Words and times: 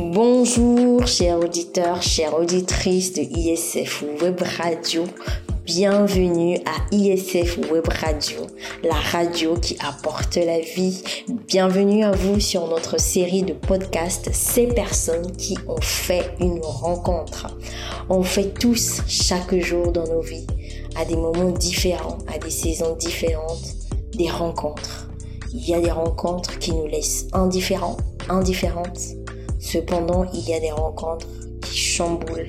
Bonjour, 0.00 1.04
chers 1.08 1.40
auditeurs, 1.40 2.02
chères 2.02 2.38
auditrices 2.38 3.14
de 3.14 3.22
ISF 3.22 4.04
Web 4.22 4.40
Radio. 4.56 5.02
Bienvenue 5.64 6.58
à 6.58 6.94
ISF 6.94 7.58
Web 7.68 7.88
Radio, 7.88 8.46
la 8.84 8.94
radio 8.94 9.56
qui 9.56 9.76
apporte 9.80 10.36
la 10.36 10.60
vie. 10.60 11.02
Bienvenue 11.48 12.04
à 12.04 12.12
vous 12.12 12.38
sur 12.38 12.68
notre 12.68 13.00
série 13.00 13.42
de 13.42 13.54
podcasts 13.54 14.30
Ces 14.32 14.68
personnes 14.68 15.32
qui 15.32 15.58
ont 15.66 15.80
fait 15.80 16.30
une 16.38 16.60
rencontre. 16.62 17.48
On 18.08 18.22
fait 18.22 18.54
tous 18.54 19.02
chaque 19.08 19.56
jour 19.56 19.90
dans 19.90 20.06
nos 20.06 20.22
vies, 20.22 20.46
à 20.94 21.04
des 21.06 21.16
moments 21.16 21.50
différents, 21.50 22.18
à 22.32 22.38
des 22.38 22.50
saisons 22.50 22.94
différentes, 22.94 23.74
des 24.16 24.30
rencontres. 24.30 25.08
Il 25.52 25.68
y 25.68 25.74
a 25.74 25.80
des 25.80 25.90
rencontres 25.90 26.56
qui 26.60 26.72
nous 26.72 26.86
laissent 26.86 27.26
indifférents, 27.32 27.96
indifférentes. 28.28 29.17
Cependant, 29.58 30.24
il 30.32 30.48
y 30.48 30.54
a 30.54 30.60
des 30.60 30.70
rencontres 30.70 31.26
qui 31.62 31.76
chamboulent, 31.76 32.46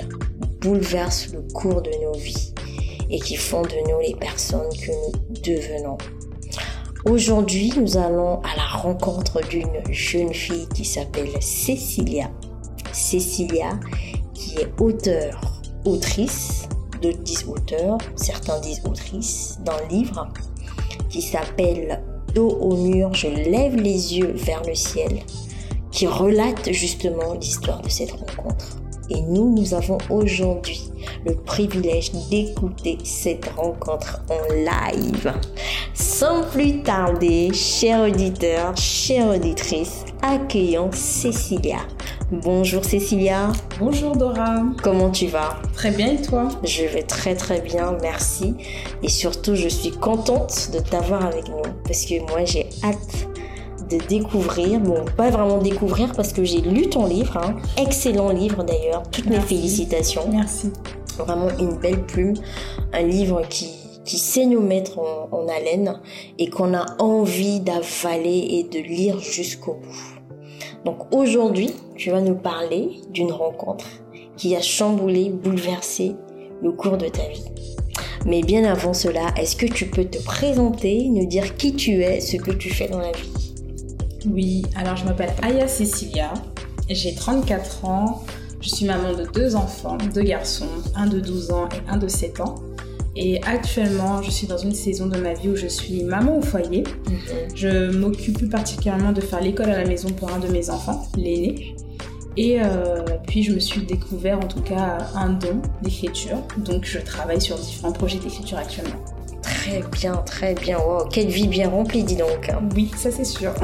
bouleversent 0.61 1.29
le 1.33 1.41
cours 1.53 1.81
de 1.81 1.91
nos 2.03 2.13
vies 2.13 2.53
et 3.09 3.19
qui 3.19 3.35
font 3.35 3.63
de 3.63 3.89
nous 3.89 3.99
les 3.99 4.15
personnes 4.15 4.69
que 4.69 4.91
nous 4.91 5.41
devenons. 5.41 5.97
Aujourd'hui, 7.05 7.73
nous 7.77 7.97
allons 7.97 8.41
à 8.41 8.55
la 8.55 8.67
rencontre 8.67 9.41
d'une 9.47 9.81
jeune 9.89 10.33
fille 10.33 10.67
qui 10.75 10.85
s'appelle 10.85 11.29
Cécilia. 11.41 12.29
Cécilia, 12.91 13.79
qui 14.33 14.59
est 14.59 14.69
auteur, 14.79 15.61
autrice, 15.85 16.67
d'autres 17.01 17.23
disent 17.23 17.45
auteur, 17.47 17.97
certains 18.15 18.59
disent 18.59 18.81
autrice, 18.85 19.57
d'un 19.65 19.87
livre 19.89 20.27
qui 21.09 21.21
s'appelle 21.21 22.03
Dos 22.35 22.49
au 22.49 22.75
mur, 22.75 23.13
je 23.13 23.27
lève 23.27 23.75
les 23.75 24.17
yeux 24.17 24.33
vers 24.35 24.61
le 24.63 24.75
ciel, 24.75 25.19
qui 25.99 26.07
relate 26.07 26.71
justement 26.71 27.33
l'histoire 27.33 27.81
de 27.81 27.89
cette 27.89 28.11
rencontre. 28.11 28.77
Et 29.09 29.19
nous, 29.19 29.53
nous 29.53 29.73
avons 29.73 29.97
aujourd'hui 30.09 30.81
le 31.25 31.35
privilège 31.35 32.13
d'écouter 32.29 32.97
cette 33.03 33.49
rencontre 33.49 34.21
en 34.29 34.53
live. 34.53 35.33
Sans 35.93 36.43
plus 36.43 36.83
tarder, 36.83 37.51
chers 37.51 38.07
auditeurs, 38.07 38.77
chères 38.77 39.27
auditrices, 39.27 40.05
accueillons 40.21 40.89
Cécilia. 40.93 41.79
Bonjour 42.31 42.85
Cécilia. 42.85 43.51
Bonjour 43.77 44.15
Dora. 44.15 44.63
Comment 44.81 45.09
tu 45.09 45.27
vas? 45.27 45.57
Très 45.73 45.91
bien 45.91 46.13
et 46.13 46.21
toi? 46.21 46.47
Je 46.63 46.85
vais 46.85 47.03
très 47.03 47.35
très 47.35 47.59
bien, 47.59 47.97
merci. 48.01 48.55
Et 49.03 49.09
surtout, 49.09 49.55
je 49.55 49.67
suis 49.67 49.91
contente 49.91 50.69
de 50.71 50.79
t'avoir 50.79 51.25
avec 51.25 51.49
nous 51.49 51.73
parce 51.83 52.05
que 52.05 52.21
moi 52.31 52.45
j'ai 52.45 52.69
hâte 52.85 53.27
de 53.89 53.97
découvrir, 54.07 54.79
bon, 54.79 55.05
pas 55.17 55.29
vraiment 55.29 55.57
découvrir 55.57 56.13
parce 56.13 56.33
que 56.33 56.43
j'ai 56.43 56.61
lu 56.61 56.89
ton 56.89 57.05
livre, 57.05 57.37
hein. 57.37 57.55
excellent 57.77 58.29
livre 58.29 58.63
d'ailleurs, 58.63 59.03
toutes 59.11 59.27
mes 59.27 59.39
félicitations. 59.39 60.29
Merci. 60.31 60.71
Vraiment 61.17 61.49
une 61.59 61.77
belle 61.77 62.05
plume, 62.05 62.35
un 62.93 63.01
livre 63.01 63.41
qui, 63.49 63.69
qui 64.05 64.17
sait 64.17 64.45
nous 64.45 64.61
mettre 64.61 64.99
en, 64.99 65.29
en 65.31 65.47
haleine 65.47 65.99
et 66.37 66.49
qu'on 66.49 66.73
a 66.73 66.85
envie 66.99 67.59
d'avaler 67.59 68.47
et 68.51 68.63
de 68.63 68.79
lire 68.79 69.19
jusqu'au 69.19 69.73
bout. 69.73 70.19
Donc 70.85 71.13
aujourd'hui, 71.13 71.73
tu 71.95 72.11
vas 72.11 72.21
nous 72.21 72.35
parler 72.35 73.01
d'une 73.09 73.31
rencontre 73.31 73.85
qui 74.37 74.55
a 74.55 74.61
chamboulé, 74.61 75.29
bouleversé 75.29 76.15
le 76.61 76.71
cours 76.71 76.97
de 76.97 77.07
ta 77.07 77.27
vie. 77.27 77.43
Mais 78.25 78.41
bien 78.41 78.63
avant 78.63 78.93
cela, 78.93 79.33
est-ce 79.37 79.55
que 79.55 79.65
tu 79.65 79.85
peux 79.87 80.05
te 80.05 80.21
présenter, 80.23 81.07
nous 81.09 81.25
dire 81.25 81.55
qui 81.55 81.73
tu 81.73 82.03
es, 82.03 82.19
ce 82.19 82.37
que 82.37 82.51
tu 82.51 82.69
fais 82.69 82.87
dans 82.87 82.99
la 82.99 83.11
vie? 83.11 83.38
Oui, 84.25 84.63
alors 84.75 84.97
je 84.97 85.05
m'appelle 85.05 85.33
Aya 85.41 85.67
Cecilia, 85.67 86.33
j'ai 86.89 87.15
34 87.15 87.85
ans, 87.85 88.23
je 88.59 88.69
suis 88.69 88.85
maman 88.85 89.13
de 89.13 89.25
deux 89.33 89.55
enfants, 89.55 89.97
deux 90.13 90.23
garçons, 90.23 90.67
un 90.95 91.07
de 91.07 91.19
12 91.19 91.51
ans 91.51 91.69
et 91.69 91.89
un 91.89 91.97
de 91.97 92.07
7 92.07 92.41
ans. 92.41 92.55
Et 93.15 93.41
actuellement, 93.43 94.21
je 94.21 94.29
suis 94.29 94.47
dans 94.47 94.57
une 94.57 94.73
saison 94.73 95.07
de 95.07 95.17
ma 95.17 95.33
vie 95.33 95.49
où 95.49 95.55
je 95.55 95.67
suis 95.67 96.03
maman 96.03 96.37
au 96.37 96.41
foyer. 96.41 96.83
Je 97.55 97.91
m'occupe 97.91 98.37
plus 98.37 98.49
particulièrement 98.49 99.11
de 99.11 99.21
faire 99.21 99.41
l'école 99.41 99.69
à 99.69 99.77
la 99.77 99.85
maison 99.85 100.09
pour 100.09 100.31
un 100.31 100.39
de 100.39 100.47
mes 100.47 100.69
enfants, 100.69 101.07
l'aîné. 101.15 101.75
Et 102.37 102.61
euh, 102.61 103.03
puis 103.27 103.43
je 103.43 103.53
me 103.53 103.59
suis 103.59 103.81
découvert 103.81 104.39
en 104.39 104.47
tout 104.47 104.61
cas 104.61 104.97
un 105.15 105.29
don 105.29 105.61
d'écriture. 105.81 106.37
Donc 106.57 106.85
je 106.85 106.99
travaille 106.99 107.41
sur 107.41 107.57
différents 107.57 107.91
projets 107.91 108.19
d'écriture 108.19 108.57
actuellement. 108.57 109.03
Très 109.59 109.83
bien, 109.91 110.15
très 110.25 110.55
bien. 110.55 110.79
Wow, 110.79 111.09
quelle 111.11 111.27
vie 111.27 111.49
bien 111.49 111.69
remplie, 111.69 112.03
dis 112.03 112.15
donc. 112.15 112.49
Oui, 112.73 112.89
ça 112.95 113.11
c'est 113.11 113.25
sûr. 113.25 113.53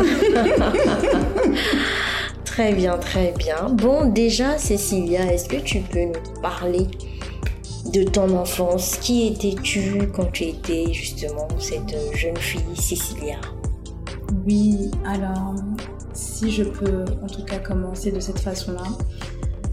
très 2.43 2.73
bien, 2.73 2.97
très 2.97 3.33
bien. 3.37 3.69
Bon, 3.71 4.09
déjà, 4.09 4.57
Cécilia, 4.57 5.31
est-ce 5.31 5.47
que 5.47 5.55
tu 5.55 5.79
peux 5.79 6.03
nous 6.03 6.41
parler 6.41 6.87
de 7.93 8.03
ton 8.03 8.37
enfance? 8.37 8.97
Qui 8.97 9.27
étais-tu 9.27 10.09
quand 10.13 10.29
tu 10.33 10.43
étais 10.43 10.91
justement 10.91 11.47
cette 11.59 11.95
jeune 12.13 12.37
fille, 12.37 12.61
Cécilia? 12.77 13.37
Oui, 14.45 14.91
alors, 15.05 15.55
si 16.11 16.51
je 16.51 16.63
peux 16.63 17.05
en 17.23 17.27
tout 17.27 17.45
cas 17.45 17.59
commencer 17.59 18.11
de 18.11 18.19
cette 18.19 18.39
façon-là. 18.39 18.83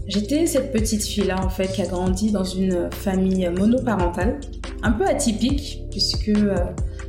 J'étais 0.07 0.47
cette 0.47 0.71
petite 0.71 1.03
fille-là, 1.03 1.43
en 1.43 1.49
fait, 1.49 1.67
qui 1.67 1.81
a 1.81 1.85
grandi 1.85 2.31
dans 2.31 2.45
une 2.45 2.89
famille 2.91 3.49
monoparentale, 3.49 4.39
un 4.83 4.91
peu 4.91 5.05
atypique, 5.05 5.83
puisque 5.89 6.29
euh, 6.29 6.55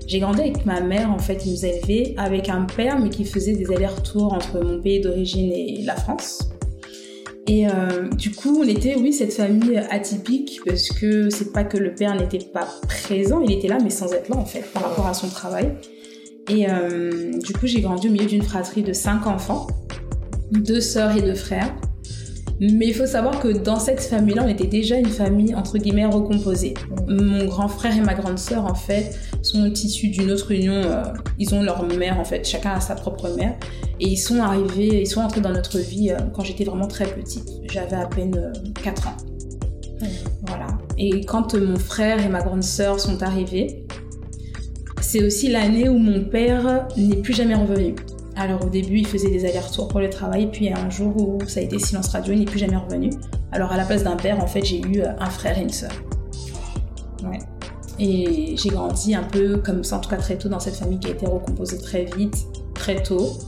j'ai 0.06 0.20
grandi 0.20 0.40
avec 0.40 0.64
ma 0.64 0.80
mère, 0.80 1.10
en 1.10 1.18
fait, 1.18 1.36
qui 1.36 1.50
nous 1.50 1.64
a 1.64 1.68
élevés, 1.68 2.14
avec 2.16 2.48
un 2.48 2.62
père, 2.62 2.98
mais 2.98 3.10
qui 3.10 3.24
faisait 3.24 3.54
des 3.54 3.70
allers-retours 3.72 4.32
entre 4.32 4.60
mon 4.60 4.80
pays 4.80 5.00
d'origine 5.00 5.52
et 5.52 5.82
la 5.84 5.96
France. 5.96 6.48
Et 7.46 7.66
euh, 7.68 8.08
du 8.16 8.30
coup, 8.30 8.60
on 8.62 8.68
était, 8.68 8.96
oui, 8.96 9.12
cette 9.12 9.34
famille 9.34 9.76
atypique, 9.90 10.60
parce 10.64 10.88
que 10.88 11.28
c'est 11.28 11.52
pas 11.52 11.64
que 11.64 11.76
le 11.76 11.94
père 11.94 12.14
n'était 12.16 12.38
pas 12.38 12.66
présent, 12.88 13.42
il 13.42 13.52
était 13.52 13.68
là, 13.68 13.78
mais 13.82 13.90
sans 13.90 14.12
être 14.14 14.28
là, 14.30 14.36
en 14.36 14.46
fait, 14.46 14.64
par 14.72 14.84
rapport 14.84 15.06
à 15.06 15.14
son 15.14 15.28
travail. 15.28 15.74
Et 16.48 16.68
euh, 16.68 17.32
du 17.38 17.52
coup, 17.52 17.66
j'ai 17.66 17.80
grandi 17.80 18.08
au 18.08 18.10
milieu 18.10 18.26
d'une 18.26 18.42
fratrie 18.42 18.82
de 18.82 18.92
cinq 18.92 19.26
enfants, 19.26 19.66
deux 20.52 20.80
sœurs 20.80 21.16
et 21.16 21.22
deux 21.22 21.34
frères. 21.34 21.74
Mais 22.72 22.86
il 22.86 22.94
faut 22.94 23.06
savoir 23.06 23.40
que 23.40 23.48
dans 23.48 23.78
cette 23.78 24.00
famille-là, 24.00 24.42
on 24.44 24.48
était 24.48 24.66
déjà 24.66 24.96
une 24.96 25.08
famille 25.08 25.54
entre 25.54 25.78
guillemets 25.78 26.06
recomposée. 26.06 26.74
Mon 27.08 27.44
grand 27.44 27.68
frère 27.68 27.96
et 27.96 28.00
ma 28.00 28.14
grande 28.14 28.38
sœur, 28.38 28.64
en 28.64 28.74
fait, 28.74 29.18
sont 29.42 29.66
issus 29.66 30.08
d'une 30.08 30.30
autre 30.30 30.50
union. 30.52 30.74
Euh, 30.74 31.02
ils 31.38 31.54
ont 31.54 31.62
leur 31.62 31.82
mère, 31.84 32.18
en 32.18 32.24
fait, 32.24 32.46
chacun 32.46 32.70
a 32.70 32.80
sa 32.80 32.94
propre 32.94 33.28
mère. 33.36 33.56
Et 34.00 34.08
ils 34.08 34.16
sont 34.16 34.40
arrivés, 34.40 35.02
ils 35.02 35.06
sont 35.06 35.20
entrés 35.20 35.40
dans 35.40 35.52
notre 35.52 35.78
vie 35.78 36.10
euh, 36.10 36.16
quand 36.32 36.42
j'étais 36.42 36.64
vraiment 36.64 36.88
très 36.88 37.06
petite. 37.06 37.48
J'avais 37.70 37.96
à 37.96 38.06
peine 38.06 38.36
euh, 38.36 38.82
4 38.82 39.08
ans. 39.08 39.16
Voilà. 40.46 40.66
Et 40.98 41.24
quand 41.24 41.54
euh, 41.54 41.66
mon 41.66 41.78
frère 41.78 42.24
et 42.24 42.28
ma 42.28 42.42
grande 42.42 42.62
sœur 42.62 43.00
sont 43.00 43.22
arrivés, 43.22 43.84
c'est 45.00 45.24
aussi 45.24 45.48
l'année 45.48 45.88
où 45.88 45.98
mon 45.98 46.24
père 46.24 46.88
n'est 46.96 47.16
plus 47.16 47.34
jamais 47.34 47.54
revenu. 47.54 47.94
Alors 48.36 48.64
au 48.64 48.68
début, 48.68 48.98
il 48.98 49.06
faisait 49.06 49.30
des 49.30 49.44
allers-retours 49.44 49.88
pour 49.88 50.00
le 50.00 50.10
travail, 50.10 50.50
puis 50.50 50.66
il 50.66 50.70
y 50.70 50.74
a 50.74 50.78
un 50.78 50.90
jour 50.90 51.16
où 51.16 51.38
ça 51.46 51.60
a 51.60 51.62
été 51.62 51.78
silence 51.78 52.08
radio, 52.08 52.32
il 52.32 52.40
n'est 52.40 52.44
plus 52.44 52.58
jamais 52.58 52.76
revenu. 52.76 53.10
Alors 53.52 53.70
à 53.70 53.76
la 53.76 53.84
place 53.84 54.02
d'un 54.02 54.16
père, 54.16 54.42
en 54.42 54.46
fait, 54.46 54.64
j'ai 54.64 54.80
eu 54.80 55.02
un 55.02 55.30
frère 55.30 55.56
et 55.58 55.62
une 55.62 55.70
sœur. 55.70 55.92
Ouais. 57.22 57.38
Et 57.98 58.56
j'ai 58.56 58.70
grandi 58.70 59.14
un 59.14 59.22
peu 59.22 59.58
comme 59.58 59.84
ça, 59.84 59.98
en 59.98 60.00
tout 60.00 60.10
cas 60.10 60.16
très 60.16 60.36
tôt, 60.36 60.48
dans 60.48 60.58
cette 60.58 60.74
famille 60.74 60.98
qui 60.98 61.08
a 61.08 61.10
été 61.10 61.26
recomposée 61.26 61.78
très 61.78 62.04
vite, 62.04 62.36
très 62.74 63.02
tôt, 63.02 63.38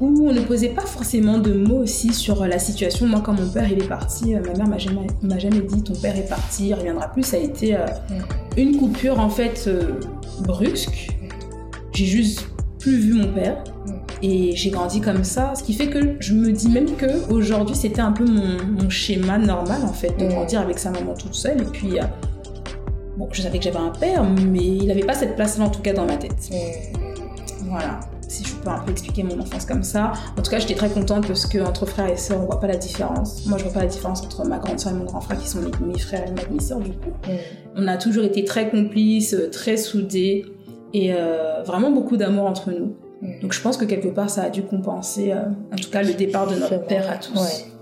où 0.00 0.26
on 0.28 0.32
ne 0.32 0.40
posait 0.40 0.70
pas 0.70 0.86
forcément 0.86 1.38
de 1.38 1.52
mots 1.52 1.82
aussi 1.82 2.12
sur 2.12 2.46
la 2.46 2.58
situation. 2.58 3.06
Moi, 3.06 3.20
quand 3.24 3.34
mon 3.34 3.48
père 3.48 3.70
il 3.70 3.82
est 3.82 3.88
parti, 3.88 4.34
ma 4.34 4.40
mère 4.40 4.68
m'a 4.68 4.78
jamais, 4.78 5.06
m'a 5.22 5.38
jamais 5.38 5.60
dit 5.60 5.82
ton 5.82 5.94
père 5.94 6.16
est 6.16 6.28
parti, 6.28 6.68
il 6.68 6.74
reviendra 6.74 7.08
plus. 7.08 7.22
Ça 7.22 7.36
a 7.36 7.40
été 7.40 7.76
euh, 7.76 7.86
une 8.56 8.78
coupure 8.78 9.20
en 9.20 9.28
fait 9.28 9.64
euh, 9.66 10.00
brusque. 10.40 11.10
J'ai 11.92 12.06
juste 12.06 12.48
plus 12.78 12.98
vu 12.98 13.14
mon 13.14 13.32
père. 13.32 13.62
Et 14.26 14.56
j'ai 14.56 14.70
grandi 14.70 15.02
comme 15.02 15.22
ça, 15.22 15.52
ce 15.54 15.62
qui 15.62 15.74
fait 15.74 15.88
que 15.88 16.16
je 16.18 16.32
me 16.32 16.50
dis 16.50 16.70
même 16.70 16.96
que 16.96 17.30
aujourd'hui 17.30 17.76
c'était 17.76 18.00
un 18.00 18.12
peu 18.12 18.24
mon, 18.24 18.56
mon, 18.82 18.88
schéma 18.88 19.36
normal 19.36 19.82
en 19.84 19.92
fait 19.92 20.18
de 20.18 20.26
grandir 20.26 20.62
avec 20.62 20.78
sa 20.78 20.90
maman 20.90 21.12
toute 21.12 21.34
seule. 21.34 21.60
Et 21.60 21.66
puis 21.66 22.00
euh, 22.00 22.04
bon, 23.18 23.28
je 23.30 23.42
savais 23.42 23.58
que 23.58 23.64
j'avais 23.64 23.76
un 23.76 23.90
père, 23.90 24.24
mais 24.24 24.64
il 24.64 24.86
n'avait 24.86 25.04
pas 25.04 25.12
cette 25.12 25.36
place-là 25.36 25.66
en 25.66 25.68
tout 25.68 25.82
cas 25.82 25.92
dans 25.92 26.06
ma 26.06 26.16
tête. 26.16 26.50
Voilà, 27.64 28.00
si 28.26 28.44
je 28.44 28.54
peux 28.54 28.70
un 28.70 28.78
peu 28.78 28.92
expliquer 28.92 29.24
mon 29.24 29.38
enfance 29.38 29.66
comme 29.66 29.82
ça. 29.82 30.12
En 30.38 30.40
tout 30.40 30.50
cas, 30.50 30.58
j'étais 30.58 30.74
très 30.74 30.88
contente 30.88 31.26
parce 31.26 31.44
que 31.44 31.58
entre 31.58 31.84
frères 31.84 32.10
et 32.10 32.16
sœurs, 32.16 32.40
on 32.40 32.46
voit 32.46 32.60
pas 32.60 32.68
la 32.68 32.76
différence. 32.76 33.44
Moi, 33.44 33.58
je 33.58 33.64
vois 33.64 33.74
pas 33.74 33.80
la 33.80 33.88
différence 33.88 34.22
entre 34.22 34.46
ma 34.46 34.56
grande 34.56 34.80
sœur 34.80 34.94
et 34.94 34.96
mon 34.96 35.04
grand 35.04 35.20
frère 35.20 35.38
qui 35.38 35.48
sont 35.48 35.60
mes, 35.84 35.98
frères 35.98 36.26
et 36.26 36.30
ma 36.30 36.44
demi-sœur 36.44 36.80
du 36.80 36.92
coup. 36.92 37.12
On 37.76 37.86
a 37.88 37.98
toujours 37.98 38.24
été 38.24 38.42
très 38.42 38.70
complices, 38.70 39.36
très 39.52 39.76
soudés 39.76 40.46
et 40.94 41.12
euh, 41.12 41.62
vraiment 41.62 41.90
beaucoup 41.90 42.16
d'amour 42.16 42.46
entre 42.46 42.70
nous. 42.70 42.96
Donc 43.42 43.52
je 43.52 43.60
pense 43.60 43.76
que 43.76 43.84
quelque 43.84 44.08
part 44.08 44.30
ça 44.30 44.42
a 44.44 44.50
dû 44.50 44.62
compenser 44.62 45.32
euh, 45.32 45.42
en 45.72 45.76
tout 45.76 45.90
cas 45.90 46.02
le 46.02 46.14
départ 46.14 46.46
de 46.46 46.56
notre 46.56 46.84
père 46.86 47.10
à 47.10 47.16
tous. 47.16 47.34
Ouais. 47.34 47.72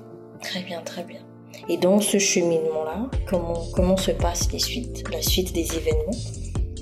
Très 0.41 0.63
bien, 0.63 0.81
très 0.85 1.05
bien. 1.05 1.21
Et 1.69 1.77
dans 1.77 2.01
ce 2.01 2.19
cheminement-là, 2.19 3.09
comment, 3.29 3.63
comment 3.75 3.97
se 3.97 4.11
passe 4.11 4.51
les 4.53 4.59
suites, 4.59 5.05
la 5.13 5.23
suite 5.23 5.53
des 5.53 5.67
événements? 5.77 6.13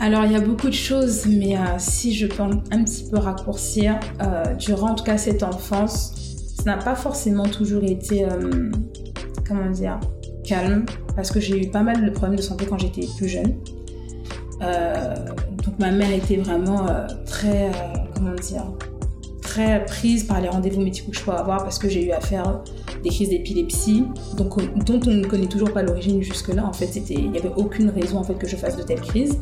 Alors 0.03 0.25
il 0.25 0.33
y 0.33 0.35
a 0.35 0.41
beaucoup 0.41 0.69
de 0.69 0.75
choses, 0.75 1.27
mais 1.27 1.57
euh, 1.57 1.61
si 1.77 2.15
je 2.15 2.27
peux 2.27 2.43
un 2.43 2.85
petit 2.85 3.05
peu 3.11 3.19
raccourcir, 3.19 4.01
euh, 4.23 4.55
durant 4.55 4.93
en 4.93 4.95
tout 4.95 5.05
cas 5.05 5.19
cette 5.19 5.43
enfance, 5.43 6.15
ça 6.57 6.65
n'a 6.65 6.79
pas 6.79 6.95
forcément 6.95 7.47
toujours 7.47 7.85
été, 7.85 8.25
euh, 8.25 8.71
comment 9.47 9.71
dire, 9.71 10.01
calme, 10.43 10.87
parce 11.15 11.31
que 11.31 11.39
j'ai 11.39 11.63
eu 11.63 11.69
pas 11.69 11.83
mal 11.83 12.03
de 12.03 12.11
problèmes 12.11 12.37
de 12.37 12.43
santé 12.43 12.65
quand 12.65 12.79
j'étais 12.79 13.07
plus 13.19 13.29
jeune. 13.29 13.57
Donc 14.61 15.79
ma 15.79 15.91
mère 15.91 16.13
était 16.13 16.37
vraiment 16.37 16.87
très, 17.27 17.71
comment 18.21 18.35
dire, 18.35 18.65
très 19.41 19.85
prise 19.85 20.25
par 20.25 20.41
les 20.41 20.49
rendez-vous 20.49 20.81
médicaux 20.81 21.11
que 21.11 21.19
je 21.19 21.25
pouvais 21.25 21.37
avoir 21.37 21.63
parce 21.65 21.79
que 21.79 21.89
j'ai 21.89 22.07
eu 22.07 22.13
à 22.13 22.21
faire 22.21 22.63
des 23.03 23.09
crises 23.09 23.31
d'épilepsie, 23.31 24.05
donc 24.37 24.57
dont 24.85 25.01
on 25.07 25.11
ne 25.11 25.27
connaît 25.27 25.47
toujours 25.47 25.73
pas 25.73 25.83
l'origine 25.83 26.23
jusque-là. 26.23 26.65
En 26.67 26.73
fait, 26.73 26.87
c'était, 26.87 27.15
il 27.15 27.31
n'y 27.31 27.39
avait 27.39 27.53
aucune 27.57 27.89
raison 27.89 28.19
en 28.19 28.23
fait 28.23 28.35
que 28.35 28.47
je 28.47 28.57
fasse 28.57 28.77
de 28.77 28.83
telles 28.83 29.01
crises. 29.01 29.39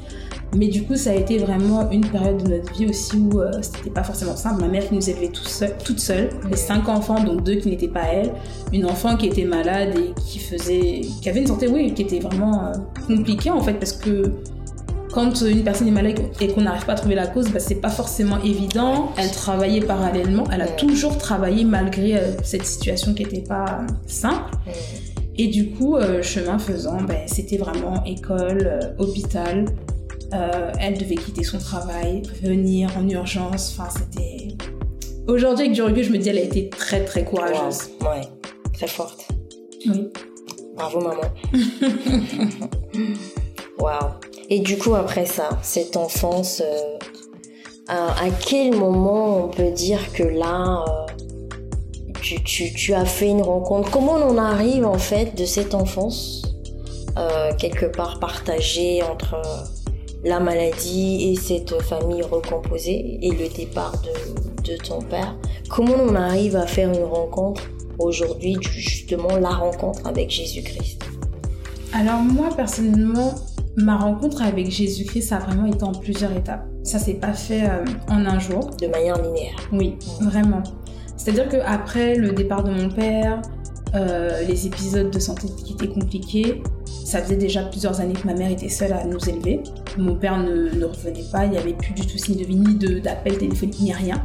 Mais 0.57 0.69
du 0.69 0.85
coup, 0.85 0.97
ça 0.97 1.11
a 1.11 1.15
été 1.15 1.37
vraiment 1.37 1.91
une 1.91 2.07
période 2.07 2.43
de 2.43 2.49
notre 2.49 2.73
vie 2.73 2.87
aussi 2.87 3.17
où 3.17 3.41
euh, 3.41 3.51
c'était 3.61 3.91
pas 3.91 4.03
forcément 4.03 4.37
simple. 4.37 4.63
Ma 4.63 4.69
mère 4.69 4.89
qui 4.89 4.95
nous 4.95 5.11
élevait 5.11 5.29
tout 5.29 5.45
seul, 5.45 5.77
toute 5.85 5.99
seule, 5.99 6.31
les 6.49 6.57
cinq 6.57 6.89
enfants, 6.89 7.23
donc 7.23 7.43
deux 7.43 7.57
qui 7.57 7.69
n'étaient 7.69 7.89
pas 7.89 8.05
elle, 8.11 8.33
une 8.73 8.87
enfant 8.87 9.17
qui 9.17 9.27
était 9.27 9.45
malade 9.45 9.95
et 9.99 10.15
qui 10.23 10.39
faisait, 10.39 11.03
qui 11.21 11.29
avait 11.29 11.41
une 11.41 11.49
santé, 11.49 11.69
oui, 11.69 11.93
qui 11.93 12.03
était 12.03 12.21
vraiment 12.21 12.69
euh, 12.69 12.73
compliquée 13.07 13.51
en 13.51 13.61
fait 13.61 13.75
parce 13.75 13.93
que 13.93 14.33
quand 15.19 15.41
une 15.41 15.65
personne 15.65 15.89
est 15.89 15.91
malade 15.91 16.21
et 16.41 16.47
qu'on 16.47 16.61
n'arrive 16.61 16.87
pas 16.87 16.93
à 16.93 16.95
trouver 16.95 17.17
la 17.17 17.27
cause, 17.27 17.49
bah, 17.51 17.59
c'est 17.59 17.81
pas 17.81 17.89
forcément 17.89 18.41
évident. 18.45 19.13
Elle 19.17 19.33
travaillait 19.33 19.81
parallèlement, 19.81 20.45
elle 20.53 20.61
a 20.63 20.69
toujours 20.69 21.19
travaillé 21.19 21.65
malgré 21.65 22.17
euh, 22.17 22.37
cette 22.45 22.65
situation 22.65 23.15
qui 23.15 23.25
n'était 23.25 23.41
pas 23.41 23.81
simple. 24.07 24.55
Et 25.37 25.49
du 25.49 25.71
coup, 25.71 25.97
euh, 25.97 26.23
chemin 26.23 26.61
faisant, 26.61 27.03
bah, 27.03 27.15
c'était 27.27 27.57
vraiment 27.57 28.05
école, 28.05 28.63
euh, 28.65 28.93
hôpital. 28.99 29.65
Euh, 30.35 30.71
elle 30.79 30.97
devait 30.97 31.17
quitter 31.17 31.43
son 31.43 31.59
travail, 31.59 32.23
venir 32.41 32.89
en 32.97 33.09
urgence. 33.09 33.77
Enfin, 33.77 33.91
c'était. 33.91 34.55
Aujourd'hui, 35.27 35.65
avec 35.65 35.75
du 35.75 35.83
recul, 35.83 36.05
je 36.05 36.13
me 36.13 36.19
dis, 36.19 36.29
elle 36.29 36.39
a 36.39 36.43
été 36.43 36.69
très 36.69 37.05
très 37.05 37.25
courageuse. 37.25 37.91
Wow. 38.01 38.07
Ouais, 38.07 38.21
très 38.73 38.87
forte. 38.87 39.27
Oui. 39.85 40.11
Bravo 40.77 41.01
maman. 41.01 41.23
Et 44.51 44.61
du 44.61 44.79
coup, 44.79 44.95
après 44.95 45.27
ça, 45.27 45.51
cette 45.63 45.97
enfance, 45.97 46.63
euh, 46.63 46.97
à, 47.89 48.29
quel 48.47 48.75
moment 48.75 49.45
on 49.45 49.49
peut 49.49 49.71
dire 49.71 50.13
que 50.13 50.23
là, 50.23 50.85
euh, 50.89 52.37
tu, 52.45 52.95
as 52.95 53.05
fait 53.05 53.29
une 53.29 53.43
rencontre? 53.43 53.91
Comment 53.91 54.15
on 54.15 54.31
en 54.31 54.39
arrive 54.39 54.87
en 54.87 54.99
fait 54.99 55.37
de 55.37 55.45
cette 55.45 55.75
enfance, 55.75 56.43
euh, 57.19 57.53
quelque 57.59 57.87
part 57.87 58.19
partagée 58.21 59.03
entre 59.03 59.37
la 60.25 60.41
maladie 60.41 61.31
et 61.31 61.37
cette 61.37 61.81
famille 61.83 62.23
recomposée 62.23 63.19
et 63.23 63.31
le 63.31 63.49
départ 63.55 63.93
de, 64.03 64.73
de 64.73 64.77
ton 64.79 65.01
père? 65.01 65.37
Comment 65.69 65.97
on 66.01 66.15
arrive 66.15 66.57
à 66.57 66.67
faire 66.67 66.91
une 66.91 67.05
rencontre 67.05 67.63
aujourd'hui, 67.99 68.57
justement 68.63 69.37
la 69.37 69.51
rencontre 69.51 70.07
avec 70.07 70.31
Jésus-Christ? 70.31 71.03
Alors 71.93 72.21
moi, 72.23 72.49
personnellement, 72.55 73.35
Ma 73.81 73.97
rencontre 73.97 74.43
avec 74.43 74.73
Jésus-Christ 74.73 75.33
a 75.33 75.39
vraiment 75.39 75.67
été 75.67 75.85
en 75.85 75.93
plusieurs 75.93 76.33
étapes. 76.33 76.67
Ça 76.83 76.99
s'est 76.99 77.15
pas 77.15 77.33
fait 77.33 77.63
euh, 77.63 77.85
en 78.09 78.27
un 78.27 78.41
jour. 78.41 78.71
De 78.81 78.89
manière 78.89 79.23
linéaire. 79.23 79.55
Oui, 79.73 79.95
vraiment. 80.21 80.65
C'est-à-dire 81.17 81.49
qu'après 81.49 82.17
le 82.17 82.33
départ 82.33 82.65
de 82.65 82.73
mon 82.73 82.89
père, 82.89 83.41
euh, 83.95 84.43
les 84.49 84.67
épisodes 84.67 85.13
de 85.13 85.19
santé 85.21 85.47
qui 85.65 85.75
étaient 85.75 85.89
compliqués, 85.89 86.61
ça 87.05 87.23
faisait 87.23 87.37
déjà 87.37 87.63
plusieurs 87.63 88.01
années 88.01 88.15
que 88.15 88.27
ma 88.27 88.35
mère 88.35 88.51
était 88.51 88.69
seule 88.69 88.93
à 88.93 89.05
nous 89.05 89.29
élever. 89.29 89.63
Mon 89.97 90.17
père 90.17 90.39
ne, 90.39 90.71
ne 90.71 90.85
revenait 90.85 91.25
pas, 91.31 91.45
il 91.45 91.53
n'y 91.53 91.59
avait 91.59 91.75
plus 91.75 91.93
du 91.93 92.05
tout 92.05 92.19
signe 92.19 92.37
de 92.37 92.45
vie, 92.45 92.57
ni 92.57 93.01
d'appel 93.01 93.39
téléphonique, 93.39 93.81
ni 93.81 93.93
rien. 93.93 94.17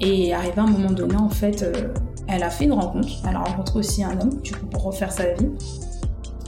Et 0.00 0.32
arrivé 0.32 0.54
à 0.56 0.62
un 0.62 0.68
moment 0.68 0.90
donné, 0.90 1.16
en 1.16 1.28
fait, 1.28 1.62
euh, 1.62 1.92
elle 2.28 2.42
a 2.42 2.48
fait 2.48 2.64
une 2.64 2.72
rencontre. 2.72 3.10
Elle 3.28 3.36
a 3.36 3.40
rencontré 3.40 3.80
aussi 3.80 4.02
un 4.02 4.18
homme, 4.18 4.40
du 4.42 4.52
coup, 4.52 4.64
pour 4.66 4.84
refaire 4.84 5.12
sa 5.12 5.34
vie. 5.34 5.50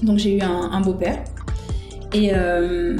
Donc 0.03 0.19
j'ai 0.19 0.39
eu 0.39 0.41
un, 0.41 0.81
beau-père 0.81 1.23
et 2.13 2.31
euh, 2.35 2.97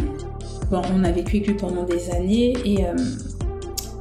bon, 0.71 0.83
on 0.95 1.05
a 1.05 1.11
vécu 1.11 1.39
avec 1.39 1.57
pendant 1.59 1.83
des 1.83 2.11
années. 2.11 2.55
Et 2.65 2.87
euh, 2.87 2.95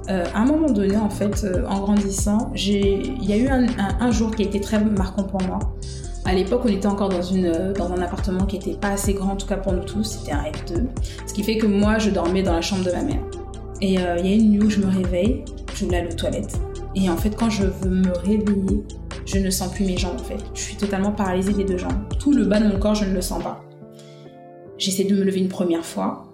euh, 0.10 0.26
à 0.34 0.42
un 0.42 0.46
moment 0.46 0.70
donné, 0.72 0.98
en 0.98 1.10
fait, 1.10 1.46
en 1.68 1.80
grandissant, 1.80 2.52
il 2.56 3.24
y 3.24 3.34
a 3.34 3.38
eu 3.38 3.48
un, 3.48 4.12
jour 4.12 4.36
qui 4.36 4.44
a 4.44 4.46
été 4.46 4.62
très 4.62 4.84
marquant 4.84 5.24
pour 5.24 5.42
moi. 5.44 5.60
À 6.26 6.34
l'époque, 6.34 6.62
on 6.66 6.70
était 6.70 6.88
encore 6.88 7.10
dans, 7.10 7.24
une, 7.24 7.74
dans 7.74 7.92
un 7.92 8.02
appartement 8.02 8.46
qui 8.46 8.60
n'était 8.60 8.80
pas 8.80 8.90
assez 8.90 9.14
grand, 9.14 9.34
en 9.34 9.36
tout 9.36 9.48
cas 9.48 9.58
pour 9.58 9.74
nous 9.74 9.84
tous, 9.84 10.04
c'était 10.04 10.34
un 10.34 10.44
F2. 10.44 10.86
Ce 11.26 11.34
qui 11.34 11.44
fait 11.44 11.58
que 11.58 11.66
moi, 11.66 11.98
je 11.98 12.12
dormais 12.12 12.44
dans 12.44 12.54
la 12.54 12.62
chambre 12.62 12.86
de 12.86 12.92
ma 12.92 13.02
mère. 13.02 13.22
Et 13.82 13.94
il 13.96 14.00
y 14.00 14.32
a 14.32 14.36
une 14.36 14.52
nuit 14.52 14.64
où 14.64 14.70
je 14.70 14.80
me 14.80 14.86
réveille, 14.86 15.44
je 15.74 15.86
voulais 15.86 15.98
aller 15.98 16.14
aux 16.14 16.16
toilettes. 16.16 16.60
Et 16.96 17.10
en 17.10 17.18
fait, 17.18 17.36
quand 17.36 17.50
je 17.50 17.64
veux 17.64 17.90
me 17.90 18.12
réveiller, 18.24 18.84
je 19.34 19.38
ne 19.38 19.50
sens 19.50 19.72
plus 19.72 19.86
mes 19.86 19.98
jambes 19.98 20.18
en 20.20 20.24
fait. 20.24 20.44
Je 20.54 20.62
suis 20.62 20.76
totalement 20.76 21.12
paralysée 21.12 21.54
des 21.54 21.64
deux 21.64 21.78
jambes. 21.78 22.08
Tout 22.20 22.34
le 22.34 22.46
bas 22.46 22.60
de 22.60 22.68
mon 22.68 22.80
corps, 22.80 22.96
je 22.96 23.06
ne 23.06 23.14
le 23.14 23.22
sens 23.22 23.42
pas. 23.42 23.64
J'essaie 24.78 25.04
de 25.04 25.16
me 25.16 25.24
lever 25.24 25.40
une 25.40 25.48
première 25.48 25.86
fois, 25.86 26.26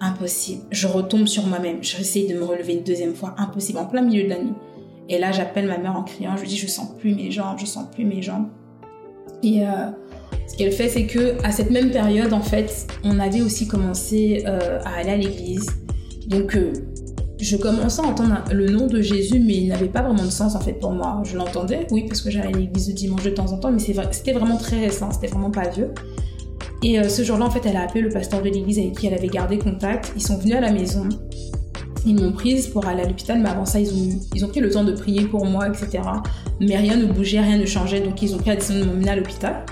impossible. 0.00 0.62
Je 0.70 0.86
retombe 0.86 1.26
sur 1.26 1.46
moi-même. 1.46 1.78
J'essaie 1.82 2.26
de 2.26 2.34
me 2.34 2.44
relever 2.44 2.74
une 2.74 2.82
deuxième 2.82 3.14
fois, 3.14 3.34
impossible, 3.38 3.78
en 3.78 3.86
plein 3.86 4.02
milieu 4.02 4.24
de 4.24 4.28
la 4.28 4.42
nuit. 4.42 4.54
Et 5.08 5.18
là, 5.18 5.32
j'appelle 5.32 5.66
ma 5.66 5.78
mère 5.78 5.96
en 5.96 6.02
criant. 6.02 6.36
Je 6.36 6.42
lui 6.42 6.48
dis, 6.48 6.56
je 6.56 6.66
sens 6.66 6.88
plus 6.98 7.14
mes 7.14 7.30
jambes, 7.30 7.58
je 7.58 7.66
sens 7.66 7.86
plus 7.90 8.04
mes 8.04 8.22
jambes. 8.22 8.48
Et 9.42 9.62
euh, 9.62 9.90
ce 10.46 10.56
qu'elle 10.56 10.72
fait, 10.72 10.88
c'est 10.88 11.06
que 11.06 11.42
à 11.44 11.52
cette 11.52 11.70
même 11.70 11.90
période, 11.90 12.32
en 12.32 12.42
fait, 12.42 12.86
on 13.04 13.18
avait 13.18 13.40
aussi 13.40 13.66
commencé 13.66 14.44
euh, 14.46 14.80
à 14.84 14.96
aller 14.96 15.10
à 15.10 15.16
l'église. 15.16 15.66
Donc, 16.26 16.56
euh, 16.56 16.72
je 17.42 17.56
commençais 17.56 18.00
à 18.00 18.04
entendre 18.04 18.44
le 18.52 18.66
nom 18.68 18.86
de 18.86 19.00
Jésus, 19.00 19.40
mais 19.40 19.54
il 19.54 19.68
n'avait 19.68 19.88
pas 19.88 20.00
vraiment 20.00 20.24
de 20.24 20.30
sens 20.30 20.54
en 20.54 20.60
fait 20.60 20.74
pour 20.74 20.92
moi. 20.92 21.22
Je 21.24 21.36
l'entendais, 21.36 21.88
oui, 21.90 22.04
parce 22.06 22.22
que 22.22 22.30
j'allais 22.30 22.54
à 22.54 22.56
l'église 22.56 22.88
le 22.88 22.94
dimanche 22.94 23.24
de 23.24 23.30
temps 23.30 23.52
en 23.52 23.58
temps, 23.58 23.72
mais 23.72 23.80
c'était 23.80 24.32
vraiment 24.32 24.56
très 24.56 24.78
récent, 24.78 25.10
c'était 25.10 25.26
vraiment 25.26 25.50
pas 25.50 25.68
vieux. 25.68 25.90
Et 26.84 27.00
euh, 27.00 27.08
ce 27.08 27.22
jour-là, 27.22 27.46
en 27.46 27.50
fait, 27.50 27.66
elle 27.66 27.76
a 27.76 27.82
appelé 27.82 28.00
le 28.00 28.10
pasteur 28.10 28.42
de 28.42 28.48
l'église 28.48 28.78
avec 28.78 28.96
qui 28.96 29.08
elle 29.08 29.14
avait 29.14 29.28
gardé 29.28 29.58
contact. 29.58 30.12
Ils 30.14 30.22
sont 30.22 30.38
venus 30.38 30.54
à 30.54 30.60
la 30.60 30.72
maison. 30.72 31.08
Ils 32.06 32.14
m'ont 32.14 32.32
prise 32.32 32.68
pour 32.68 32.86
aller 32.86 33.02
à 33.02 33.08
l'hôpital, 33.08 33.40
mais 33.40 33.48
avant 33.48 33.64
ça, 33.64 33.80
ils 33.80 33.92
ont, 33.92 34.20
ils 34.34 34.44
ont 34.44 34.48
pris 34.48 34.60
le 34.60 34.70
temps 34.70 34.84
de 34.84 34.92
prier 34.92 35.22
pour 35.26 35.44
moi, 35.44 35.68
etc. 35.68 36.00
Mais 36.60 36.76
rien 36.76 36.96
ne 36.96 37.06
bougeait, 37.06 37.40
rien 37.40 37.58
ne 37.58 37.66
changeait, 37.66 38.00
donc 38.00 38.22
ils 38.22 38.34
ont 38.34 38.38
pris 38.38 38.50
la 38.50 38.56
décision 38.56 38.84
de 38.84 38.86
m'emmener 38.88 39.10
à 39.10 39.16
l'hôpital. 39.16 39.64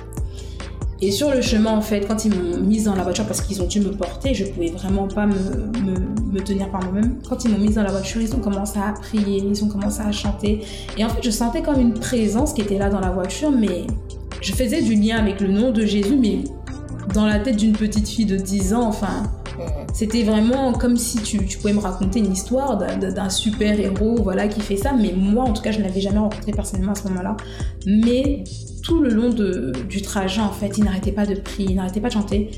Et 1.02 1.10
sur 1.12 1.30
le 1.30 1.40
chemin, 1.40 1.72
en 1.72 1.80
fait, 1.80 2.06
quand 2.06 2.24
ils 2.26 2.34
m'ont 2.34 2.58
mise 2.58 2.84
dans 2.84 2.94
la 2.94 3.02
voiture, 3.02 3.24
parce 3.26 3.40
qu'ils 3.40 3.62
ont 3.62 3.66
dû 3.66 3.80
me 3.80 3.90
porter, 3.90 4.34
je 4.34 4.44
pouvais 4.44 4.68
vraiment 4.68 5.08
pas 5.08 5.26
me, 5.26 5.34
me, 5.34 6.32
me 6.32 6.40
tenir 6.40 6.68
par 6.70 6.82
moi-même. 6.84 7.16
Quand 7.26 7.42
ils 7.44 7.50
m'ont 7.50 7.58
mise 7.58 7.76
dans 7.76 7.82
la 7.82 7.90
voiture, 7.90 8.20
ils 8.20 8.34
ont 8.34 8.40
commencé 8.40 8.78
à 8.78 8.92
prier, 8.92 9.42
ils 9.42 9.64
ont 9.64 9.68
commencé 9.68 10.00
à 10.02 10.12
chanter. 10.12 10.60
Et 10.98 11.04
en 11.04 11.08
fait, 11.08 11.22
je 11.22 11.30
sentais 11.30 11.62
comme 11.62 11.80
une 11.80 11.94
présence 11.94 12.52
qui 12.52 12.60
était 12.60 12.78
là 12.78 12.90
dans 12.90 13.00
la 13.00 13.10
voiture, 13.10 13.50
mais 13.50 13.86
je 14.42 14.52
faisais 14.52 14.82
du 14.82 14.94
lien 14.94 15.16
avec 15.16 15.40
le 15.40 15.48
nom 15.48 15.70
de 15.70 15.86
Jésus, 15.86 16.16
mais 16.16 16.44
dans 17.14 17.26
la 17.26 17.38
tête 17.38 17.56
d'une 17.56 17.72
petite 17.72 18.08
fille 18.08 18.26
de 18.26 18.36
10 18.36 18.74
ans, 18.74 18.86
enfin, 18.86 19.24
c'était 19.92 20.22
vraiment 20.22 20.72
comme 20.72 20.96
si 20.96 21.18
tu, 21.18 21.44
tu, 21.46 21.58
pouvais 21.58 21.72
me 21.72 21.80
raconter 21.80 22.20
une 22.20 22.32
histoire 22.32 22.76
d'un 22.78 23.28
super 23.30 23.78
héros, 23.78 24.16
voilà, 24.22 24.48
qui 24.48 24.60
fait 24.60 24.76
ça. 24.76 24.92
Mais 24.92 25.12
moi, 25.16 25.44
en 25.44 25.52
tout 25.52 25.62
cas, 25.62 25.72
je 25.72 25.78
ne 25.78 25.84
l'avais 25.84 26.00
jamais 26.00 26.18
rencontré 26.18 26.52
personnellement 26.52 26.92
à 26.92 26.94
ce 26.94 27.08
moment-là. 27.08 27.36
Mais 27.86 28.44
tout 28.82 29.00
le 29.00 29.10
long 29.10 29.30
de, 29.30 29.72
du 29.88 30.02
trajet, 30.02 30.40
en 30.40 30.52
fait, 30.52 30.78
il 30.78 30.84
n'arrêtait 30.84 31.12
pas 31.12 31.26
de 31.26 31.34
prier, 31.34 31.70
il 31.70 31.76
n'arrêtait 31.76 32.00
pas 32.00 32.08
de 32.08 32.14
chanter. 32.14 32.50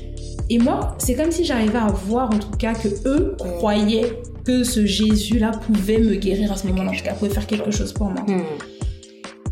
Et 0.49 0.59
moi, 0.59 0.95
c'est 0.97 1.15
comme 1.15 1.31
si 1.31 1.45
j'arrivais 1.45 1.77
à 1.77 1.87
voir, 1.87 2.33
en 2.33 2.39
tout 2.39 2.57
cas, 2.57 2.73
que 2.73 2.87
eux 3.07 3.35
croyaient 3.57 4.21
que 4.45 4.63
ce 4.63 4.85
Jésus-là 4.85 5.51
pouvait 5.51 5.99
me 5.99 6.15
guérir 6.15 6.51
à 6.51 6.55
ce 6.55 6.67
moment-là, 6.67 6.91
en 6.91 6.93
tout 6.93 7.03
cas, 7.03 7.13
pouvait 7.13 7.31
faire 7.31 7.47
quelque 7.47 7.71
chose 7.71 7.93
pour 7.93 8.07
moi. 8.09 8.23
Mmh. 8.27 8.41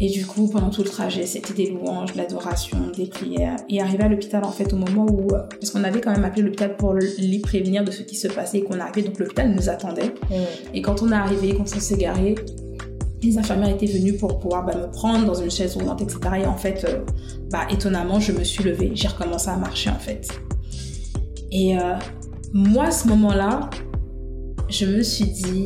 Et 0.04 0.10
du 0.10 0.26
coup, 0.26 0.48
pendant 0.48 0.72
tout 0.72 0.82
le 0.82 0.90
trajet, 0.90 1.28
c'était 1.28 1.54
des 1.54 1.70
louanges, 1.70 2.14
de 2.14 2.18
l'adoration, 2.18 2.78
des 2.98 3.06
prières. 3.06 3.56
Et 3.70 3.80
arrivé 3.80 4.04
à 4.04 4.10
l'hôpital, 4.10 4.44
en 4.44 4.52
fait, 4.52 4.74
au 4.74 4.76
moment 4.76 5.06
où... 5.06 5.28
Parce 5.28 5.70
qu'on 5.70 5.84
avait 5.84 6.02
quand 6.02 6.12
même 6.12 6.26
appelé 6.26 6.42
l'hôpital 6.42 6.76
pour 6.76 6.96
les 6.96 7.40
prévenir 7.40 7.84
de 7.84 7.92
ce 7.92 8.02
qui 8.02 8.16
se 8.16 8.28
passait 8.28 8.58
et 8.58 8.64
qu'on 8.64 8.80
arrivait. 8.80 9.08
Donc 9.08 9.20
l'hôpital 9.20 9.54
nous 9.54 9.70
attendait. 9.70 10.16
Mmh. 10.32 10.36
Et 10.74 10.82
quand 10.82 11.04
on 11.04 11.12
est 11.12 11.16
arrivé, 11.16 11.54
quand 11.56 11.64
on 11.64 11.80
s'est 11.80 11.98
garé, 11.98 12.34
les 13.22 13.38
infirmières 13.38 13.70
étaient 13.70 13.86
venues 13.86 14.14
pour 14.14 14.40
pouvoir 14.40 14.66
bah, 14.66 14.76
me 14.76 14.92
prendre 14.92 15.24
dans 15.26 15.36
une 15.36 15.52
chaise 15.52 15.76
roulante, 15.76 16.02
etc. 16.02 16.20
Et 16.42 16.46
en 16.48 16.58
fait, 16.58 16.84
euh, 16.90 17.02
bah, 17.52 17.68
étonnamment, 17.70 18.20
je 18.20 18.32
me 18.32 18.44
suis 18.44 18.64
levée. 18.64 18.92
J'ai 18.96 19.08
recommencé 19.08 19.50
à 19.50 19.58
marcher, 19.58 19.92
en 19.92 20.00
fait. 20.00 20.28
Et 21.52 21.78
euh, 21.78 21.94
moi, 22.54 22.86
à 22.86 22.92
ce 22.92 23.08
moment-là, 23.08 23.70
je 24.68 24.86
me 24.86 25.04
suis 25.04 25.26
dit, 25.26 25.66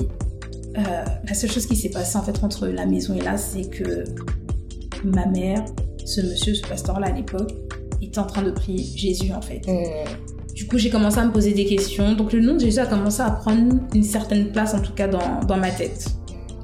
euh, 0.78 1.06
la 1.28 1.34
seule 1.34 1.52
chose 1.52 1.66
qui 1.66 1.76
s'est 1.76 1.90
passée 1.90 2.18
en 2.18 2.24
fait 2.24 2.44
entre 2.44 2.68
la 2.68 2.86
maison 2.86 3.14
et 3.14 3.22
là, 3.22 3.38
c'est 3.38 3.70
que 3.70 4.04
ma 5.04 5.26
mère, 5.26 5.64
ce 6.04 6.22
monsieur, 6.22 6.54
ce 6.54 6.68
pasteur-là 6.68 7.08
à 7.08 7.12
l'époque, 7.12 7.52
était 8.02 8.20
en 8.20 8.26
train 8.26 8.44
de 8.44 8.52
prier 8.52 8.84
Jésus 8.96 9.32
en 9.32 9.42
fait. 9.42 9.66
Mmh. 9.68 10.54
Du 10.54 10.68
coup, 10.68 10.78
j'ai 10.78 10.90
commencé 10.90 11.18
à 11.20 11.26
me 11.26 11.32
poser 11.32 11.54
des 11.54 11.66
questions. 11.66 12.14
Donc, 12.14 12.32
le 12.32 12.40
nom 12.40 12.54
de 12.54 12.62
Jésus 12.62 12.80
a 12.80 12.86
commencé 12.86 13.22
à 13.22 13.30
prendre 13.30 13.76
une 13.94 14.04
certaine 14.04 14.54
place, 14.54 14.74
en 14.74 14.80
tout 14.80 14.94
cas 14.94 15.08
dans, 15.08 15.42
dans 15.46 15.58
ma 15.58 15.70
tête. 15.70 16.08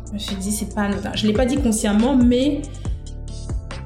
Je 0.08 0.13
me 0.13 0.20
suis 0.20 0.36
dit, 0.38 0.51
c'est 0.51 0.74
pas 0.74 0.84
anodin. 0.84 1.12
Je 1.13 1.27
l'ai 1.27 1.34
pas 1.34 1.46
dit 1.46 1.58
consciemment, 1.58 2.15
mais 2.15 2.62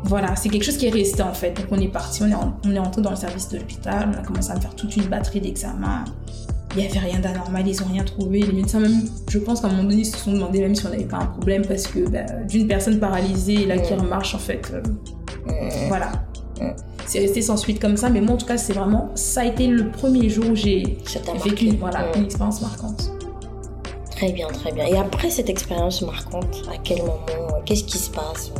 voilà, 0.04 0.36
c'est 0.36 0.50
quelque 0.50 0.64
chose 0.64 0.78
qui 0.78 0.86
est 0.86 0.92
resté 0.92 1.24
en 1.24 1.34
fait. 1.34 1.58
Donc, 1.58 1.66
on 1.72 1.80
est 1.80 1.88
parti, 1.88 2.22
on 2.22 2.28
est, 2.28 2.36
en, 2.36 2.56
on 2.66 2.72
est 2.72 2.80
entré 2.80 3.02
dans 3.02 3.10
le 3.10 3.16
service 3.16 3.50
de 3.50 3.58
l'hôpital, 3.58 4.12
on 4.14 4.20
a 4.20 4.24
commencé 4.24 4.52
à 4.52 4.56
me 4.56 4.62
faire 4.62 4.76
toute 4.76 4.96
une 4.96 5.06
batterie 5.06 5.42
d'examens 5.42 6.06
il 6.76 6.82
n'y 6.82 6.88
avait 6.88 7.00
rien 7.00 7.20
d'anormal, 7.20 7.68
ils 7.68 7.80
n'ont 7.82 7.88
rien 7.92 8.04
trouvé. 8.04 8.42
Les 8.42 8.54
médecins, 8.54 8.80
même, 8.80 9.02
je 9.30 9.40
pense 9.40 9.62
qu'à 9.62 9.68
un 9.68 9.72
moment 9.72 9.84
donné, 9.84 10.02
ils 10.02 10.06
se 10.06 10.18
sont 10.18 10.32
demandé 10.32 10.60
même 10.60 10.76
si 10.76 10.86
on 10.86 10.90
n'avait 10.90 11.06
pas 11.06 11.18
un 11.18 11.26
problème 11.26 11.66
parce 11.66 11.88
que 11.88 12.08
bah, 12.10 12.26
d'une 12.48 12.68
personne 12.68 13.00
paralysée 13.00 13.66
là 13.66 13.78
qui 13.78 13.94
remarche, 13.94 14.36
en 14.36 14.40
fait, 14.40 14.72
euh, 14.74 14.82
voilà. 15.88 16.12
C'est 17.06 17.20
resté 17.20 17.42
sans 17.42 17.58
suite 17.58 17.80
comme 17.80 17.98
ça, 17.98 18.10
mais 18.10 18.22
moi 18.22 18.36
en 18.36 18.38
tout 18.38 18.46
cas, 18.46 18.58
c'est 18.58 18.74
vraiment, 18.74 19.12
ça 19.16 19.42
a 19.42 19.46
été 19.46 19.68
le 19.68 19.92
premier 19.92 20.30
jour 20.30 20.46
où 20.52 20.56
j'ai 20.56 20.98
vécu 21.44 21.70
voilà, 21.80 22.16
une 22.16 22.26
expérience 22.26 22.62
marquante. 22.62 23.12
Très 24.12 24.32
bien, 24.32 24.48
très 24.48 24.72
bien. 24.72 24.86
Et 24.86 24.98
après 24.98 25.30
cette 25.30 25.50
expérience 25.50 26.02
marquante, 26.02 26.64
à 26.74 26.78
quel 26.84 27.00
moment, 27.00 27.62
qu'est-ce 27.66 27.84
qui 27.84 27.98
se 27.98 28.10
passe? 28.10 28.52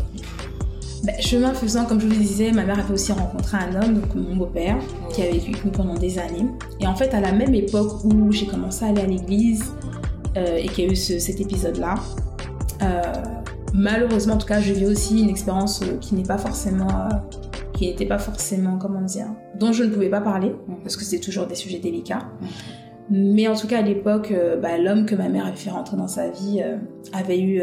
Ben, 1.06 1.22
chemin 1.22 1.54
faisant, 1.54 1.86
comme 1.86 2.00
je 2.00 2.08
vous 2.08 2.14
le 2.14 2.18
disais, 2.18 2.52
ma 2.52 2.64
mère 2.64 2.80
avait 2.80 2.94
aussi 2.94 3.12
rencontré 3.12 3.58
un 3.58 3.76
homme, 3.76 4.02
donc 4.02 4.16
mon 4.16 4.36
beau-père, 4.36 4.78
qui 5.12 5.22
avait 5.22 5.34
vécu 5.34 5.52
avec 5.52 5.66
nous 5.66 5.72
pendant 5.72 5.94
des 5.94 6.18
années. 6.18 6.48
Et 6.80 6.88
en 6.88 6.96
fait, 6.96 7.14
à 7.14 7.22
la 7.22 7.32
même 7.32 7.54
époque 7.54 8.04
où 8.04 8.32
j'ai 8.32 8.48
commencé 8.48 8.86
à 8.86 8.88
aller 8.88 9.02
à 9.02 9.06
l'église 9.06 9.66
euh, 10.36 10.58
et 10.58 10.68
qu'il 10.68 10.86
y 10.86 10.88
a 10.88 10.92
eu 10.92 10.96
cet 10.96 11.40
épisode-là, 11.40 11.96
euh, 12.82 13.02
malheureusement, 13.74 14.34
en 14.34 14.38
tout 14.38 14.48
cas, 14.48 14.60
je 14.60 14.74
vis 14.74 14.88
aussi 14.88 15.22
une 15.22 15.30
expérience 15.30 15.84
euh, 15.84 15.98
qui 16.02 16.16
n'est 16.16 16.24
pas 16.24 16.40
forcément, 16.40 17.10
qui 17.74 17.88
n'était 17.88 18.08
pas 18.08 18.20
forcément, 18.20 18.78
comment 18.80 19.02
dire, 19.02 19.28
dont 19.60 19.74
je 19.74 19.84
ne 19.84 19.90
pouvais 19.90 20.10
pas 20.10 20.22
parler 20.22 20.56
parce 20.82 20.98
que 20.98 21.04
c'est 21.04 21.20
toujours 21.20 21.46
des 21.46 21.56
sujets 21.56 21.80
délicats. 21.80 22.26
Mais 23.12 23.48
en 23.48 23.56
tout 23.56 23.68
cas, 23.68 23.80
à 23.80 23.84
l'époque, 23.84 24.34
bah, 24.60 24.80
l'homme 24.80 25.06
que 25.06 25.14
ma 25.14 25.30
mère 25.30 25.46
avait 25.46 25.56
fait 25.56 25.70
rentrer 25.70 25.98
dans 25.98 26.08
sa 26.08 26.30
vie 26.30 26.64
avait 27.14 27.40
eu 27.40 27.62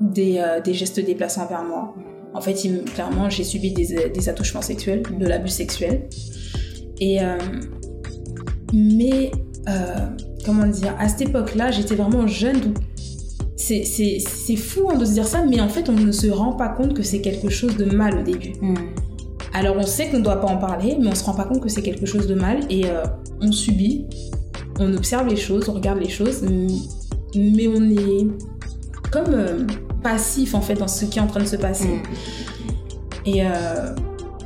des, 0.00 0.38
euh, 0.38 0.60
des, 0.60 0.74
gestes 0.74 1.00
déplaçants 1.00 1.46
vers 1.46 1.62
moi. 1.62 1.94
En 2.34 2.40
fait, 2.40 2.54
clairement, 2.94 3.30
j'ai 3.30 3.44
subi 3.44 3.72
des, 3.72 4.10
des, 4.10 4.28
attouchements 4.28 4.62
sexuels, 4.62 5.02
de 5.18 5.26
l'abus 5.26 5.48
sexuel. 5.48 6.08
Et, 7.00 7.22
euh, 7.22 7.38
mais, 8.74 9.30
euh, 9.68 9.94
comment 10.44 10.66
dire, 10.66 10.94
à 10.98 11.08
cette 11.08 11.28
époque-là, 11.28 11.70
j'étais 11.70 11.94
vraiment 11.94 12.26
jeune, 12.26 12.60
donc 12.60 12.76
c'est 13.56 14.56
fou 14.56 14.90
hein, 14.90 14.98
de 14.98 15.04
se 15.04 15.12
dire 15.12 15.26
ça, 15.26 15.44
mais 15.44 15.60
en 15.60 15.68
fait, 15.68 15.88
on 15.88 15.94
ne 15.94 16.12
se 16.12 16.28
rend 16.28 16.52
pas 16.52 16.68
compte 16.68 16.94
que 16.94 17.02
c'est 17.02 17.20
quelque 17.20 17.48
chose 17.48 17.76
de 17.76 17.86
mal 17.86 18.18
au 18.18 18.22
début. 18.22 18.52
Hmm. 18.60 18.74
Alors, 19.54 19.76
on 19.78 19.86
sait 19.86 20.08
qu'on 20.10 20.18
ne 20.18 20.24
doit 20.24 20.40
pas 20.40 20.48
en 20.48 20.58
parler, 20.58 20.96
mais 21.00 21.08
on 21.08 21.14
se 21.14 21.24
rend 21.24 21.32
pas 21.32 21.44
compte 21.44 21.62
que 21.62 21.70
c'est 21.70 21.82
quelque 21.82 22.04
chose 22.04 22.26
de 22.26 22.34
mal 22.34 22.60
et 22.68 22.84
on 23.40 23.50
subit, 23.50 24.04
on 24.78 24.92
observe 24.94 25.26
les 25.26 25.36
choses, 25.36 25.70
on 25.70 25.72
regarde 25.72 25.98
les 25.98 26.10
choses, 26.10 26.42
mais 27.34 27.66
on 27.66 27.90
est 27.90 28.26
comme 29.10 29.66
passif 30.06 30.54
en 30.54 30.60
fait 30.60 30.74
dans 30.74 30.88
ce 30.88 31.04
qui 31.04 31.18
est 31.18 31.22
en 31.22 31.26
train 31.26 31.40
de 31.40 31.46
se 31.46 31.56
passer. 31.56 31.88
Mm. 31.88 32.02
Et 33.26 33.44
euh, 33.44 33.92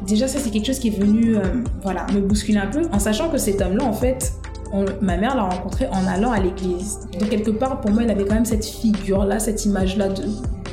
déjà 0.07 0.27
ça 0.27 0.39
c'est 0.39 0.51
quelque 0.51 0.67
chose 0.67 0.79
qui 0.79 0.89
est 0.89 0.99
venu 0.99 1.37
euh, 1.37 1.41
voilà 1.83 2.07
me 2.15 2.21
bousculer 2.21 2.59
un 2.59 2.67
peu 2.67 2.83
en 2.93 2.99
sachant 2.99 3.29
que 3.29 3.37
cet 3.37 3.61
homme-là 3.61 3.85
en 3.85 3.93
fait 3.93 4.33
ma 5.03 5.17
mère 5.17 5.35
l'a 5.35 5.43
rencontré 5.43 5.89
en 5.89 6.07
allant 6.07 6.31
à 6.31 6.39
l'église. 6.39 7.01
Donc 7.19 7.29
quelque 7.29 7.51
part 7.51 7.81
pour 7.81 7.91
moi 7.91 8.05
il 8.05 8.11
avait 8.11 8.25
quand 8.25 8.37
même 8.37 8.45
cette 8.45 8.65
figure 8.65 9.25
là, 9.25 9.39
cette 9.39 9.65
image 9.67 9.97
là 9.97 10.09
de 10.09 10.23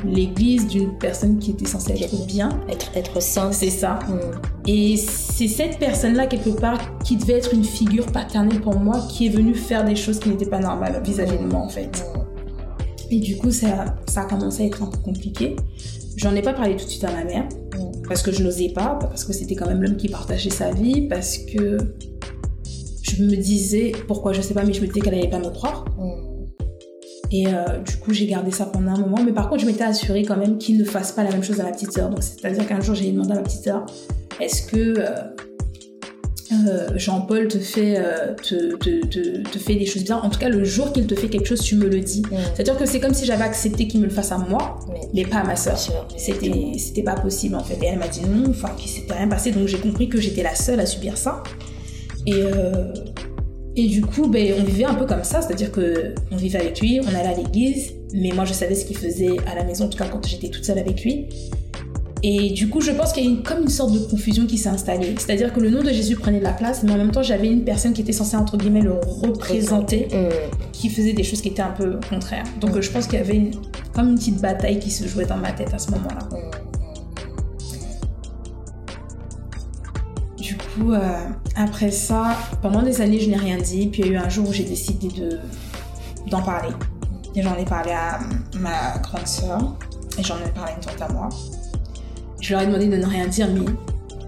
l'église 0.04 0.68
d'une 0.68 0.96
personne 0.98 1.38
qui 1.38 1.50
était 1.50 1.66
censée 1.66 1.94
être 2.00 2.24
bien, 2.26 2.48
être 2.70 2.90
être 2.94 3.20
sainte. 3.20 3.52
C'est 3.52 3.70
ça. 3.70 3.98
Mm. 4.08 4.68
Et 4.68 4.96
c'est 4.96 5.48
cette 5.48 5.78
personne 5.78 6.14
là 6.14 6.26
quelque 6.26 6.50
part 6.50 6.78
qui 7.00 7.16
devait 7.16 7.38
être 7.38 7.52
une 7.52 7.64
figure 7.64 8.06
paternelle 8.06 8.60
pour 8.60 8.78
moi 8.78 9.00
qui 9.10 9.26
est 9.26 9.30
venue 9.30 9.54
faire 9.54 9.84
des 9.84 9.96
choses 9.96 10.18
qui 10.20 10.30
n'étaient 10.30 10.46
pas 10.46 10.60
normales 10.60 11.02
vis-à-vis 11.04 11.38
de 11.38 11.44
moi 11.52 11.60
en 11.60 11.68
fait. 11.68 12.04
Et 13.10 13.20
du 13.20 13.36
coup, 13.36 13.50
ça, 13.50 13.96
ça 14.06 14.22
a 14.22 14.24
commencé 14.24 14.62
à 14.62 14.66
être 14.66 14.82
un 14.82 14.86
peu 14.86 14.98
compliqué. 14.98 15.56
J'en 16.16 16.34
ai 16.34 16.42
pas 16.42 16.52
parlé 16.52 16.76
tout 16.76 16.84
de 16.84 16.90
suite 16.90 17.04
à 17.04 17.12
ma 17.12 17.24
mère, 17.24 17.48
parce 18.08 18.22
que 18.22 18.32
je 18.32 18.42
n'osais 18.42 18.70
pas, 18.70 18.98
parce 19.00 19.24
que 19.24 19.32
c'était 19.32 19.54
quand 19.54 19.66
même 19.66 19.82
l'homme 19.82 19.96
qui 19.96 20.08
partageait 20.08 20.50
sa 20.50 20.72
vie, 20.72 21.08
parce 21.08 21.38
que 21.38 21.78
je 23.02 23.22
me 23.22 23.36
disais, 23.36 23.92
pourquoi 24.06 24.32
je 24.32 24.40
sais 24.40 24.54
pas, 24.54 24.64
mais 24.64 24.72
je 24.72 24.80
me 24.80 24.86
disais 24.86 25.00
qu'elle 25.00 25.14
allait 25.14 25.30
pas 25.30 25.38
me 25.38 25.50
croire. 25.50 25.84
Et 27.30 27.46
euh, 27.46 27.78
du 27.78 27.96
coup, 27.96 28.12
j'ai 28.12 28.26
gardé 28.26 28.50
ça 28.50 28.66
pendant 28.66 28.92
un 28.92 28.98
moment. 28.98 29.22
Mais 29.24 29.32
par 29.32 29.48
contre, 29.48 29.60
je 29.60 29.66
m'étais 29.66 29.84
assurée 29.84 30.24
quand 30.24 30.36
même 30.36 30.58
qu'il 30.58 30.78
ne 30.78 30.84
fasse 30.84 31.12
pas 31.12 31.24
la 31.24 31.30
même 31.30 31.42
chose 31.42 31.60
à 31.60 31.64
ma 31.64 31.72
petite 31.72 31.92
sœur. 31.92 32.08
Donc, 32.08 32.22
c'est-à-dire 32.22 32.66
qu'un 32.66 32.80
jour, 32.80 32.94
j'ai 32.94 33.10
demandé 33.10 33.32
à 33.32 33.36
ma 33.36 33.42
petite 33.42 33.64
sœur, 33.64 33.86
est-ce 34.40 34.62
que 34.62 34.94
euh, 34.98 35.14
euh, 36.52 36.88
Jean-Paul 36.96 37.48
te 37.48 37.58
fait, 37.58 37.96
euh, 37.98 38.34
te, 38.34 38.76
te, 38.76 39.42
te, 39.42 39.58
fait 39.58 39.74
des 39.74 39.86
choses 39.86 40.04
bien. 40.04 40.16
En 40.16 40.30
tout 40.30 40.38
cas, 40.38 40.48
le 40.48 40.64
jour 40.64 40.92
qu'il 40.92 41.06
te 41.06 41.14
fait 41.14 41.28
quelque 41.28 41.46
chose, 41.46 41.60
tu 41.60 41.76
me 41.76 41.88
le 41.88 42.00
dis. 42.00 42.22
C'est-à-dire 42.54 42.76
que 42.76 42.86
c'est 42.86 43.00
comme 43.00 43.14
si 43.14 43.26
j'avais 43.26 43.44
accepté 43.44 43.86
qu'il 43.86 44.00
me 44.00 44.06
le 44.06 44.10
fasse 44.12 44.32
à 44.32 44.38
moi, 44.38 44.80
mais 45.12 45.24
pas 45.24 45.38
à 45.38 45.44
ma 45.44 45.56
soeur. 45.56 45.78
C'était, 46.16 46.72
c'était 46.78 47.02
pas 47.02 47.14
possible 47.14 47.54
en 47.54 47.64
fait. 47.64 47.74
Et 47.82 47.86
elle 47.86 47.98
m'a 47.98 48.08
dit 48.08 48.22
non, 48.22 48.50
enfin, 48.50 48.70
qu'il 48.76 48.90
s'était 48.90 49.14
rien 49.14 49.28
passé. 49.28 49.50
Donc 49.50 49.68
j'ai 49.68 49.78
compris 49.78 50.08
que 50.08 50.20
j'étais 50.20 50.42
la 50.42 50.54
seule 50.54 50.80
à 50.80 50.86
subir 50.86 51.16
ça. 51.16 51.42
Et, 52.26 52.34
euh, 52.34 52.92
et 53.76 53.86
du 53.86 54.00
coup, 54.00 54.28
ben, 54.28 54.54
on 54.58 54.64
vivait 54.64 54.84
un 54.84 54.94
peu 54.94 55.06
comme 55.06 55.24
ça. 55.24 55.42
C'est-à-dire 55.42 55.70
que 55.70 56.14
on 56.30 56.36
vivait 56.36 56.60
avec 56.60 56.80
lui, 56.80 57.00
on 57.02 57.08
allait 57.08 57.28
à 57.28 57.34
l'église, 57.34 57.92
mais 58.14 58.30
moi 58.32 58.44
je 58.44 58.54
savais 58.54 58.74
ce 58.74 58.86
qu'il 58.86 58.96
faisait 58.96 59.36
à 59.46 59.54
la 59.54 59.64
maison, 59.64 59.84
en 59.84 59.88
tout 59.88 59.98
cas 59.98 60.08
quand 60.08 60.26
j'étais 60.26 60.48
toute 60.48 60.64
seule 60.64 60.78
avec 60.78 61.04
lui. 61.04 61.26
Et 62.22 62.50
du 62.50 62.68
coup, 62.68 62.80
je 62.80 62.90
pense 62.90 63.12
qu'il 63.12 63.24
y 63.24 63.26
a 63.26 63.30
une, 63.30 63.42
comme 63.42 63.62
une 63.62 63.68
sorte 63.68 63.92
de 63.92 64.00
confusion 64.00 64.46
qui 64.46 64.58
s'est 64.58 64.68
installée. 64.68 65.14
C'est-à-dire 65.18 65.52
que 65.52 65.60
le 65.60 65.70
nom 65.70 65.82
de 65.82 65.90
Jésus 65.90 66.16
prenait 66.16 66.40
de 66.40 66.44
la 66.44 66.52
place, 66.52 66.82
mais 66.82 66.92
en 66.92 66.96
même 66.96 67.12
temps, 67.12 67.22
j'avais 67.22 67.48
une 67.48 67.64
personne 67.64 67.92
qui 67.92 68.00
était 68.00 68.12
censée, 68.12 68.36
entre 68.36 68.56
guillemets, 68.56 68.80
le 68.80 68.94
représenter, 68.94 70.08
qui 70.72 70.88
faisait 70.88 71.12
des 71.12 71.22
choses 71.22 71.40
qui 71.40 71.48
étaient 71.48 71.62
un 71.62 71.70
peu 71.70 72.00
contraires. 72.10 72.44
Donc, 72.60 72.80
je 72.80 72.90
pense 72.90 73.06
qu'il 73.06 73.18
y 73.18 73.22
avait 73.22 73.36
une, 73.36 73.52
comme 73.94 74.08
une 74.08 74.14
petite 74.16 74.40
bataille 74.40 74.78
qui 74.78 74.90
se 74.90 75.06
jouait 75.06 75.26
dans 75.26 75.36
ma 75.36 75.52
tête 75.52 75.72
à 75.74 75.78
ce 75.78 75.90
moment-là. 75.92 76.28
Du 80.36 80.56
coup, 80.56 80.92
euh, 80.92 81.00
après 81.56 81.90
ça, 81.90 82.36
pendant 82.62 82.82
des 82.82 83.00
années, 83.00 83.18
je 83.18 83.28
n'ai 83.28 83.36
rien 83.36 83.58
dit. 83.58 83.88
Puis 83.88 84.02
il 84.02 84.06
y 84.06 84.10
a 84.10 84.12
eu 84.12 84.16
un 84.16 84.28
jour 84.28 84.48
où 84.48 84.52
j'ai 84.52 84.64
décidé 84.64 85.08
de, 85.08 85.40
d'en 86.30 86.42
parler. 86.42 86.72
Et 87.34 87.42
j'en 87.42 87.56
ai 87.56 87.64
parlé 87.64 87.90
à 87.90 88.20
ma 88.54 88.98
grande 88.98 89.26
sœur. 89.26 89.76
Et 90.18 90.22
j'en 90.22 90.36
ai 90.36 90.48
parlé 90.50 90.72
à 90.72 90.74
une 90.76 90.80
tante 90.80 91.02
à 91.02 91.12
moi. 91.12 91.28
Je 92.48 92.54
leur 92.54 92.62
ai 92.62 92.66
demandé 92.66 92.86
de 92.86 92.96
ne 92.96 93.04
rien 93.04 93.26
dire, 93.26 93.46
mais 93.52 93.60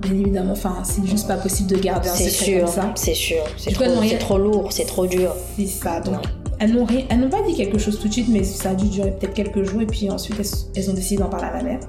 bien 0.02 0.12
évidemment, 0.12 0.52
enfin, 0.52 0.82
c'est 0.84 1.06
juste 1.06 1.26
pas 1.26 1.38
possible 1.38 1.70
de 1.70 1.76
garder 1.76 2.10
un 2.10 2.14
secret 2.14 2.60
comme 2.60 2.66
ça. 2.66 2.92
C'est 2.94 3.14
sûr, 3.14 3.38
c'est 3.56 3.72
trop, 3.72 3.84
trop, 4.18 4.36
lourd, 4.36 4.72
c'est 4.72 4.84
trop 4.84 5.06
dur. 5.06 5.34
C'est 5.56 5.64
ça, 5.64 6.00
donc 6.00 6.16
elles 6.58 6.74
n'ont 6.74 6.86
elles 7.08 7.18
n'ont 7.18 7.30
pas 7.30 7.40
dit 7.40 7.54
quelque 7.54 7.78
chose 7.78 7.98
tout 7.98 8.08
de 8.08 8.12
suite, 8.12 8.28
mais 8.28 8.44
ça 8.44 8.72
a 8.72 8.74
dû 8.74 8.90
durer 8.90 9.12
peut-être 9.12 9.32
quelques 9.32 9.62
jours, 9.62 9.80
et 9.80 9.86
puis 9.86 10.10
ensuite 10.10 10.38
elles, 10.76 10.90
ont 10.90 10.92
décidé 10.92 11.22
d'en 11.22 11.30
parler 11.30 11.46
à 11.46 11.52
ma 11.54 11.62
mère. 11.62 11.80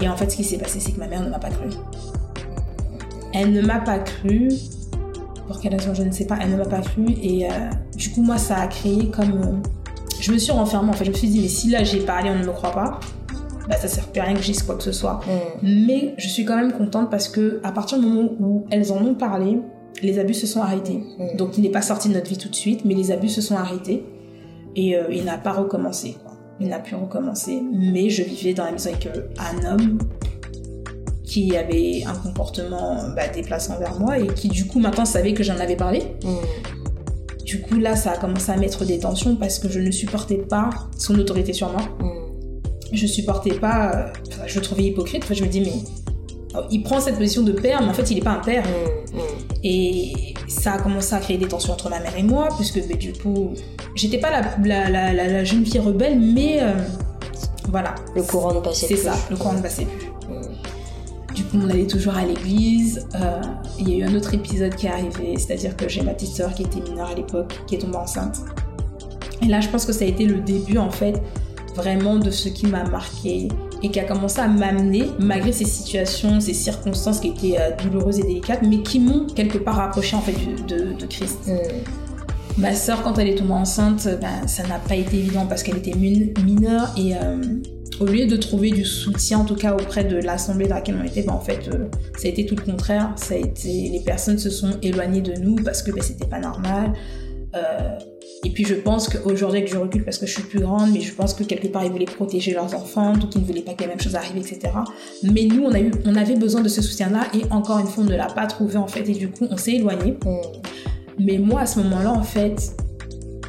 Et 0.00 0.08
en 0.08 0.16
fait, 0.16 0.30
ce 0.30 0.36
qui 0.36 0.44
s'est 0.44 0.58
passé, 0.58 0.78
c'est 0.78 0.92
que 0.92 1.00
ma 1.00 1.08
mère 1.08 1.24
ne 1.24 1.30
m'a 1.30 1.40
pas 1.40 1.50
cru. 1.50 1.70
Elle 3.34 3.50
ne 3.50 3.62
m'a 3.62 3.80
pas 3.80 3.98
cru. 3.98 4.48
Pour 5.48 5.60
quelle 5.60 5.74
raison, 5.74 5.92
je 5.92 6.04
ne 6.04 6.12
sais 6.12 6.26
pas. 6.26 6.38
Elle 6.40 6.52
ne 6.52 6.56
m'a 6.56 6.66
pas 6.66 6.82
cru. 6.82 7.04
Et 7.20 7.50
euh, 7.50 7.70
du 7.96 8.10
coup, 8.10 8.22
moi, 8.22 8.38
ça 8.38 8.58
a 8.58 8.68
créé 8.68 9.10
comme. 9.10 9.32
Euh, 9.32 9.70
je 10.20 10.30
me 10.30 10.38
suis 10.38 10.52
renfermée. 10.52 10.90
En 10.90 10.92
fait, 10.92 11.04
je 11.04 11.10
me 11.10 11.16
suis 11.16 11.28
dit, 11.28 11.40
mais 11.40 11.48
si 11.48 11.68
là 11.68 11.82
j'ai 11.82 11.98
parlé, 11.98 12.30
on 12.30 12.38
ne 12.38 12.46
me 12.46 12.52
croit 12.52 12.70
pas 12.70 13.00
bah, 13.70 13.76
ça 13.76 13.86
sert 13.86 14.08
plus 14.08 14.20
à 14.20 14.24
rien 14.24 14.34
que 14.34 14.40
je 14.40 14.46
dise 14.46 14.62
quoi 14.64 14.74
que 14.74 14.82
ce 14.82 14.90
soit. 14.90 15.20
Mm. 15.62 15.86
Mais 15.86 16.14
je 16.18 16.28
suis 16.28 16.44
quand 16.44 16.56
même 16.56 16.72
contente 16.72 17.08
parce 17.08 17.28
que 17.28 17.60
à 17.62 17.70
partir 17.70 18.00
du 18.00 18.06
moment 18.06 18.28
où 18.40 18.66
elles 18.70 18.90
en 18.92 18.96
ont 18.96 19.14
parlé, 19.14 19.60
les 20.02 20.18
abus 20.18 20.34
se 20.34 20.46
sont 20.48 20.60
arrêtés. 20.60 21.04
Mm. 21.18 21.36
Donc 21.36 21.56
il 21.56 21.62
n'est 21.62 21.70
pas 21.70 21.82
sorti 21.82 22.08
de 22.08 22.14
notre 22.14 22.28
vie 22.28 22.36
tout 22.36 22.48
de 22.48 22.54
suite, 22.54 22.84
mais 22.84 22.94
les 22.94 23.12
abus 23.12 23.28
se 23.28 23.40
sont 23.40 23.54
arrêtés 23.54 24.04
et 24.74 24.96
euh, 24.96 25.04
il 25.12 25.24
n'a 25.24 25.38
pas 25.38 25.52
recommencé. 25.52 26.16
Il 26.58 26.68
n'a 26.68 26.80
plus 26.80 26.96
recommencé. 26.96 27.62
Mais 27.72 28.10
je 28.10 28.24
vivais 28.24 28.54
dans 28.54 28.64
la 28.64 28.72
maison 28.72 28.90
avec 28.90 29.06
euh, 29.06 29.28
un 29.38 29.72
homme 29.72 29.98
qui 31.22 31.56
avait 31.56 32.02
un 32.04 32.14
comportement 32.14 32.96
bah, 33.14 33.28
déplaçant 33.32 33.78
vers 33.78 34.00
moi 34.00 34.18
et 34.18 34.26
qui 34.26 34.48
du 34.48 34.66
coup 34.66 34.80
maintenant 34.80 35.04
savait 35.04 35.32
que 35.32 35.44
j'en 35.44 35.58
avais 35.58 35.76
parlé. 35.76 36.02
Mm. 36.24 37.44
Du 37.44 37.60
coup 37.62 37.78
là 37.78 37.94
ça 37.94 38.12
a 38.12 38.16
commencé 38.16 38.50
à 38.50 38.56
mettre 38.56 38.84
des 38.84 38.98
tensions 38.98 39.36
parce 39.36 39.60
que 39.60 39.68
je 39.68 39.78
ne 39.78 39.92
supportais 39.92 40.38
pas 40.38 40.70
son 40.98 41.16
autorité 41.18 41.52
sur 41.52 41.70
moi 41.70 41.82
je 42.92 43.06
supportais 43.06 43.54
pas, 43.54 43.92
euh, 43.94 44.12
je 44.46 44.56
le 44.56 44.60
trouvais 44.62 44.84
hypocrite. 44.84 45.24
je 45.32 45.44
me 45.44 45.48
dis, 45.48 45.60
mais 45.60 45.72
oh, 46.54 46.60
il 46.70 46.82
prend 46.82 47.00
cette 47.00 47.16
position 47.16 47.42
de 47.42 47.52
père, 47.52 47.80
mais 47.82 47.88
en 47.88 47.94
fait, 47.94 48.10
il 48.10 48.16
n'est 48.16 48.22
pas 48.22 48.32
un 48.32 48.40
père. 48.40 48.64
Mm, 48.64 49.16
mm. 49.16 49.20
Et 49.62 50.34
ça 50.48 50.74
a 50.74 50.78
commencé 50.78 51.14
à 51.14 51.18
créer 51.20 51.38
des 51.38 51.48
tensions 51.48 51.72
entre 51.72 51.90
ma 51.90 52.00
mère 52.00 52.16
et 52.16 52.22
moi, 52.22 52.48
puisque 52.56 52.86
bah, 52.88 52.94
du 52.94 53.12
coup, 53.12 53.50
j'étais 53.94 54.18
pas 54.18 54.30
la, 54.30 54.90
la, 54.90 55.12
la, 55.12 55.44
jeune 55.44 55.64
fille 55.64 55.80
rebelle, 55.80 56.18
mais 56.18 56.62
euh, 56.62 56.72
voilà. 57.68 57.94
Le 58.14 58.22
courant 58.22 58.54
ne 58.54 58.60
passait 58.60 58.86
plus. 58.86 58.96
C'est 58.96 59.02
ça, 59.02 59.14
le 59.30 59.36
courant 59.36 59.54
ne 59.54 59.62
passait 59.62 59.86
plus. 59.86 60.06
Mm. 60.28 61.34
Du 61.34 61.44
coup, 61.44 61.58
on 61.62 61.70
allait 61.70 61.86
toujours 61.86 62.16
à 62.16 62.24
l'église. 62.24 63.06
Euh, 63.14 63.40
il 63.78 63.88
y 63.88 63.94
a 63.94 63.96
eu 63.98 64.10
un 64.10 64.14
autre 64.14 64.34
épisode 64.34 64.74
qui 64.74 64.86
est 64.86 64.90
arrivé, 64.90 65.36
c'est-à-dire 65.36 65.76
que 65.76 65.88
j'ai 65.88 66.02
ma 66.02 66.12
petite 66.12 66.34
sœur 66.34 66.52
qui 66.54 66.62
était 66.62 66.80
mineure 66.80 67.08
à 67.08 67.14
l'époque, 67.14 67.52
qui 67.66 67.76
est 67.76 67.78
tombée 67.78 67.96
enceinte. 67.96 68.40
Et 69.42 69.46
là, 69.46 69.60
je 69.60 69.68
pense 69.68 69.86
que 69.86 69.92
ça 69.92 70.04
a 70.04 70.08
été 70.08 70.26
le 70.26 70.40
début, 70.40 70.76
en 70.76 70.90
fait, 70.90 71.22
vraiment 71.74 72.16
de 72.16 72.30
ce 72.30 72.48
qui 72.48 72.66
m'a 72.66 72.84
marqué 72.84 73.48
et 73.82 73.90
qui 73.90 73.98
a 73.98 74.04
commencé 74.04 74.40
à 74.40 74.48
m'amener, 74.48 75.04
malgré 75.18 75.52
ces 75.52 75.64
situations, 75.64 76.40
ces 76.40 76.54
circonstances 76.54 77.20
qui 77.20 77.28
étaient 77.28 77.58
euh, 77.58 77.70
douloureuses 77.82 78.18
et 78.18 78.22
délicates, 78.22 78.62
mais 78.62 78.82
qui 78.82 79.00
m'ont 79.00 79.26
quelque 79.26 79.58
part 79.58 79.76
rapproché 79.76 80.16
en 80.16 80.20
fait 80.20 80.34
de, 80.66 80.92
de 80.92 81.06
Christ. 81.06 81.38
Mm. 81.46 82.60
Ma 82.60 82.74
sœur, 82.74 83.02
quand 83.02 83.18
elle 83.18 83.28
est 83.28 83.36
tombée 83.36 83.52
enceinte, 83.52 84.06
ben, 84.20 84.46
ça 84.46 84.66
n'a 84.66 84.78
pas 84.78 84.96
été 84.96 85.16
évident 85.16 85.46
parce 85.46 85.62
qu'elle 85.62 85.78
était 85.78 85.94
mineure 85.94 86.92
et 86.98 87.14
euh, 87.14 87.40
au 88.00 88.06
lieu 88.06 88.26
de 88.26 88.36
trouver 88.36 88.70
du 88.70 88.84
soutien, 88.84 89.38
en 89.38 89.44
tout 89.44 89.54
cas 89.54 89.74
auprès 89.74 90.04
de 90.04 90.16
l'assemblée 90.16 90.66
dans 90.66 90.74
laquelle 90.74 90.96
on 91.00 91.04
était, 91.04 91.22
ben, 91.22 91.34
en 91.34 91.40
fait, 91.40 91.68
euh, 91.68 91.86
ça 92.18 92.26
a 92.26 92.30
été 92.30 92.46
tout 92.46 92.56
le 92.56 92.62
contraire. 92.62 93.12
Ça 93.16 93.34
a 93.34 93.36
été, 93.36 93.88
les 93.90 94.00
personnes 94.00 94.38
se 94.38 94.50
sont 94.50 94.72
éloignées 94.82 95.20
de 95.20 95.38
nous 95.40 95.56
parce 95.56 95.82
que 95.82 95.90
ben, 95.90 96.02
c'était 96.02 96.26
pas 96.26 96.40
normal. 96.40 96.92
Euh, 97.54 97.98
et 98.42 98.50
puis 98.50 98.64
je 98.64 98.74
pense 98.74 99.08
qu'aujourd'hui, 99.08 99.64
que 99.64 99.70
je 99.70 99.76
recule 99.76 100.04
parce 100.04 100.18
que 100.18 100.26
je 100.26 100.32
suis 100.32 100.42
plus 100.42 100.60
grande, 100.60 100.92
mais 100.92 101.00
je 101.00 101.12
pense 101.12 101.34
que 101.34 101.44
quelque 101.44 101.68
part, 101.68 101.84
ils 101.84 101.92
voulaient 101.92 102.06
protéger 102.06 102.54
leurs 102.54 102.74
enfants, 102.74 103.12
donc 103.12 103.34
ils 103.34 103.42
ne 103.42 103.46
voulaient 103.46 103.60
pas 103.60 103.74
que 103.74 103.82
la 103.82 103.88
même 103.88 104.00
chose 104.00 104.14
arrive, 104.14 104.36
etc. 104.36 104.72
Mais 105.22 105.44
nous, 105.44 105.62
on, 105.64 105.72
a 105.72 105.80
eu, 105.80 105.90
on 106.06 106.14
avait 106.16 106.36
besoin 106.36 106.62
de 106.62 106.68
ce 106.68 106.80
soutien-là, 106.80 107.26
et 107.34 107.42
encore 107.50 107.78
une 107.78 107.86
fois, 107.86 108.04
on 108.04 108.06
ne 108.06 108.16
l'a 108.16 108.28
pas 108.28 108.46
trouvé, 108.46 108.76
en 108.76 108.86
fait, 108.86 109.06
et 109.08 109.12
du 109.12 109.28
coup, 109.28 109.46
on 109.50 109.58
s'est 109.58 109.72
éloigné. 109.72 110.12
Mm. 110.12 110.36
Mais 111.18 111.36
moi, 111.36 111.60
à 111.60 111.66
ce 111.66 111.80
moment-là, 111.80 112.12
en 112.12 112.22
fait, 112.22 112.74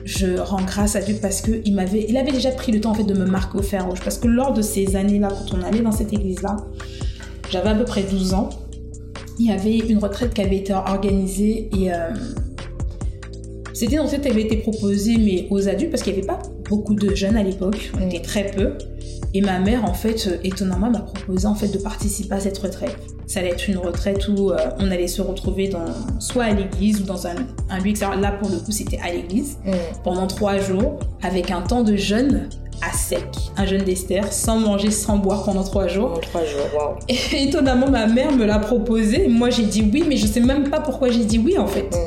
je 0.03 0.39
rends 0.39 0.63
grâce 0.63 0.95
à 0.95 1.01
Dieu 1.01 1.15
parce 1.21 1.41
que 1.41 1.51
il 1.63 1.73
m'avait, 1.73 2.05
il 2.09 2.17
avait 2.17 2.31
déjà 2.31 2.51
pris 2.51 2.71
le 2.71 2.81
temps 2.81 2.91
en 2.91 2.95
fait 2.95 3.03
de 3.03 3.13
me 3.13 3.25
marquer 3.25 3.57
au 3.57 3.61
fer 3.61 3.87
rouge. 3.87 3.99
Parce 4.03 4.17
que 4.17 4.27
lors 4.27 4.53
de 4.53 4.61
ces 4.61 4.95
années-là, 4.95 5.29
quand 5.29 5.57
on 5.57 5.61
allait 5.63 5.81
dans 5.81 5.91
cette 5.91 6.11
église-là, 6.11 6.57
j'avais 7.49 7.69
à 7.69 7.75
peu 7.75 7.85
près 7.85 8.03
12 8.03 8.33
ans. 8.33 8.49
Il 9.39 9.47
y 9.47 9.51
avait 9.51 9.77
une 9.77 9.99
retraite 9.99 10.33
qui 10.33 10.41
avait 10.41 10.57
été 10.57 10.73
organisée 10.73 11.69
et 11.73 11.93
euh, 11.93 12.09
c'était 13.73 13.99
en 13.99 14.07
fait, 14.07 14.21
elle 14.25 14.33
avait 14.33 14.43
été 14.43 14.57
proposée 14.57 15.17
mais 15.17 15.47
aux 15.49 15.67
adultes 15.67 15.91
parce 15.91 16.03
qu'il 16.03 16.13
n'y 16.13 16.19
avait 16.19 16.27
pas 16.27 16.39
beaucoup 16.69 16.95
de 16.95 17.13
jeunes 17.15 17.35
à 17.35 17.43
l'époque, 17.43 17.91
on 17.99 18.07
était 18.07 18.21
très 18.21 18.51
peu. 18.51 18.73
Et 19.33 19.39
ma 19.39 19.59
mère, 19.59 19.85
en 19.85 19.93
fait, 19.93 20.39
étonnamment, 20.43 20.89
m'a 20.89 20.99
proposé 20.99 21.47
en 21.47 21.55
fait 21.55 21.69
de 21.69 21.77
participer 21.77 22.35
à 22.35 22.39
cette 22.41 22.57
retraite 22.57 22.97
ça 23.31 23.39
allait 23.39 23.51
être 23.51 23.69
une 23.69 23.77
retraite 23.77 24.27
où 24.27 24.51
euh, 24.51 24.57
on 24.79 24.91
allait 24.91 25.07
se 25.07 25.21
retrouver 25.21 25.69
dans, 25.69 25.85
soit 26.19 26.43
à 26.43 26.51
l'église 26.51 26.99
ou 26.99 27.03
dans 27.05 27.27
un, 27.27 27.35
un 27.69 27.79
lieu 27.79 27.93
Là, 28.19 28.31
pour 28.33 28.49
le 28.49 28.57
coup, 28.57 28.71
c'était 28.71 28.99
à 28.99 29.11
l'église 29.11 29.57
mm. 29.65 29.71
pendant 30.03 30.27
trois 30.27 30.57
jours 30.57 30.99
avec 31.23 31.49
un 31.49 31.61
temps 31.61 31.83
de 31.83 31.95
jeûne 31.95 32.49
à 32.81 32.91
sec, 32.93 33.23
un 33.55 33.65
jeûne 33.65 33.83
d'Esther, 33.83 34.33
sans 34.33 34.59
manger, 34.59 34.91
sans 34.91 35.17
boire 35.17 35.43
pendant 35.43 35.63
trois 35.63 35.87
jours. 35.87 36.19
trois 36.19 36.43
jours, 36.43 36.67
waouh. 36.75 36.95
Et 37.07 37.43
étonnamment, 37.43 37.89
ma 37.89 38.07
mère 38.07 38.33
me 38.33 38.43
l'a 38.43 38.59
proposé. 38.59 39.27
Moi, 39.29 39.49
j'ai 39.49 39.63
dit 39.63 39.89
oui, 39.93 40.03
mais 40.05 40.17
je 40.17 40.27
sais 40.27 40.41
même 40.41 40.69
pas 40.69 40.81
pourquoi 40.81 41.09
j'ai 41.09 41.23
dit 41.23 41.37
oui 41.39 41.57
en 41.57 41.67
fait. 41.67 41.83
Mm. 41.83 41.97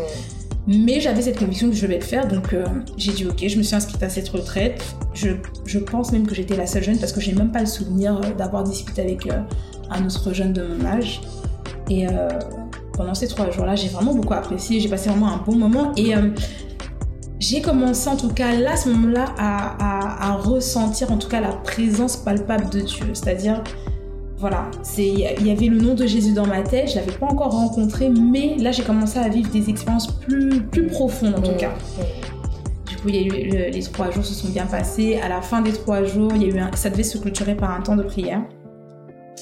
Mais 0.67 1.01
j'avais 1.01 1.23
cette 1.23 1.39
conviction 1.39 1.69
que 1.69 1.77
je 1.77 1.87
vais 1.87 1.99
le 1.99 2.05
faire, 2.05 2.27
donc 2.27 2.53
euh, 2.53 2.65
j'ai 2.97 3.13
dit 3.13 3.27
ok, 3.27 3.47
je 3.47 3.59
me 3.59 3.63
suis 3.63 3.75
inscrite 3.75 4.03
à 4.03 4.09
cette 4.09 4.29
retraite. 4.31 4.83
Je, 5.13 5.31
je 5.67 5.79
pense 5.79 6.11
même 6.13 6.27
que 6.27 6.35
j'étais 6.35 6.57
la 6.57 6.67
seule 6.67 6.83
jeune 6.83 6.99
parce 6.99 7.13
que 7.13 7.21
j'ai 7.21 7.33
même 7.33 7.53
pas 7.53 7.61
le 7.61 7.67
souvenir 7.67 8.17
euh, 8.17 8.33
d'avoir 8.33 8.65
discuté 8.65 9.03
avec 9.03 9.29
un 9.91 10.07
autre 10.07 10.33
jeune 10.33 10.53
de 10.53 10.67
mon 10.67 10.85
âge. 10.87 11.21
Et 11.91 12.07
euh, 12.09 12.29
pendant 12.95 13.15
ces 13.15 13.29
trois 13.29 13.51
jours-là, 13.51 13.77
j'ai 13.77 13.89
vraiment 13.89 14.15
beaucoup 14.15 14.35
apprécié, 14.35 14.81
j'ai 14.81 14.89
passé 14.89 15.11
vraiment 15.11 15.33
un 15.33 15.39
bon 15.39 15.57
moment. 15.57 15.93
Et 15.97 16.17
euh, 16.17 16.31
j'ai 17.39 17.61
commencé 17.61 18.09
en 18.09 18.17
tout 18.17 18.31
cas 18.31 18.55
là, 18.55 18.73
à 18.73 18.77
ce 18.77 18.89
moment-là, 18.91 19.27
à, 19.39 20.37
ressentir 20.37 21.13
en 21.13 21.19
tout 21.19 21.29
cas 21.29 21.41
la 21.41 21.53
présence 21.53 22.17
palpable 22.17 22.69
de 22.71 22.81
Dieu. 22.81 23.07
C'est-à-dire, 23.13 23.63
voilà, 24.45 24.71
il 24.99 25.47
y 25.47 25.51
avait 25.51 25.69
le 25.69 25.81
nom 25.81 25.95
de 25.95 26.05
Jésus 26.05 26.35
dans 26.35 26.47
ma 26.47 26.61
tête, 26.61 26.91
je 26.91 26.97
l'avais 26.97 27.13
pas 27.13 27.25
encore 27.25 27.53
rencontré, 27.53 28.11
mais 28.11 28.57
là 28.59 28.73
j'ai 28.73 28.83
commencé 28.83 29.19
à 29.19 29.27
vivre 29.31 29.51
des 29.51 29.71
expériences 29.71 30.19
plus, 30.19 30.61
plus 30.65 30.87
profondes 30.87 31.37
en 31.37 31.41
tout 31.41 31.57
cas. 31.57 31.73
Du 32.87 32.97
coup, 32.97 33.09
il 33.09 33.17
y 33.17 33.19
a 33.21 33.23
eu, 33.23 33.71
les 33.73 33.83
trois 33.85 34.11
jours 34.11 34.23
se 34.23 34.35
sont 34.35 34.51
bien 34.51 34.67
passés. 34.67 35.19
À 35.23 35.31
la 35.31 35.41
fin 35.41 35.63
des 35.63 35.73
trois 35.73 36.05
jours, 36.05 36.31
il 36.35 36.43
y 36.43 36.45
a 36.45 36.49
eu 36.49 36.61
ça 36.75 36.91
devait 36.91 37.05
se 37.05 37.17
clôturer 37.17 37.55
par 37.55 37.71
un 37.71 37.81
temps 37.81 37.97
de 37.97 38.03
prière 38.03 38.43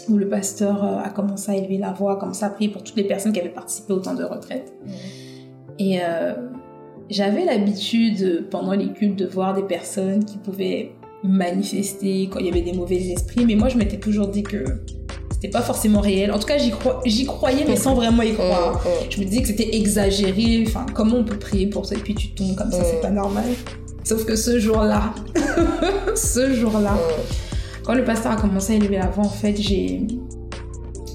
où 0.08 0.18
le 0.18 0.28
pasteur 0.28 0.84
euh, 0.84 0.98
a 1.04 1.10
commencé 1.10 1.50
à 1.50 1.56
élever 1.56 1.78
la 1.78 1.90
voix, 1.90 2.12
a 2.12 2.16
commencé 2.16 2.44
à 2.44 2.50
prier 2.50 2.70
pour 2.70 2.84
toutes 2.84 2.96
les 2.96 3.02
personnes 3.02 3.32
qui 3.32 3.40
avaient 3.40 3.48
participé 3.48 3.94
au 3.94 3.98
temps 3.98 4.14
de 4.14 4.22
retraite. 4.22 4.72
Et 5.80 5.98
euh, 6.00 6.34
j'avais 7.10 7.44
l'habitude, 7.44 8.46
pendant 8.52 8.74
les 8.74 8.92
cultes, 8.92 9.18
de 9.18 9.26
voir 9.26 9.52
des 9.52 9.64
personnes 9.64 10.24
qui 10.24 10.38
pouvaient 10.38 10.92
manifester 11.24 12.28
quand 12.30 12.38
il 12.40 12.46
y 12.46 12.48
avait 12.48 12.62
des 12.62 12.72
mauvais 12.72 12.96
esprits, 12.96 13.44
mais 13.46 13.54
moi 13.54 13.68
je 13.68 13.76
m'étais 13.78 13.98
toujours 13.98 14.28
dit 14.28 14.42
que 14.42 14.64
c'était 15.30 15.48
pas 15.48 15.62
forcément 15.62 16.00
réel. 16.00 16.30
En 16.30 16.38
tout 16.38 16.46
cas, 16.46 16.56
j'y, 16.58 17.26
croyais, 17.26 17.64
mais 17.66 17.74
sans 17.74 17.94
vraiment 17.94 18.22
y 18.22 18.32
croire. 18.32 18.74
Mm, 18.74 18.88
mm. 18.88 19.10
Je 19.10 19.20
me 19.20 19.24
disais 19.24 19.42
que 19.42 19.48
c'était 19.48 19.74
exagéré. 19.76 20.64
Enfin, 20.66 20.86
comment 20.94 21.16
on 21.16 21.24
peut 21.24 21.38
prier 21.38 21.66
pour 21.66 21.84
ça 21.84 21.96
et 21.96 21.98
puis 21.98 22.14
tu 22.14 22.28
tombes 22.28 22.54
comme 22.54 22.70
ça, 22.70 22.84
c'est 22.84 22.98
mm. 22.98 23.02
pas 23.02 23.10
normal. 23.10 23.44
Sauf 24.04 24.24
que 24.24 24.36
ce 24.36 24.60
jour-là, 24.60 25.14
ce 26.14 26.54
jour-là, 26.54 26.96
quand 27.84 27.94
le 27.94 28.04
pasteur 28.04 28.32
a 28.32 28.36
commencé 28.36 28.74
à 28.74 28.76
élever 28.76 28.98
la 28.98 29.08
voix, 29.08 29.24
en 29.24 29.30
fait, 29.30 29.56
j'ai 29.60 30.06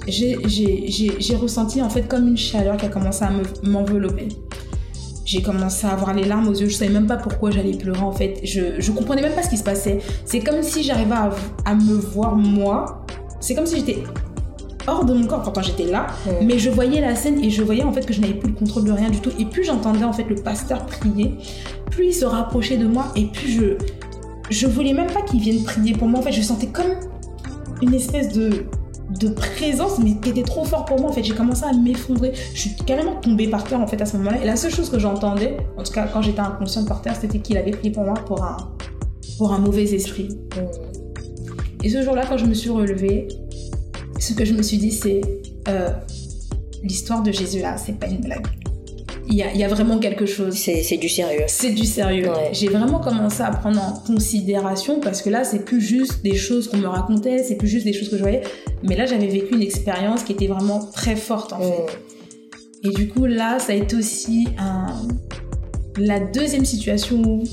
j'ai 0.07 1.35
ressenti 1.35 1.81
en 1.81 1.89
fait 1.89 2.07
comme 2.07 2.27
une 2.27 2.37
chaleur 2.37 2.77
qui 2.77 2.85
a 2.85 2.89
commencé 2.89 3.23
à 3.23 3.31
m'envelopper. 3.63 4.29
J'ai 5.27 5.41
commencé 5.41 5.85
à 5.85 5.91
avoir 5.91 6.13
les 6.13 6.23
larmes 6.23 6.47
aux 6.47 6.53
yeux. 6.53 6.69
Je 6.69 6.75
savais 6.75 6.89
même 6.89 7.05
pas 7.05 7.17
pourquoi 7.17 7.51
j'allais 7.51 7.73
pleurer 7.73 7.99
en 7.99 8.13
fait. 8.13 8.39
Je, 8.43 8.79
je 8.79 8.91
comprenais 8.93 9.21
même 9.21 9.33
pas 9.33 9.43
ce 9.43 9.49
qui 9.49 9.57
se 9.57 9.63
passait. 9.63 9.99
C'est 10.23 10.39
comme 10.39 10.63
si 10.63 10.83
j'arrivais 10.83 11.15
à, 11.15 11.31
à, 11.65 11.75
me 11.75 11.95
voir 11.95 12.37
moi. 12.37 13.05
C'est 13.41 13.53
comme 13.53 13.65
si 13.65 13.75
j'étais 13.75 14.03
hors 14.87 15.03
de 15.03 15.13
mon 15.13 15.27
corps. 15.27 15.41
Pourtant 15.41 15.61
j'étais 15.61 15.83
là, 15.83 16.07
mais 16.41 16.57
je 16.57 16.69
voyais 16.69 17.01
la 17.01 17.13
scène 17.13 17.43
et 17.43 17.49
je 17.49 17.61
voyais 17.61 17.83
en 17.83 17.91
fait 17.91 18.05
que 18.05 18.13
je 18.13 18.21
n'avais 18.21 18.35
plus 18.35 18.51
le 18.51 18.55
contrôle 18.55 18.85
de 18.85 18.91
rien 18.93 19.09
du 19.09 19.19
tout. 19.19 19.31
Et 19.37 19.43
plus 19.43 19.65
j'entendais 19.65 20.05
en 20.05 20.13
fait 20.13 20.23
le 20.23 20.35
pasteur 20.35 20.85
prier, 20.85 21.35
plus 21.91 22.05
il 22.05 22.13
se 22.13 22.23
rapprochait 22.23 22.77
de 22.77 22.87
moi 22.87 23.07
et 23.17 23.25
plus 23.25 23.51
je 23.51 23.77
je 24.49 24.65
voulais 24.65 24.93
même 24.93 25.11
pas 25.11 25.23
qu'ils 25.23 25.41
viennent 25.41 25.65
prier 25.65 25.91
pour 25.91 26.07
moi. 26.07 26.21
En 26.21 26.23
fait, 26.23 26.31
je 26.31 26.41
sentais 26.41 26.67
comme 26.67 26.93
une 27.81 27.93
espèce 27.93 28.31
de, 28.31 28.65
de 29.09 29.29
présence, 29.29 29.99
mais 29.99 30.15
qui 30.17 30.29
était 30.29 30.43
trop 30.43 30.65
fort 30.65 30.85
pour 30.85 30.99
moi. 30.99 31.09
En 31.09 31.13
fait, 31.13 31.23
j'ai 31.23 31.33
commencé 31.33 31.63
à 31.63 31.73
m'effondrer. 31.73 32.33
Je 32.53 32.59
suis 32.59 32.75
carrément 32.75 33.15
tombée 33.15 33.47
par 33.47 33.63
terre, 33.63 33.79
en 33.79 33.87
fait, 33.87 34.01
à 34.01 34.05
ce 34.05 34.17
moment-là. 34.17 34.41
Et 34.41 34.45
la 34.45 34.55
seule 34.55 34.73
chose 34.73 34.89
que 34.89 34.99
j'entendais, 34.99 35.57
en 35.77 35.83
tout 35.83 35.93
cas 35.93 36.07
quand 36.07 36.21
j'étais 36.21 36.39
inconsciente 36.39 36.87
par 36.87 37.01
terre, 37.01 37.15
c'était 37.19 37.39
qu'il 37.39 37.57
avait 37.57 37.71
prié 37.71 37.91
pour 37.91 38.03
moi 38.03 38.15
pour 38.15 38.43
un, 38.43 38.57
pour 39.37 39.53
un 39.53 39.59
mauvais 39.59 39.93
esprit. 39.93 40.29
Et 41.83 41.89
ce 41.89 42.01
jour-là, 42.01 42.25
quand 42.27 42.37
je 42.37 42.45
me 42.45 42.53
suis 42.53 42.69
relevée, 42.69 43.27
ce 44.19 44.33
que 44.33 44.45
je 44.45 44.53
me 44.53 44.63
suis 44.63 44.77
dit, 44.77 44.91
c'est 44.91 45.21
euh, 45.67 45.89
l'histoire 46.83 47.23
de 47.23 47.31
Jésus 47.31 47.61
là, 47.61 47.77
c'est 47.77 47.99
pas 47.99 48.07
une 48.07 48.21
blague 48.21 48.47
il 49.29 49.35
y 49.35 49.63
a, 49.63 49.67
vraiment 49.67 49.97
quelque 49.99 50.25
chose. 50.25 50.55
C'est 50.55 50.97
du 50.97 51.09
sérieux. 51.09 51.43
C'est 51.47 51.71
du 51.71 51.85
sérieux. 51.85 52.29
J'ai 52.53 52.67
vraiment 52.67 52.99
commencé 52.99 53.41
à 53.41 53.51
prendre 53.51 53.81
en 53.81 53.93
considération 53.93 54.99
parce 54.99 55.21
que 55.21 55.29
là, 55.29 55.43
c'est 55.43 55.65
plus 55.65 55.81
juste 55.81 56.23
des 56.23 56.35
choses 56.35 56.67
qu'on 56.69 56.77
me 56.77 56.87
racontait, 56.87 57.43
c'est 57.43 57.55
plus 57.55 57.67
juste 57.67 57.85
des 57.85 57.93
choses 57.93 58.09
que 58.09 58.17
je 58.17 58.21
voyais. 58.21 58.41
Mais 58.83 58.95
là, 58.95 59.05
j'avais 59.05 59.27
vécu 59.27 59.55
une 59.55 59.61
expérience 59.61 60.23
qui 60.23 60.33
était 60.33 60.47
vraiment 60.47 60.79
très 60.79 61.15
forte 61.15 61.53
en 61.53 61.59
fait. 61.59 61.83
Mm. 61.83 62.89
Et 62.89 62.89
du 62.89 63.07
coup, 63.09 63.25
là, 63.25 63.59
ça 63.59 63.73
a 63.73 63.75
été 63.75 63.95
aussi 63.95 64.47
un... 64.57 65.07
la 65.97 66.19
deuxième 66.19 66.65
situation 66.65 67.21
où 67.21 67.43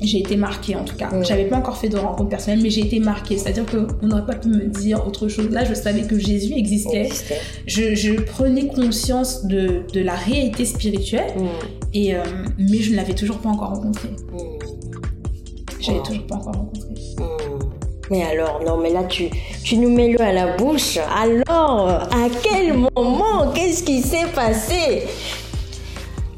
j'ai 0.00 0.18
été 0.18 0.36
marquée 0.36 0.76
en 0.76 0.84
tout 0.84 0.96
cas. 0.96 1.08
Mm. 1.10 1.24
J'avais 1.24 1.44
pas 1.46 1.56
encore 1.56 1.76
fait 1.76 1.88
de 1.88 1.96
rencontre 1.96 2.28
personnelle, 2.28 2.60
mais 2.62 2.70
j'ai 2.70 2.82
été 2.82 3.00
marquée. 3.00 3.36
C'est-à-dire 3.36 3.64
qu'on 3.66 4.06
n'aurait 4.06 4.26
pas 4.26 4.34
pu 4.34 4.48
me 4.48 4.66
dire 4.66 5.06
autre 5.06 5.28
chose. 5.28 5.50
Là, 5.50 5.64
je 5.64 5.74
savais 5.74 6.02
que 6.02 6.18
Jésus 6.18 6.54
existait. 6.54 7.08
Je, 7.66 8.20
prenais 8.20 8.66
conscience 8.68 9.46
de, 9.46 9.82
de, 9.92 10.00
la 10.00 10.14
réalité 10.14 10.64
spirituelle, 10.64 11.32
mm. 11.36 11.46
et, 11.94 12.14
euh, 12.14 12.22
mais 12.58 12.78
je 12.78 12.92
ne 12.92 12.96
l'avais 12.96 13.14
toujours 13.14 13.38
pas 13.38 13.48
encore 13.48 13.70
rencontré. 13.70 14.08
Mm. 14.08 14.38
Je 15.80 15.90
l'avais 15.90 16.02
toujours 16.02 16.26
pas 16.26 16.36
encore 16.36 16.54
rencontré. 16.54 16.88
Mais 18.10 18.22
alors, 18.22 18.62
non, 18.64 18.78
mais 18.78 18.90
là, 18.90 19.04
tu, 19.04 19.24
tu 19.62 19.76
nous 19.76 19.90
mets 19.90 20.08
l'eau 20.08 20.22
à 20.22 20.32
la 20.32 20.56
bouche. 20.56 20.98
Alors, 21.14 21.88
à 21.88 22.28
quel 22.42 22.74
moment 22.74 23.52
Qu'est-ce 23.54 23.82
qui 23.82 24.00
s'est 24.00 24.28
passé? 24.34 25.02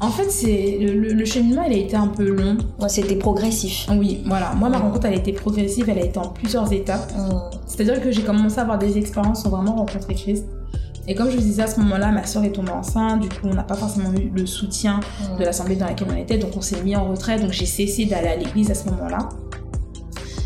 En 0.01 0.09
fait, 0.09 0.31
c'est 0.31 0.79
le, 0.81 1.25
cheminement, 1.25 1.63
il 1.63 1.73
a 1.73 1.77
été 1.77 1.95
un 1.95 2.07
peu 2.07 2.27
long. 2.27 2.57
C'était 2.87 3.15
progressif. 3.15 3.87
Oui, 3.91 4.23
voilà. 4.25 4.53
Moi, 4.55 4.67
ma 4.67 4.79
rencontre, 4.79 5.05
elle 5.05 5.13
a 5.13 5.17
été 5.17 5.31
progressive. 5.31 5.87
Elle 5.89 5.99
a 5.99 6.05
été 6.05 6.17
en 6.17 6.29
plusieurs 6.29 6.73
étapes. 6.73 7.11
Mm. 7.15 7.57
C'est-à-dire 7.67 8.01
que 8.01 8.11
j'ai 8.11 8.23
commencé 8.23 8.57
à 8.57 8.63
avoir 8.63 8.79
des 8.79 8.97
expériences 8.97 9.43
sans 9.43 9.49
vraiment 9.49 9.75
rencontrer 9.75 10.15
Christ. 10.15 10.45
Et 11.07 11.13
comme 11.13 11.29
je 11.29 11.37
vous 11.37 11.43
disais 11.43 11.61
à 11.61 11.67
ce 11.67 11.79
moment-là, 11.81 12.11
ma 12.11 12.25
soeur 12.25 12.43
est 12.43 12.51
tombée 12.51 12.71
enceinte, 12.71 13.21
du 13.21 13.29
coup 13.29 13.45
on 13.45 13.55
n'a 13.55 13.63
pas 13.63 13.73
forcément 13.73 14.13
eu 14.13 14.31
le 14.35 14.45
soutien 14.45 14.99
mm. 14.99 15.39
de 15.39 15.43
l'assemblée 15.45 15.75
dans 15.75 15.87
laquelle 15.87 16.07
on 16.11 16.15
était, 16.15 16.37
donc 16.37 16.51
on 16.55 16.61
s'est 16.61 16.81
mis 16.83 16.95
en 16.95 17.09
retraite, 17.09 17.41
donc 17.41 17.51
j'ai 17.51 17.65
cessé 17.65 18.05
d'aller 18.05 18.27
à 18.27 18.35
l'église 18.35 18.69
à 18.69 18.75
ce 18.75 18.87
moment-là. 18.89 19.29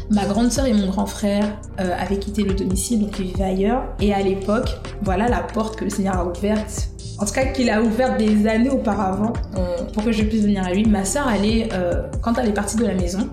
Ma 0.09 0.25
grande 0.25 0.51
sœur 0.51 0.65
et 0.65 0.73
mon 0.73 0.87
grand 0.87 1.07
frère 1.07 1.59
euh, 1.81 1.93
avaient 1.99 2.19
quitté 2.19 2.43
le 2.43 2.53
domicile, 2.53 3.01
donc 3.01 3.19
ils 3.19 3.25
vivaient 3.25 3.43
ailleurs, 3.43 3.83
et 3.99 4.13
à 4.13 4.21
l'époque, 4.21 4.79
voilà 5.01 5.27
la 5.27 5.41
porte 5.41 5.75
que 5.75 5.83
le 5.83 5.89
Seigneur 5.89 6.15
a 6.15 6.25
ouverte 6.25 6.94
en 7.19 7.25
tout 7.25 7.34
cas 7.34 7.45
qu'il 7.45 7.69
a 7.69 7.82
ouvert 7.82 8.17
des 8.17 8.47
années 8.47 8.69
auparavant 8.69 9.34
mm. 9.54 9.91
pour 9.93 10.04
que 10.04 10.12
je 10.12 10.23
puisse 10.23 10.43
venir 10.43 10.63
à 10.65 10.71
lui. 10.73 10.86
Ma 10.86 11.06
sœur, 11.06 11.28
elle 11.30 11.69
euh, 11.73 12.04
quand 12.21 12.38
elle 12.38 12.49
est 12.49 12.54
partie 12.54 12.78
de 12.78 12.86
la 12.86 12.93
maison, 12.93 13.30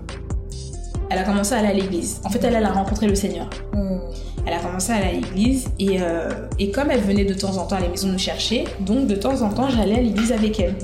elle 1.10 1.18
a 1.18 1.24
commencé 1.24 1.54
à 1.54 1.58
aller 1.58 1.68
à 1.68 1.74
l'église. 1.74 2.20
En 2.24 2.30
fait, 2.30 2.42
elle, 2.44 2.56
a 2.56 2.72
rencontré 2.72 3.06
le 3.06 3.14
Seigneur. 3.14 3.48
Elle 4.46 4.54
a 4.54 4.58
commencé 4.58 4.92
à 4.92 4.96
aller 4.96 5.06
à 5.08 5.12
l'église 5.12 5.68
et, 5.78 6.00
euh, 6.00 6.28
et, 6.58 6.70
comme 6.70 6.90
elle 6.90 7.00
venait 7.00 7.24
de 7.24 7.34
temps 7.34 7.56
en 7.58 7.66
temps 7.66 7.76
à 7.76 7.80
la 7.80 7.88
maison 7.88 8.08
nous 8.08 8.18
chercher, 8.18 8.64
donc 8.80 9.06
de 9.06 9.14
temps 9.14 9.40
en 9.42 9.50
temps, 9.50 9.68
j'allais 9.68 9.96
à 9.96 10.00
l'église 10.00 10.32
avec 10.32 10.58
elle. 10.58 10.74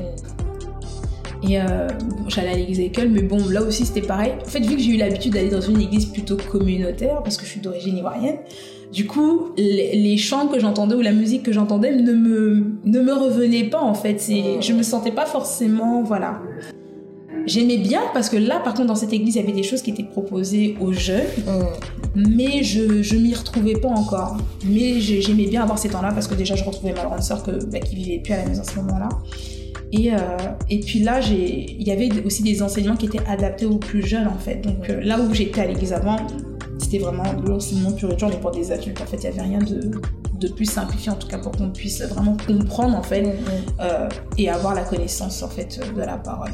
Et 1.43 1.61
euh, 1.61 1.89
j'allais 2.29 2.51
à 2.51 2.55
l'église 2.55 2.79
avec 2.79 2.99
elle, 2.99 3.11
mais 3.11 3.23
bon, 3.23 3.49
là 3.49 3.63
aussi 3.63 3.87
c'était 3.87 4.07
pareil. 4.07 4.33
En 4.41 4.49
fait, 4.49 4.61
vu 4.61 4.77
que 4.77 4.83
j'ai 4.83 4.93
eu 4.93 4.97
l'habitude 4.97 5.33
d'aller 5.33 5.49
dans 5.49 5.61
une 5.61 5.81
église 5.81 6.07
plutôt 6.07 6.37
communautaire, 6.37 7.23
parce 7.23 7.37
que 7.37 7.45
je 7.45 7.51
suis 7.51 7.61
d'origine 7.61 7.97
ivoirienne, 7.97 8.39
du 8.93 9.07
coup, 9.07 9.51
les, 9.57 10.17
chants 10.17 10.49
que 10.49 10.59
j'entendais 10.59 10.95
ou 10.95 11.01
la 11.01 11.13
musique 11.13 11.43
que 11.43 11.53
j'entendais 11.53 11.95
ne 11.95 12.13
me, 12.13 12.65
ne 12.85 13.01
me 13.01 13.13
revenaient 13.13 13.65
pas 13.69 13.81
en 13.81 13.95
fait. 13.95 14.29
Et 14.31 14.61
je 14.61 14.73
me 14.73 14.83
sentais 14.83 15.13
pas 15.13 15.27
forcément, 15.27 16.03
voilà. 16.03 16.41
J'aimais 17.47 17.79
bien 17.79 18.01
parce 18.13 18.29
que 18.29 18.37
là, 18.37 18.61
par 18.61 18.75
contre, 18.75 18.89
dans 18.89 18.95
cette 18.95 19.13
église, 19.13 19.37
il 19.37 19.41
y 19.41 19.43
avait 19.43 19.53
des 19.53 19.63
choses 19.63 19.81
qui 19.83 19.91
étaient 19.91 20.03
proposées 20.03 20.77
aux 20.81 20.93
jeunes, 20.93 21.25
mais 22.15 22.63
je, 22.63 23.03
je 23.03 23.17
m'y 23.17 23.33
retrouvais 23.35 23.75
pas 23.75 23.89
encore. 23.89 24.37
Mais 24.67 25.01
j'ai- 25.01 25.23
j'aimais 25.23 25.47
bien 25.47 25.63
avoir 25.63 25.79
ces 25.79 25.89
temps-là 25.89 26.11
parce 26.13 26.27
que 26.27 26.35
déjà, 26.35 26.57
je 26.57 26.65
retrouvais 26.65 26.93
ma 26.93 27.05
grande 27.05 27.23
sœur 27.23 27.43
que, 27.43 27.65
bah, 27.67 27.81
qui 27.81 27.95
vivait 27.97 28.19
plus 28.19 28.35
à 28.35 28.39
la 28.39 28.47
maison 28.49 28.63
à 28.63 28.65
ce 28.65 28.77
moment-là. 28.77 29.09
Et, 29.93 30.13
euh, 30.13 30.17
et 30.69 30.81
puis 30.81 30.99
là, 31.01 31.21
j'ai- 31.23 31.77
il 31.79 31.87
y 31.89 31.91
avait 31.91 32.11
aussi 32.27 32.43
des 32.43 32.63
enseignements 32.63 32.97
qui 32.97 33.07
étaient 33.07 33.25
adaptés 33.27 33.65
aux 33.65 33.79
plus 33.79 34.07
jeunes, 34.07 34.27
en 34.27 34.39
fait. 34.39 34.61
Donc 34.63 34.91
euh, 34.91 35.01
là 35.03 35.19
où 35.19 35.33
j'étais 35.33 35.63
à 35.63 35.67
l'église 35.67 35.95
avant, 35.95 36.17
c'était 36.89 37.05
vraiment 37.05 37.25
l'enseignement 37.47 37.93
pur 37.93 38.11
et 38.11 38.17
dur, 38.17 38.29
mais 38.29 38.39
pour 38.39 38.51
des 38.51 38.73
adultes. 38.73 39.01
En 39.03 39.05
fait, 39.05 39.19
il 39.19 39.31
n'y 39.31 39.39
avait 39.39 39.43
rien 39.43 39.59
de, 39.59 40.01
de 40.41 40.49
plus 40.49 40.65
simplifié, 40.65 41.13
en 41.13 41.17
tout 41.17 41.29
cas, 41.29 41.39
pour 41.39 41.53
qu'on 41.53 41.69
puisse 41.69 42.01
vraiment 42.03 42.37
comprendre, 42.47 42.97
en 42.97 43.03
fait, 43.03 43.39
euh, 43.81 44.09
et 44.39 44.49
avoir 44.49 44.75
la 44.75 44.83
connaissance, 44.83 45.43
en 45.43 45.49
fait, 45.49 45.79
de 45.95 46.01
la 46.01 46.17
parole. 46.17 46.53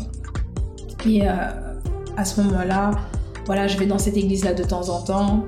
Et 1.07 1.23
euh, 1.23 1.35
à 2.17 2.25
ce 2.25 2.41
moment-là, 2.41 2.91
voilà, 3.47 3.69
je 3.69 3.79
vais 3.79 3.87
dans 3.87 3.99
cette 3.99 4.17
église-là 4.17 4.55
de 4.55 4.65
temps 4.65 4.89
en 4.89 5.03
temps. 5.03 5.45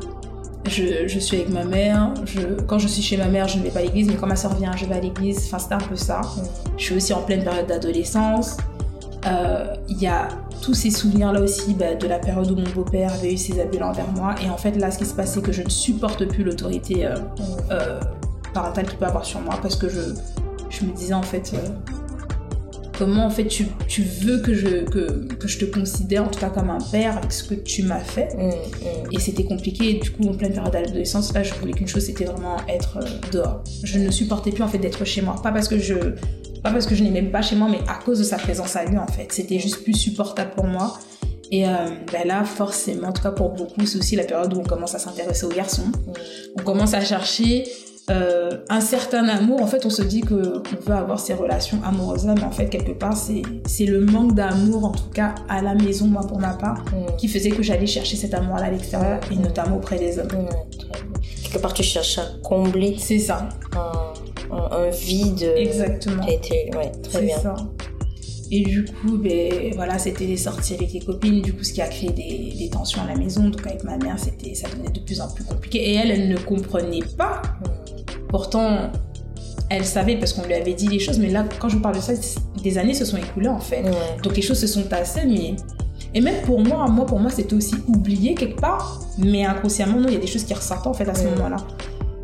Je, 0.68 1.08
je 1.08 1.18
suis 1.18 1.38
avec 1.38 1.48
ma 1.48 1.64
mère. 1.64 2.14
Je, 2.24 2.40
quand 2.66 2.78
je 2.78 2.86
suis 2.86 3.02
chez 3.02 3.16
ma 3.16 3.26
mère, 3.26 3.48
je 3.48 3.58
ne 3.58 3.64
vais 3.64 3.70
pas 3.70 3.80
à 3.80 3.82
l'église, 3.82 4.06
mais 4.06 4.14
quand 4.14 4.26
ma 4.28 4.36
soeur 4.36 4.54
vient, 4.54 4.70
je 4.76 4.84
vais 4.84 4.94
à 4.94 5.00
l'église. 5.00 5.38
Enfin, 5.46 5.58
c'était 5.58 5.74
un 5.74 5.88
peu 5.88 5.96
ça. 5.96 6.20
Je 6.76 6.84
suis 6.84 6.94
aussi 6.94 7.12
en 7.12 7.22
pleine 7.22 7.42
période 7.42 7.66
d'adolescence. 7.66 8.56
Euh, 9.26 9.74
Il 9.88 10.00
y 10.00 10.06
a 10.06 10.28
tous 10.62 10.74
ces 10.74 10.90
souvenirs-là 10.90 11.40
aussi 11.40 11.74
bah, 11.74 11.94
de 11.94 12.06
la 12.06 12.18
période 12.18 12.50
où 12.50 12.56
mon 12.56 12.68
beau-père 12.74 13.12
avait 13.12 13.32
eu 13.32 13.36
ses 13.36 13.60
abus 13.60 13.80
envers 13.82 14.10
moi. 14.12 14.34
Et 14.44 14.50
en 14.50 14.56
fait, 14.56 14.72
là, 14.72 14.90
ce 14.90 14.98
qui 14.98 15.04
se 15.06 15.14
passe, 15.14 15.34
c'est 15.34 15.42
que 15.42 15.52
je 15.52 15.62
ne 15.62 15.68
supporte 15.70 16.24
plus 16.26 16.42
l'autorité 16.44 17.06
euh, 17.06 17.16
euh, 17.70 18.00
parentale 18.52 18.86
qu'il 18.86 18.98
peut 18.98 19.06
avoir 19.06 19.24
sur 19.24 19.40
moi 19.40 19.58
parce 19.62 19.76
que 19.76 19.88
je, 19.88 20.00
je 20.70 20.84
me 20.84 20.92
disais 20.92 21.14
en 21.14 21.22
fait. 21.22 21.52
euh, 21.54 21.58
Comment 22.98 23.26
en 23.26 23.30
fait 23.30 23.44
tu, 23.46 23.66
tu 23.88 24.00
veux 24.02 24.38
que 24.40 24.54
je, 24.54 24.84
que, 24.84 25.26
que 25.34 25.46
je 25.46 25.58
te 25.58 25.66
considère 25.66 26.24
en 26.24 26.28
tout 26.28 26.40
cas 26.40 26.48
comme 26.48 26.70
un 26.70 26.78
père 26.80 27.18
avec 27.18 27.30
ce 27.30 27.44
que 27.44 27.54
tu 27.54 27.82
m'as 27.82 27.98
fait 28.00 28.34
Mm, 28.34 28.46
mm. 28.48 29.12
et 29.12 29.20
c'était 29.20 29.44
compliqué. 29.44 29.90
Et 29.90 30.00
du 30.00 30.10
coup, 30.10 30.26
en 30.26 30.32
pleine 30.32 30.54
période 30.54 30.72
d'adolescence, 30.72 31.34
là, 31.34 31.42
je 31.42 31.52
voulais 31.54 31.72
qu'une 31.74 31.86
chose, 31.88 32.06
c'était 32.06 32.24
vraiment 32.24 32.56
être 32.68 32.98
dehors. 33.32 33.62
Je 33.82 33.98
ne 33.98 34.10
supportais 34.10 34.50
plus 34.50 34.62
en 34.62 34.68
fait 34.68 34.78
d'être 34.78 35.04
chez 35.04 35.20
moi. 35.20 35.36
Pas 35.42 35.52
parce 35.52 35.68
que 35.68 35.78
je, 35.78 35.94
pas 36.66 36.72
parce 36.72 36.86
que 36.86 36.94
je 36.94 37.04
n'aimais 37.04 37.22
pas 37.22 37.42
chez 37.42 37.56
moi, 37.56 37.68
mais 37.70 37.80
à 37.88 38.02
cause 38.02 38.18
de 38.18 38.24
sa 38.24 38.36
présence 38.36 38.76
à 38.76 38.84
lui 38.84 38.98
en 38.98 39.06
fait. 39.06 39.28
C'était 39.30 39.58
juste 39.58 39.82
plus 39.84 39.94
supportable 39.94 40.50
pour 40.54 40.66
moi. 40.66 40.98
Et 41.52 41.66
euh, 41.66 41.70
ben 42.12 42.26
là, 42.26 42.44
forcément, 42.44 43.08
en 43.08 43.12
tout 43.12 43.22
cas 43.22 43.30
pour 43.30 43.50
beaucoup, 43.50 43.86
c'est 43.86 43.98
aussi 43.98 44.16
la 44.16 44.24
période 44.24 44.52
où 44.52 44.60
on 44.60 44.64
commence 44.64 44.94
à 44.96 44.98
s'intéresser 44.98 45.46
aux 45.46 45.50
garçons. 45.50 45.92
On 46.58 46.62
commence 46.62 46.92
à 46.94 47.00
chercher 47.00 47.64
euh, 48.10 48.50
un 48.68 48.80
certain 48.80 49.28
amour. 49.28 49.62
En 49.62 49.68
fait, 49.68 49.86
on 49.86 49.90
se 49.90 50.02
dit 50.02 50.22
que 50.22 50.34
on 50.34 50.80
veut 50.90 50.96
avoir 50.96 51.20
ces 51.20 51.34
relations 51.34 51.78
amoureuses-là, 51.84 52.34
mais 52.34 52.44
en 52.44 52.50
fait, 52.50 52.68
quelque 52.68 52.92
part, 52.92 53.16
c'est 53.16 53.84
le 53.84 54.00
manque 54.00 54.34
d'amour, 54.34 54.86
en 54.86 54.90
tout 54.90 55.10
cas 55.14 55.36
à 55.48 55.62
la 55.62 55.74
maison, 55.74 56.06
moi 56.06 56.26
pour 56.26 56.40
ma 56.40 56.54
part, 56.54 56.84
Mm. 57.06 57.16
qui 57.16 57.28
faisait 57.28 57.50
que 57.50 57.62
j'allais 57.62 57.86
chercher 57.86 58.16
cet 58.16 58.34
amour-là 58.34 58.64
à 58.66 58.70
l'extérieur 58.70 59.20
et 59.30 59.36
notamment 59.36 59.76
auprès 59.76 59.98
des 59.98 60.18
hommes. 60.18 60.26
Mm. 60.26 60.48
Quelque 61.42 61.58
part, 61.58 61.74
tu 61.74 61.82
cherches 61.82 62.18
à 62.18 62.24
combler 62.42 62.96
C'est 62.98 63.18
ça, 63.18 63.48
un, 63.76 64.12
un- 64.52 64.90
vide 64.90 65.52
exactement. 65.56 66.24
qui 66.24 66.30
a 66.30 66.34
été. 66.34 66.70
Ouais, 66.76 66.92
très 67.02 67.22
bien. 67.22 67.38
ça. 67.38 67.54
Et 68.52 68.62
du 68.62 68.84
coup, 68.84 69.18
ben, 69.18 69.72
voilà, 69.74 69.98
c'était 69.98 70.26
des 70.26 70.36
sorties 70.36 70.74
avec 70.74 70.92
les 70.92 71.00
copines, 71.00 71.42
du 71.42 71.52
coup, 71.52 71.64
ce 71.64 71.72
qui 71.72 71.82
a 71.82 71.88
créé 71.88 72.10
des, 72.10 72.54
des 72.56 72.70
tensions 72.70 73.02
à 73.02 73.06
la 73.08 73.16
maison. 73.16 73.48
Donc, 73.48 73.66
avec 73.66 73.82
ma 73.82 73.96
mère, 73.98 74.16
c'était, 74.18 74.54
ça 74.54 74.68
devenait 74.68 74.90
de 74.90 75.00
plus 75.00 75.20
en 75.20 75.28
plus 75.28 75.42
compliqué. 75.42 75.78
Et 75.90 75.94
elle, 75.94 76.12
elle 76.12 76.28
ne 76.28 76.36
comprenait 76.36 77.00
pas. 77.18 77.42
Pourtant, 78.28 78.90
elle 79.68 79.84
savait 79.84 80.16
parce 80.16 80.32
qu'on 80.32 80.44
lui 80.44 80.54
avait 80.54 80.74
dit 80.74 80.86
les 80.86 81.00
choses. 81.00 81.18
Mais 81.18 81.28
là, 81.30 81.44
quand 81.58 81.68
je 81.68 81.76
vous 81.76 81.82
parle 81.82 81.96
de 81.96 82.00
ça, 82.00 82.12
des 82.62 82.78
années 82.78 82.94
se 82.94 83.04
sont 83.04 83.16
écoulées, 83.16 83.48
en 83.48 83.58
fait. 83.58 83.82
Ouais. 83.82 83.90
Donc, 84.22 84.36
les 84.36 84.42
choses 84.42 84.60
se 84.60 84.68
sont 84.68 84.84
passées, 84.84 85.22
mais. 85.26 85.56
Et 86.14 86.20
même 86.20 86.40
pour 86.44 86.60
moi, 86.60 86.86
moi, 86.88 87.04
pour 87.04 87.18
moi, 87.18 87.30
c'était 87.32 87.54
aussi 87.54 87.74
oublié 87.88 88.34
quelque 88.34 88.60
part. 88.60 89.00
Mais 89.18 89.44
inconsciemment, 89.44 89.98
non, 89.98 90.06
il 90.06 90.14
y 90.14 90.16
a 90.16 90.20
des 90.20 90.26
choses 90.28 90.44
qui 90.44 90.54
ressortent, 90.54 90.86
en 90.86 90.94
fait, 90.94 91.08
à 91.08 91.14
ce 91.16 91.24
moment-là. 91.24 91.56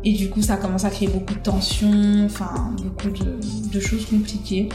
Et 0.05 0.13
du 0.13 0.29
coup, 0.29 0.41
ça 0.41 0.55
a 0.55 0.57
commencé 0.57 0.85
à 0.85 0.89
créer 0.89 1.07
beaucoup 1.07 1.33
de 1.33 1.39
tensions, 1.39 2.25
enfin, 2.25 2.73
beaucoup 2.81 3.09
de, 3.09 3.79
choses 3.79 4.05
compliquées. 4.05 4.69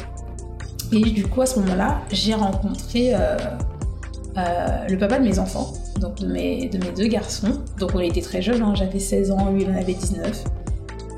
Et 0.91 1.01
du 1.01 1.27
coup, 1.27 1.43
à 1.43 1.47
ce 1.47 1.61
moment-là, 1.61 2.01
j'ai 2.11 2.33
rencontré 2.33 3.15
euh, 3.15 3.37
euh, 4.39 4.87
le 4.89 4.97
papa 4.97 5.19
de 5.19 5.25
mes 5.25 5.39
enfants, 5.39 5.75
donc 6.01 6.21
de 6.21 6.27
mes, 6.27 6.69
de 6.69 6.79
mes 6.79 6.93
deux 6.93 7.09
garçons. 7.09 7.61
Donc 7.79 7.91
on 7.95 8.01
était 8.01 8.23
très 8.23 8.41
jeunes, 8.41 8.63
hein, 8.63 8.75
j'avais 8.75 8.99
16 8.99 9.31
ans, 9.31 9.51
lui 9.53 9.65
il 9.65 9.71
en 9.71 9.77
avait 9.77 9.93
19. 9.93 10.45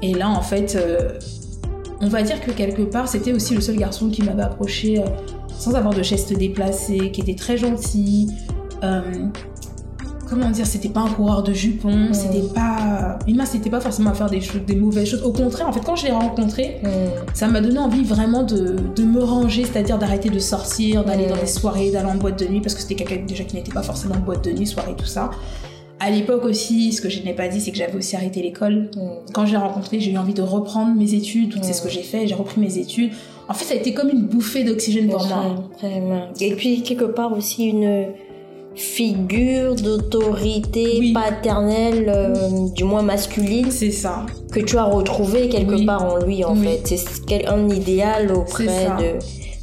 Et 0.03 0.15
là, 0.15 0.29
en 0.29 0.43
fait, 0.43 0.75
euh, 0.75 1.13
on 2.01 2.09
va 2.09 2.23
dire 2.23 2.41
que 2.41 2.51
quelque 2.51 2.83
part, 2.83 3.07
c'était 3.07 3.33
aussi 3.33 3.55
le 3.55 3.61
seul 3.61 3.77
garçon 3.77 4.11
qui 4.11 4.23
m'avait 4.23 4.43
approché 4.43 5.05
sans 5.57 5.77
avoir 5.77 5.95
de 5.95 6.03
gestes 6.03 6.37
déplacés, 6.37 7.13
qui 7.13 7.21
était 7.21 7.37
très 7.37 7.57
gentil. 7.57 8.29
Comment 10.31 10.49
dire, 10.51 10.65
c'était 10.65 10.89
pas 10.89 11.01
un 11.01 11.09
coureur 11.11 11.43
de 11.43 11.53
jupons, 11.53 11.91
Mm. 12.11 12.15
c'était 12.15 12.47
pas. 12.55 13.19
Il 13.27 13.35
m'incitait 13.35 13.69
pas 13.69 13.81
forcément 13.81 14.11
à 14.11 14.15
faire 14.15 14.31
des, 14.31 14.41
choses, 14.41 14.61
des 14.65 14.77
mauvaises 14.77 15.09
choses. 15.09 15.23
Au 15.25 15.33
contraire, 15.33 15.69
en 15.69 15.73
fait, 15.73 15.81
quand 15.85 15.97
je 15.97 16.07
l'ai 16.07 16.13
rencontré, 16.13 16.77
Mm. 16.85 16.87
ça 17.35 17.49
m'a 17.49 17.61
donné 17.61 17.79
envie 17.81 18.05
vraiment 18.05 18.45
de, 18.45 18.77
de 18.95 19.03
me 19.03 19.23
ranger, 19.25 19.65
c'est-à-dire 19.65 19.99
d'arrêter 19.99 20.31
de 20.31 20.39
sortir, 20.39 21.05
d'aller 21.05 21.27
Mm. 21.27 21.31
dans 21.31 21.37
des 21.37 21.47
soirées, 21.47 21.91
d'aller 21.91 22.11
en 22.11 22.15
boîte 22.15 22.39
de 22.39 22.47
nuit, 22.47 22.61
parce 22.61 22.75
que 22.77 22.81
c'était 22.81 22.95
quelqu'un 22.95 23.25
déjà 23.27 23.43
qui 23.45 23.57
n'était 23.57 23.73
pas 23.73 23.83
forcément 23.83 24.15
en 24.15 24.21
boîte 24.21 24.45
de 24.45 24.53
nuit, 24.53 24.67
soirée, 24.69 24.95
tout 24.97 25.05
ça. 25.05 25.31
À 26.03 26.11
l'époque 26.11 26.45
aussi, 26.45 26.93
ce 26.93 27.01
que 27.03 27.11
je 27.11 27.23
n'ai 27.25 27.35
pas 27.35 27.49
dit, 27.49 27.61
c'est 27.61 27.73
que 27.73 27.77
j'avais 27.77 27.97
aussi 27.99 28.15
arrêté 28.17 28.41
l'école. 28.41 28.89
Quand 29.35 29.45
je 29.45 29.51
l'ai 29.51 29.59
rencontré, 29.59 30.01
j'ai 30.01 30.13
eu 30.13 30.17
envie 30.17 30.33
de 30.33 30.41
reprendre 30.43 30.95
mes 30.95 31.13
études, 31.13 31.51
donc 31.55 31.65
c'est 31.65 31.75
ce 31.75 31.83
que 31.83 31.91
j'ai 31.91 32.03
fait, 32.03 32.27
j'ai 32.27 32.35
repris 32.35 32.59
mes 32.61 32.79
études. 32.79 33.11
En 33.49 33.53
fait, 33.53 33.65
ça 33.65 33.75
a 33.75 33.77
été 33.77 33.93
comme 33.93 34.09
une 34.09 34.23
bouffée 34.23 34.63
d'oxygène 34.65 35.09
pour 35.11 35.27
moi. 35.27 35.57
Bien. 35.83 36.29
Et 36.41 36.55
puis, 36.55 36.83
quelque 36.83 37.05
part 37.05 37.37
aussi, 37.37 37.65
une 37.67 38.07
figure 38.75 39.75
d'autorité 39.75 40.97
Oui. 41.01 41.13
paternelle, 41.13 42.07
euh, 42.09 42.69
du 42.75 42.85
moins 42.85 43.03
masculine, 43.03 43.71
C'est 43.71 43.91
ça. 43.91 44.25
que 44.53 44.61
tu 44.61 44.77
as 44.79 44.85
retrouvé 44.85 45.49
quelque 45.49 45.75
Oui. 45.75 45.87
part 45.87 46.05
en 46.05 46.19
lui, 46.19 46.45
en 46.45 46.57
Oui. 46.57 46.67
fait. 46.85 46.97
C'est 46.97 47.47
un 47.47 47.69
idéal 47.69 48.33
auprès 48.33 48.65
de 48.67 49.19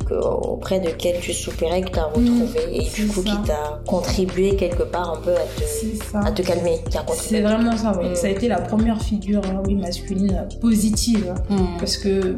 que- 0.05 0.13
auprès 0.13 0.79
de 0.79 0.89
quel 0.97 1.19
tu 1.19 1.33
soupirais 1.33 1.81
que 1.81 1.89
tu 1.91 1.99
as 1.99 2.05
retrouvé 2.05 2.59
et 2.71 2.83
du 2.95 3.07
coup 3.07 3.21
ça. 3.25 3.29
qui 3.31 3.37
t'a 3.47 3.81
contribué 3.85 4.55
quelque 4.55 4.83
part 4.83 5.17
un 5.17 5.21
peu 5.21 5.31
à 5.31 5.35
te, 5.35 6.27
à 6.27 6.31
te 6.31 6.41
calmer, 6.43 6.79
C'est 7.17 7.41
vraiment 7.41 7.75
ça, 7.75 7.91
oui. 8.01 8.09
Mm. 8.11 8.15
Ça 8.15 8.27
a 8.27 8.29
été 8.29 8.47
la 8.47 8.61
première 8.61 9.01
figure 9.01 9.41
euh, 9.43 9.63
oui, 9.67 9.75
masculine 9.75 10.47
positive. 10.61 11.33
Mm. 11.49 11.55
Parce 11.77 11.97
que 11.97 12.37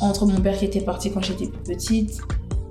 entre 0.00 0.24
mon 0.24 0.40
père 0.40 0.56
qui 0.58 0.64
était 0.64 0.80
parti 0.80 1.10
quand 1.10 1.22
j'étais 1.22 1.46
plus 1.46 1.74
petite, 1.74 2.18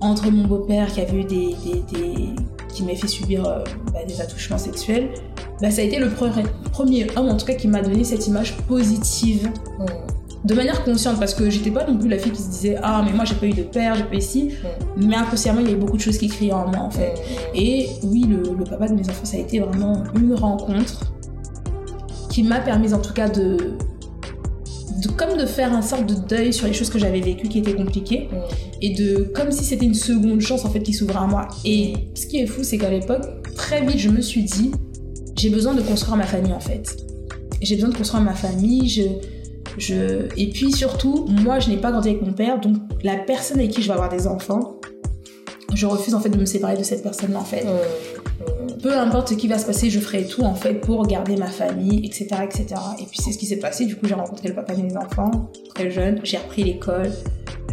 entre 0.02 0.30
mon 0.32 0.48
beau-père 0.48 0.88
qui 0.92 1.02
avait 1.02 1.20
eu 1.20 1.24
des, 1.24 1.56
des, 1.64 1.84
des- 2.00 2.30
qui 2.74 2.84
m'a 2.84 2.96
fait 2.96 3.08
subir 3.08 3.46
euh, 3.48 3.64
bah, 3.94 4.00
des 4.08 4.20
attouchements 4.22 4.58
sexuels, 4.58 5.10
bah, 5.62 5.70
ça 5.72 5.82
a 5.82 5.84
été 5.84 6.00
le 6.00 6.08
pre- 6.08 6.32
premier 6.72 7.08
homme 7.18 7.30
en 7.30 7.38
tout 7.38 7.46
cas 7.46 7.54
qui 7.54 7.68
m'a 7.68 7.82
donné 7.82 8.04
cette 8.04 8.26
image 8.28 8.58
positive. 8.68 9.50
De 10.44 10.56
manière 10.56 10.84
consciente 10.84 11.20
parce 11.20 11.36
que 11.36 11.52
j'étais 11.52 11.70
pas 11.70 11.86
non 11.86 11.96
plus 12.00 12.10
la 12.10 12.18
fille 12.18 12.32
qui 12.32 12.42
se 12.42 12.50
disait 12.50 12.76
ah 12.82 13.04
mais 13.06 13.14
moi 13.14 13.26
j'ai 13.26 13.36
pas 13.36 13.46
eu 13.46 13.54
de 13.54 13.62
père, 13.62 13.94
j'ai 13.94 14.04
pas 14.06 14.16
eu 14.16 14.22
ci, 14.22 14.50
mais 14.98 15.16
inconsciemment 15.16 15.60
il 15.60 15.68
y 15.68 15.70
avait 15.72 15.80
beaucoup 15.80 15.98
de 15.98 16.02
choses 16.02 16.18
qui 16.18 16.30
criaient 16.30 16.52
en 16.52 16.68
moi 16.68 16.80
en 16.80 16.90
fait. 16.90 17.14
Et 17.54 17.90
oui, 18.04 18.26
le, 18.28 18.38
le 18.58 18.64
papa 18.64 18.88
de 18.88 18.94
mes 18.96 19.08
enfants, 19.08 19.24
ça 19.26 19.38
a 19.38 19.40
été 19.40 19.60
vraiment 19.60 20.02
une 20.16 20.34
rencontre 20.34 21.14
qui 22.32 22.42
m'a 22.42 22.60
permis 22.60 22.92
en 22.92 23.00
tout 23.00 23.14
cas 23.14 23.30
de, 23.30 23.58
de 25.00 25.08
comme 25.10 25.38
de 25.38 25.46
faire 25.46 25.74
un 25.74 25.82
sorte 25.82 26.06
de 26.06 26.16
deuil 26.16 26.54
sur 26.54 26.68
les 26.68 26.74
choses 26.74 26.90
que 26.90 27.00
j'avais 27.00 27.22
vécues 27.22 27.48
qui 27.48 27.60
étaient 27.60 27.76
compliquées 27.76 28.28
Mm. 28.32 28.36
et 28.82 28.90
de 28.94 29.32
comme 29.36 29.52
si 29.52 29.64
c'était 29.64 29.86
une 29.86 29.94
seconde 29.94 30.42
chance 30.42 30.66
en 30.66 30.70
fait 30.70 30.82
qui 30.82 30.94
s'ouvrait 30.94 31.20
à 31.20 31.28
moi. 31.28 31.48
Et 31.66 31.94
ce 32.16 32.26
qui 32.28 32.38
est 32.38 32.48
fou, 32.48 32.64
c'est 32.64 32.78
qu'à 32.78 32.90
l'époque, 32.90 33.24
très 33.56 33.82
vite, 33.86 33.98
je 33.98 34.10
me 34.10 34.22
suis 34.22 34.44
dit, 34.44 34.72
j'ai 35.38 35.50
besoin 35.50 35.74
de 35.74 35.82
construire 35.82 36.18
ma 36.18 36.26
famille 36.26 36.54
en 36.54 36.60
fait. 36.60 36.98
J'ai 37.62 37.76
besoin 37.76 37.90
de 37.90 37.98
construire 37.98 38.24
ma 38.24 38.34
famille. 38.34 38.90
Je, 38.90 39.04
je... 39.78 40.28
Et 40.38 40.50
puis 40.50 40.72
surtout, 40.72 41.26
moi, 41.28 41.60
je 41.60 41.70
n'ai 41.70 41.78
pas 41.78 41.92
grandi 41.92 42.10
avec 42.10 42.22
mon 42.22 42.34
père, 42.34 42.60
donc 42.60 42.78
la 43.04 43.18
personne 43.18 43.60
avec 43.60 43.72
qui 43.72 43.82
je 43.82 43.88
vais 43.88 43.94
avoir 43.94 44.10
des 44.10 44.28
enfants, 44.28 44.78
je 45.74 45.86
refuse 45.86 46.14
en 46.16 46.20
fait 46.20 46.30
de 46.30 46.38
me 46.38 46.46
séparer 46.46 46.76
de 46.76 46.84
cette 46.84 47.04
personne-là 47.04 47.40
en 47.40 47.46
fait. 47.46 47.64
Mm. 47.64 47.68
Peu 48.82 48.96
importe 48.98 49.30
ce 49.30 49.34
qui 49.36 49.48
va 49.48 49.58
se 49.58 49.66
passer, 49.66 49.90
je 49.90 50.00
ferai 50.00 50.26
tout 50.26 50.42
en 50.44 50.56
fait 50.56 50.76
pour 50.76 51.06
garder 51.08 51.36
ma 51.36 51.48
famille, 51.48 52.06
etc. 52.06 52.28
etc. 52.44 52.66
Et 53.00 53.06
puis 53.06 53.18
c'est 53.22 53.32
ce 53.32 53.38
qui 53.38 53.46
s'est 53.46 53.60
passé, 53.60 53.86
du 53.86 53.96
coup 53.96 54.08
j'ai 54.08 54.14
rencontré 54.14 54.50
le 54.50 54.56
papa 54.56 54.76
de 54.76 54.82
mes 54.82 54.96
enfants, 54.98 55.50
très 55.74 55.90
jeune, 55.92 56.20
j'ai 56.24 56.38
repris 56.38 56.64
l'école. 56.64 57.12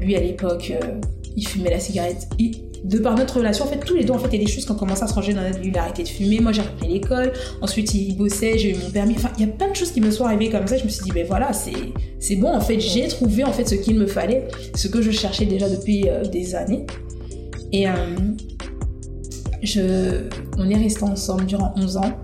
Lui 0.01 0.17
à 0.17 0.21
l'époque, 0.21 0.73
euh, 0.83 0.87
il 1.37 1.47
fumait 1.47 1.71
la 1.71 1.81
cigarette. 1.81 2.29
Il- 2.39 2.63
de 2.85 2.99
par 2.99 3.17
notre 3.17 3.39
relation, 3.39 3.65
en 3.65 3.69
fait, 3.69 3.79
tous 3.81 3.95
les 3.97 4.05
deux, 4.05 4.13
en 4.13 4.19
fait, 4.21 4.29
il 4.29 4.39
y 4.39 4.43
a 4.43 4.45
des 4.47 4.51
choses 4.53 4.65
qui 4.65 4.71
ont 4.71 4.77
commencé 4.77 5.03
à 5.03 5.09
se 5.09 5.15
ranger 5.15 5.35
dans 5.35 5.43
notre 5.43 5.59
vie. 5.59 5.71
Il 5.71 5.77
a 5.77 5.83
arrêté 5.83 6.05
de 6.05 6.09
fumer, 6.09 6.39
moi 6.39 6.53
j'ai 6.53 6.61
repris 6.63 6.87
l'école, 6.87 7.33
ensuite 7.61 7.93
il 7.93 8.17
bossait, 8.17 8.57
j'ai 8.57 8.71
eu 8.71 8.77
mon 8.77 8.89
permis. 8.91 9.15
Enfin, 9.17 9.31
il 9.37 9.45
y 9.45 9.49
a 9.49 9.53
plein 9.53 9.69
de 9.69 9.75
choses 9.75 9.91
qui 9.91 10.01
me 10.01 10.13
sont 10.13 10.25
arrivées 10.25 10.49
comme 10.49 10.65
ça. 10.69 10.77
Je 10.77 10.85
me 10.85 10.89
suis 10.89 11.03
dit, 11.03 11.11
ben 11.11 11.27
voilà, 11.27 11.53
c'est 11.53 11.73
c'est 12.21 12.37
bon, 12.37 12.55
en 12.55 12.61
fait, 12.61 12.79
j'ai 12.79 13.09
trouvé 13.09 13.43
en 13.43 13.53
fait 13.53 13.69
ce 13.69 13.75
qu'il 13.75 13.97
me 13.97 14.07
fallait, 14.07 14.47
ce 14.77 14.87
que 14.87 15.03
je 15.03 15.11
cherchais 15.11 15.45
déjà 15.45 15.69
depuis 15.69 16.09
euh, 16.09 16.23
des 16.23 16.55
années. 16.55 16.87
Et 17.73 17.89
euh, 17.89 17.93
on 20.59 20.71
est 20.71 20.77
restés 20.77 21.05
ensemble 21.05 21.47
durant 21.47 21.75
11 21.77 21.97
ans. 21.97 22.19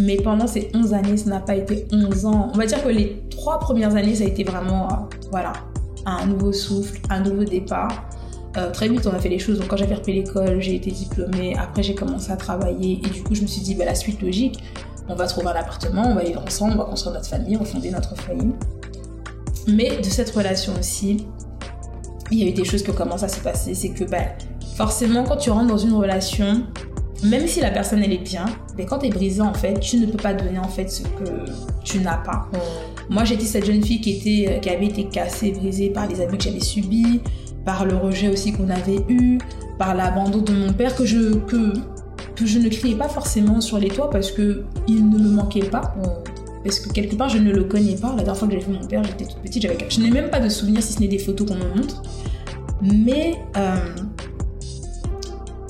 Mais 0.00 0.16
pendant 0.16 0.46
ces 0.46 0.70
11 0.74 0.94
années, 0.94 1.16
ça 1.16 1.30
n'a 1.30 1.40
pas 1.40 1.56
été 1.56 1.86
11 1.92 2.26
ans. 2.26 2.50
On 2.54 2.56
va 2.56 2.66
dire 2.66 2.82
que 2.82 2.88
les 2.88 3.22
trois 3.30 3.58
premières 3.58 3.94
années, 3.96 4.14
ça 4.14 4.24
a 4.24 4.26
été 4.26 4.44
vraiment, 4.44 4.86
euh, 4.86 5.16
voilà, 5.30 5.52
un 6.06 6.26
nouveau 6.26 6.52
souffle, 6.52 7.00
un 7.10 7.20
nouveau 7.20 7.44
départ. 7.44 8.08
Euh, 8.56 8.70
très 8.70 8.88
vite, 8.88 9.06
on 9.06 9.12
a 9.12 9.18
fait 9.18 9.28
les 9.28 9.38
choses. 9.38 9.58
Donc, 9.58 9.68
quand 9.68 9.76
j'avais 9.76 9.94
repris 9.94 10.14
l'école, 10.14 10.60
j'ai 10.60 10.76
été 10.76 10.90
diplômée. 10.90 11.56
Après, 11.56 11.82
j'ai 11.82 11.94
commencé 11.94 12.30
à 12.30 12.36
travailler. 12.36 13.00
Et 13.04 13.10
du 13.10 13.22
coup, 13.22 13.34
je 13.34 13.42
me 13.42 13.46
suis 13.46 13.60
dit, 13.60 13.74
bah, 13.74 13.84
la 13.84 13.94
suite 13.94 14.22
logique, 14.22 14.62
on 15.08 15.14
va 15.14 15.26
trouver 15.26 15.48
un 15.48 15.52
appartement, 15.52 16.02
on 16.06 16.14
va 16.14 16.22
vivre 16.22 16.42
ensemble, 16.42 16.74
on 16.74 16.78
va 16.78 16.84
construire 16.84 17.14
notre 17.14 17.28
famille, 17.28 17.56
on 17.56 17.60
va 17.60 17.64
fonder 17.64 17.90
notre 17.90 18.16
foyer. 18.16 18.48
Mais 19.66 19.98
de 19.98 20.04
cette 20.04 20.30
relation 20.30 20.72
aussi, 20.78 21.26
il 22.30 22.38
y 22.38 22.42
a 22.44 22.46
eu 22.46 22.52
des 22.52 22.64
choses 22.64 22.82
qui 22.82 22.90
ont 22.90 22.94
commencé 22.94 23.24
à 23.24 23.28
se 23.28 23.40
passer. 23.40 23.74
C'est 23.74 23.90
que, 23.90 24.04
bah, 24.04 24.18
forcément, 24.78 25.24
quand 25.24 25.36
tu 25.36 25.50
rentres 25.50 25.66
dans 25.66 25.76
une 25.76 25.92
relation, 25.92 26.62
même 27.24 27.48
si 27.48 27.60
la 27.60 27.72
personne 27.72 28.00
elle 28.00 28.12
est 28.12 28.24
bien, 28.24 28.44
mais 28.76 28.86
quand 28.86 29.00
tu 29.00 29.06
es 29.06 29.10
brisé 29.10 29.40
en 29.42 29.52
fait, 29.52 29.80
tu 29.80 29.96
ne 29.96 30.06
peux 30.06 30.16
pas 30.16 30.32
donner 30.32 30.60
en 30.60 30.68
fait 30.68 30.88
ce 30.88 31.02
que 31.02 31.28
tu 31.82 31.98
n'as 31.98 32.18
pas. 32.18 32.48
Moi 33.10 33.24
j'étais 33.24 33.44
cette 33.44 33.66
jeune 33.66 33.82
fille 33.82 34.00
qui 34.00 34.12
était 34.12 34.52
euh, 34.52 34.58
qui 34.60 34.70
avait 34.70 34.86
été 34.86 35.08
cassée, 35.08 35.50
brisée 35.50 35.90
par 35.90 36.06
les 36.06 36.20
abus 36.20 36.38
que 36.38 36.44
j'avais 36.44 36.60
subis, 36.60 37.20
par 37.64 37.86
le 37.86 37.96
rejet 37.96 38.28
aussi 38.28 38.52
qu'on 38.52 38.70
avait 38.70 39.04
eu, 39.08 39.38
par 39.78 39.96
l'abandon 39.96 40.42
de 40.42 40.52
mon 40.52 40.72
père 40.72 40.94
que 40.94 41.04
je 41.04 41.34
que 41.34 41.72
que 42.36 42.46
je 42.46 42.60
ne 42.60 42.68
criais 42.68 42.94
pas 42.94 43.08
forcément 43.08 43.60
sur 43.60 43.78
les 43.78 43.88
toits 43.88 44.10
parce 44.10 44.30
que 44.30 44.62
il 44.86 45.10
ne 45.10 45.18
me 45.18 45.30
manquait 45.30 45.68
pas. 45.68 45.92
Parce 46.62 46.78
que 46.78 46.92
quelque 46.92 47.16
part 47.16 47.28
je 47.28 47.38
ne 47.38 47.50
le 47.50 47.64
connais 47.64 47.96
pas. 47.96 48.10
La 48.10 48.22
dernière 48.22 48.36
fois 48.36 48.46
que 48.46 48.54
j'ai 48.54 48.60
vu 48.60 48.72
mon 48.72 48.86
père, 48.86 49.02
j'étais 49.02 49.24
toute 49.24 49.42
petite, 49.42 49.62
j'avais 49.62 49.76
je 49.88 50.00
n'ai 50.00 50.12
même 50.12 50.30
pas 50.30 50.38
de 50.38 50.48
souvenirs 50.48 50.84
si 50.84 50.92
ce 50.92 51.00
n'est 51.00 51.08
des 51.08 51.18
photos 51.18 51.48
qu'on 51.48 51.56
me 51.56 51.74
montre. 51.74 52.00
Mais 52.80 53.34
euh, 53.56 53.74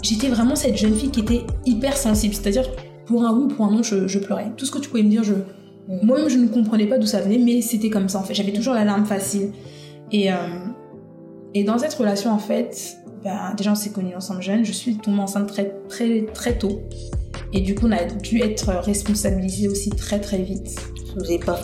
j'étais 0.03 0.29
vraiment 0.29 0.57
cette 0.57 0.77
jeune 0.77 0.95
fille 0.95 1.11
qui 1.11 1.21
était 1.21 1.43
hyper 1.67 1.97
sensible. 1.97 2.35
C'est-à-dire, 2.35 2.69
pour 3.07 3.25
un 3.25 3.33
oui 3.37 3.45
ou 3.45 3.49
pour 3.49 3.67
un 3.67 3.71
non, 3.71 3.83
je, 3.83 4.19
pleurais. 4.19 4.53
Tout 4.57 4.67
ce 4.67 4.71
que 4.71 4.79
tu 4.79 4.89
pouvais 4.89 5.03
me 5.03 5.11
dire, 5.11 5.25
je. 5.25 5.35
Moi-même, 6.03 6.29
je 6.29 6.37
ne 6.37 6.49
comprenais 6.49 6.87
pas 6.87 6.99
d'où 6.99 7.07
ça 7.07 7.21
venait, 7.21 7.39
mais 7.39 7.63
c'était 7.63 7.89
comme 7.89 8.09
ça 8.11 8.19
en 8.19 8.23
fait. 8.23 8.35
J'avais 8.35 8.53
toujours 8.53 8.75
la 8.75 8.85
larme 8.85 9.07
facile. 9.07 9.53
Et, 10.13 10.31
euh, 10.31 10.37
et 11.55 11.65
dans 11.65 11.79
cette 11.79 11.95
relation, 11.95 12.31
en 12.31 12.39
fait, 12.39 12.99
ben, 13.25 13.55
déjà 13.57 13.73
on 13.73 13.75
s'est 13.75 13.91
connus 13.91 14.15
ensemble 14.15 14.43
jeunes. 14.43 14.65
Je 14.67 14.73
suis 14.73 14.97
tombée 14.97 15.21
enceinte 15.21 15.49
très, 15.49 15.75
très, 15.89 16.27
très 16.35 16.59
tôt. 16.59 16.83
Et 17.55 17.61
du 17.63 17.75
coup, 17.75 17.87
on 17.87 17.93
a 17.93 18.05
dû 18.05 18.41
être 18.43 18.69
responsabilisés 18.69 19.69
aussi 19.69 19.89
très, 19.89 20.21
très 20.21 20.43
vite. 20.43 20.77
Vous 21.15 21.23
n'étiez 21.23 21.39
pas, 21.39 21.59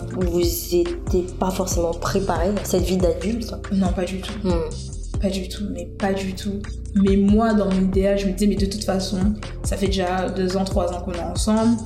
pas 1.39 1.51
forcément 1.51 1.91
préparé 1.91 2.47
à 2.47 2.65
cette 2.65 2.83
vie 2.83 2.97
d'adulte? 2.97 3.53
Non, 3.71 3.91
pas 3.93 4.05
du 4.05 4.19
tout. 4.19 4.33
Hmm. 4.43 4.94
Pas 5.25 5.31
du 5.31 5.49
tout, 5.49 5.63
mais 5.73 5.87
pas 5.97 6.13
du 6.13 6.35
tout. 6.35 6.61
Mais 6.93 7.17
moi, 7.17 7.55
dans 7.55 7.65
mon 7.65 7.81
idéal, 7.81 8.15
je 8.15 8.27
me 8.27 8.33
disais, 8.33 8.45
mais 8.45 8.57
de 8.57 8.67
toute 8.67 8.83
façon, 8.83 9.33
ça 9.63 9.75
fait 9.75 9.87
déjà 9.87 10.29
deux 10.29 10.55
ans, 10.55 10.65
trois 10.65 10.93
ans 10.93 11.01
qu'on 11.01 11.13
est 11.13 11.19
ensemble. 11.19 11.77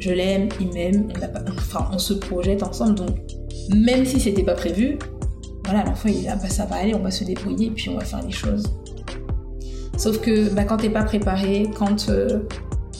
Je 0.00 0.10
l'aime, 0.10 0.48
il 0.60 0.72
m'aime, 0.72 1.06
on, 1.14 1.52
enfin, 1.52 1.88
on 1.92 1.98
se 1.98 2.14
projette 2.14 2.64
ensemble. 2.64 2.96
Donc, 2.96 3.10
même 3.72 4.04
si 4.04 4.18
c'était 4.18 4.42
pas 4.42 4.54
prévu, 4.54 4.98
voilà, 5.64 5.84
l'enfant 5.84 6.08
il 6.08 6.24
est 6.24 6.26
là, 6.30 6.34
bah, 6.34 6.48
ça 6.48 6.66
va 6.66 6.78
aller, 6.78 6.92
on 6.96 6.98
va 6.98 7.12
se 7.12 7.22
débrouiller, 7.22 7.70
puis 7.70 7.90
on 7.90 7.94
va 7.96 8.04
faire 8.04 8.22
les 8.26 8.32
choses. 8.32 8.64
Sauf 9.96 10.20
que 10.20 10.52
bah, 10.52 10.64
quand 10.64 10.78
t'es 10.78 10.90
pas 10.90 11.04
préparé, 11.04 11.70
quand 11.78 12.08
euh, 12.08 12.40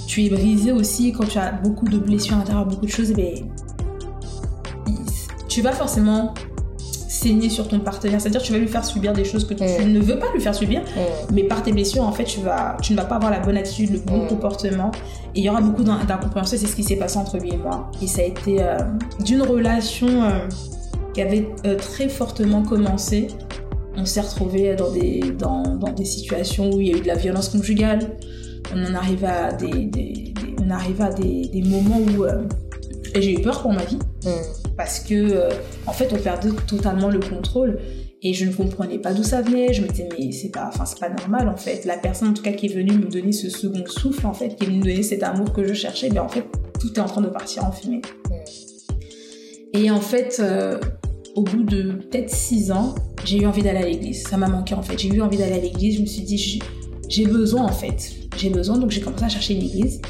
tu 0.06 0.24
es 0.24 0.30
brisé 0.30 0.70
aussi, 0.70 1.10
quand 1.10 1.26
tu 1.26 1.38
as 1.38 1.50
beaucoup 1.50 1.88
de 1.88 1.98
blessures 1.98 2.36
à 2.36 2.38
l'intérieur, 2.38 2.64
beaucoup 2.64 2.86
de 2.86 2.92
choses, 2.92 3.12
ben, 3.12 3.44
tu 5.48 5.62
vas 5.62 5.72
forcément 5.72 6.32
saigner 7.20 7.50
sur 7.50 7.68
ton 7.68 7.80
partenaire. 7.80 8.20
C'est-à-dire 8.20 8.42
tu 8.42 8.52
vas 8.52 8.58
lui 8.58 8.68
faire 8.68 8.84
subir 8.84 9.12
des 9.12 9.24
choses 9.24 9.46
que 9.46 9.54
tu 9.54 9.62
mm. 9.62 9.92
ne 9.92 10.00
veux 10.00 10.18
pas 10.18 10.26
lui 10.32 10.40
faire 10.40 10.54
subir, 10.54 10.82
mais 11.32 11.44
par 11.44 11.62
tes 11.62 11.72
blessures, 11.72 12.02
en 12.02 12.12
fait, 12.12 12.24
tu, 12.24 12.40
vas, 12.40 12.76
tu 12.82 12.92
ne 12.92 12.98
vas 12.98 13.04
pas 13.04 13.16
avoir 13.16 13.30
la 13.30 13.40
bonne 13.40 13.56
attitude, 13.56 13.92
le 13.92 13.98
bon 13.98 14.24
mm. 14.24 14.28
comportement. 14.28 14.90
Et 15.34 15.40
il 15.40 15.44
y 15.44 15.50
aura 15.50 15.60
beaucoup 15.60 15.84
d'incompréhension. 15.84 16.56
C'est 16.58 16.66
ce 16.66 16.74
qui 16.74 16.82
s'est 16.82 16.96
passé 16.96 17.18
entre 17.18 17.38
lui 17.38 17.52
et 17.52 17.56
moi. 17.56 17.90
Et 18.02 18.06
ça 18.06 18.22
a 18.22 18.24
été 18.24 18.62
euh, 18.62 18.78
d'une 19.24 19.42
relation 19.42 20.08
euh, 20.08 20.48
qui 21.14 21.22
avait 21.22 21.48
euh, 21.66 21.76
très 21.76 22.08
fortement 22.08 22.62
commencé. 22.62 23.28
On 23.96 24.04
s'est 24.04 24.22
retrouvés 24.22 24.74
dans 24.74 24.90
des, 24.90 25.34
dans, 25.38 25.76
dans, 25.76 25.92
des 25.92 26.04
situations 26.04 26.70
où 26.70 26.80
il 26.80 26.88
y 26.88 26.94
a 26.94 26.96
eu 26.96 27.00
de 27.00 27.06
la 27.06 27.16
violence 27.16 27.48
conjugale. 27.50 28.16
On 28.74 28.84
en 28.84 28.94
arrive 28.94 29.24
à 29.24 29.52
des, 29.52 30.32
on 30.64 30.70
arrive 30.70 31.02
à 31.02 31.10
des, 31.10 31.48
des 31.48 31.62
moments 31.62 31.98
où 31.98 32.24
j'ai 33.14 33.34
eu 33.34 33.42
peur 33.42 33.62
pour 33.62 33.72
ma 33.72 33.84
vie 33.84 33.98
parce 34.80 35.00
que 35.00 35.14
euh, 35.14 35.50
en 35.86 35.92
fait 35.92 36.10
on 36.10 36.16
perdait 36.16 36.48
totalement 36.66 37.10
le 37.10 37.20
contrôle. 37.20 37.78
Et 38.22 38.32
je 38.32 38.46
ne 38.46 38.52
comprenais 38.52 38.98
pas 38.98 39.12
d'où 39.12 39.22
ça 39.22 39.42
venait. 39.42 39.74
Je 39.74 39.82
me 39.82 39.88
disais 39.88 40.08
mais 40.18 40.32
c'est 40.32 40.48
pas 40.48 40.70
enfin 40.72 40.86
c'est 40.86 40.98
pas 40.98 41.10
normal 41.10 41.50
en 41.50 41.56
fait. 41.56 41.84
La 41.84 41.98
personne 41.98 42.28
en 42.28 42.32
tout 42.32 42.42
cas 42.42 42.52
qui 42.52 42.64
est 42.64 42.74
venue 42.74 42.92
me 42.92 43.04
donner 43.04 43.32
ce 43.32 43.50
second 43.50 43.84
souffle 43.84 44.26
en 44.26 44.32
fait 44.32 44.56
qui 44.56 44.64
est 44.64 44.66
venue 44.68 44.78
me 44.78 44.84
donner 44.84 45.02
cet 45.02 45.22
amour 45.22 45.52
que 45.52 45.66
je 45.66 45.74
cherchais 45.74 46.08
ben 46.08 46.22
en 46.22 46.28
fait 46.28 46.44
tout 46.80 46.94
est 46.94 46.98
en 46.98 47.04
train 47.04 47.20
de 47.20 47.28
partir 47.28 47.62
en 47.66 47.72
fumée. 47.72 48.00
Et 49.74 49.90
en 49.90 50.00
fait 50.00 50.40
euh, 50.40 50.80
au 51.34 51.42
bout 51.42 51.62
de 51.62 51.92
peut-être 51.92 52.30
six 52.30 52.72
ans 52.72 52.94
j'ai 53.26 53.42
eu 53.42 53.46
envie 53.46 53.62
d'aller 53.62 53.80
à 53.80 53.86
l'église. 53.86 54.22
Ça 54.22 54.38
m'a 54.38 54.48
manqué 54.48 54.74
en 54.74 54.82
fait. 54.82 54.98
J'ai 54.98 55.08
eu 55.08 55.20
envie 55.20 55.36
d'aller 55.36 55.56
à 55.56 55.60
l'église. 55.60 55.96
Je 55.96 56.00
me 56.00 56.06
suis 56.06 56.22
dit 56.22 56.62
j'ai 57.06 57.26
besoin 57.26 57.64
en 57.64 57.72
fait. 57.72 58.12
J'ai 58.38 58.48
besoin 58.48 58.78
donc 58.78 58.92
j'ai 58.92 59.02
commencé 59.02 59.24
à 59.24 59.28
chercher 59.28 59.56
une 59.56 59.62
église 59.62 60.00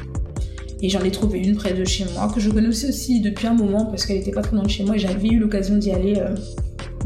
et 0.82 0.88
j'en 0.88 1.02
ai 1.02 1.10
trouvé 1.10 1.40
une 1.40 1.56
près 1.56 1.74
de 1.74 1.84
chez 1.84 2.06
moi, 2.14 2.30
que 2.32 2.40
je 2.40 2.50
connaissais 2.50 2.88
aussi 2.88 3.20
depuis 3.20 3.46
un 3.46 3.54
moment 3.54 3.86
parce 3.86 4.06
qu'elle 4.06 4.16
était 4.16 4.30
pas 4.30 4.42
trop 4.42 4.56
loin 4.56 4.64
de 4.64 4.70
chez 4.70 4.84
moi 4.84 4.96
et 4.96 4.98
j'avais 4.98 5.28
eu 5.28 5.38
l'occasion 5.38 5.76
d'y 5.76 5.90
aller 5.90 6.14
euh, 6.16 6.34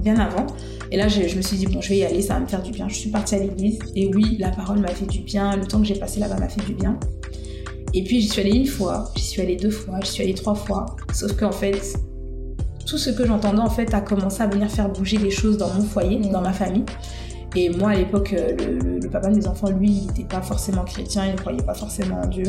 bien 0.00 0.16
avant. 0.18 0.46
Et 0.92 0.96
là, 0.96 1.08
je, 1.08 1.20
me 1.36 1.42
suis 1.42 1.56
dit, 1.56 1.66
bon, 1.66 1.80
je 1.80 1.88
vais 1.88 1.96
y 1.98 2.04
aller, 2.04 2.22
ça 2.22 2.34
va 2.34 2.40
me 2.40 2.46
faire 2.46 2.62
du 2.62 2.70
bien. 2.70 2.88
Je 2.88 2.94
suis 2.94 3.10
partie 3.10 3.34
à 3.34 3.38
l'église 3.38 3.78
et 3.96 4.14
oui, 4.14 4.36
la 4.38 4.50
parole 4.50 4.78
m'a 4.78 4.88
fait 4.88 5.06
du 5.06 5.20
bien. 5.20 5.56
Le 5.56 5.66
temps 5.66 5.80
que 5.80 5.86
j'ai 5.86 5.96
passé 5.96 6.20
là-bas 6.20 6.38
m'a 6.38 6.48
fait 6.48 6.64
du 6.64 6.74
bien. 6.74 6.98
Et 7.94 8.04
puis, 8.04 8.20
j'y 8.20 8.28
suis 8.28 8.40
allée 8.40 8.56
une 8.56 8.66
fois, 8.66 9.10
j'y 9.16 9.24
suis 9.24 9.42
allée 9.42 9.56
deux 9.56 9.70
fois, 9.70 9.98
j'y 10.02 10.10
suis 10.10 10.22
allée 10.22 10.34
trois 10.34 10.54
fois. 10.54 10.86
Sauf 11.12 11.32
qu'en 11.32 11.52
fait, 11.52 11.80
tout 12.86 12.98
ce 12.98 13.10
que 13.10 13.26
j'entendais, 13.26 13.60
en 13.60 13.70
fait, 13.70 13.92
a 13.94 14.00
commencé 14.00 14.42
à 14.42 14.46
venir 14.46 14.70
faire 14.70 14.88
bouger 14.88 15.16
les 15.16 15.30
choses 15.30 15.56
dans 15.56 15.72
mon 15.72 15.82
foyer, 15.82 16.18
dans 16.18 16.42
ma 16.42 16.52
famille. 16.52 16.84
Et 17.56 17.70
moi, 17.70 17.90
à 17.90 17.94
l'époque, 17.96 18.32
euh, 18.32 18.52
le, 18.58 18.98
le, 18.98 19.08
papa 19.08 19.30
de 19.30 19.36
mes 19.36 19.46
enfants, 19.46 19.70
lui, 19.70 19.90
il 19.90 20.06
n'était 20.08 20.24
pas 20.24 20.42
forcément 20.42 20.84
chrétien, 20.84 21.26
il 21.26 21.32
ne 21.32 21.38
croyait 21.38 21.62
pas 21.62 21.74
forcément 21.74 22.20
en 22.20 22.26
Dieu. 22.26 22.44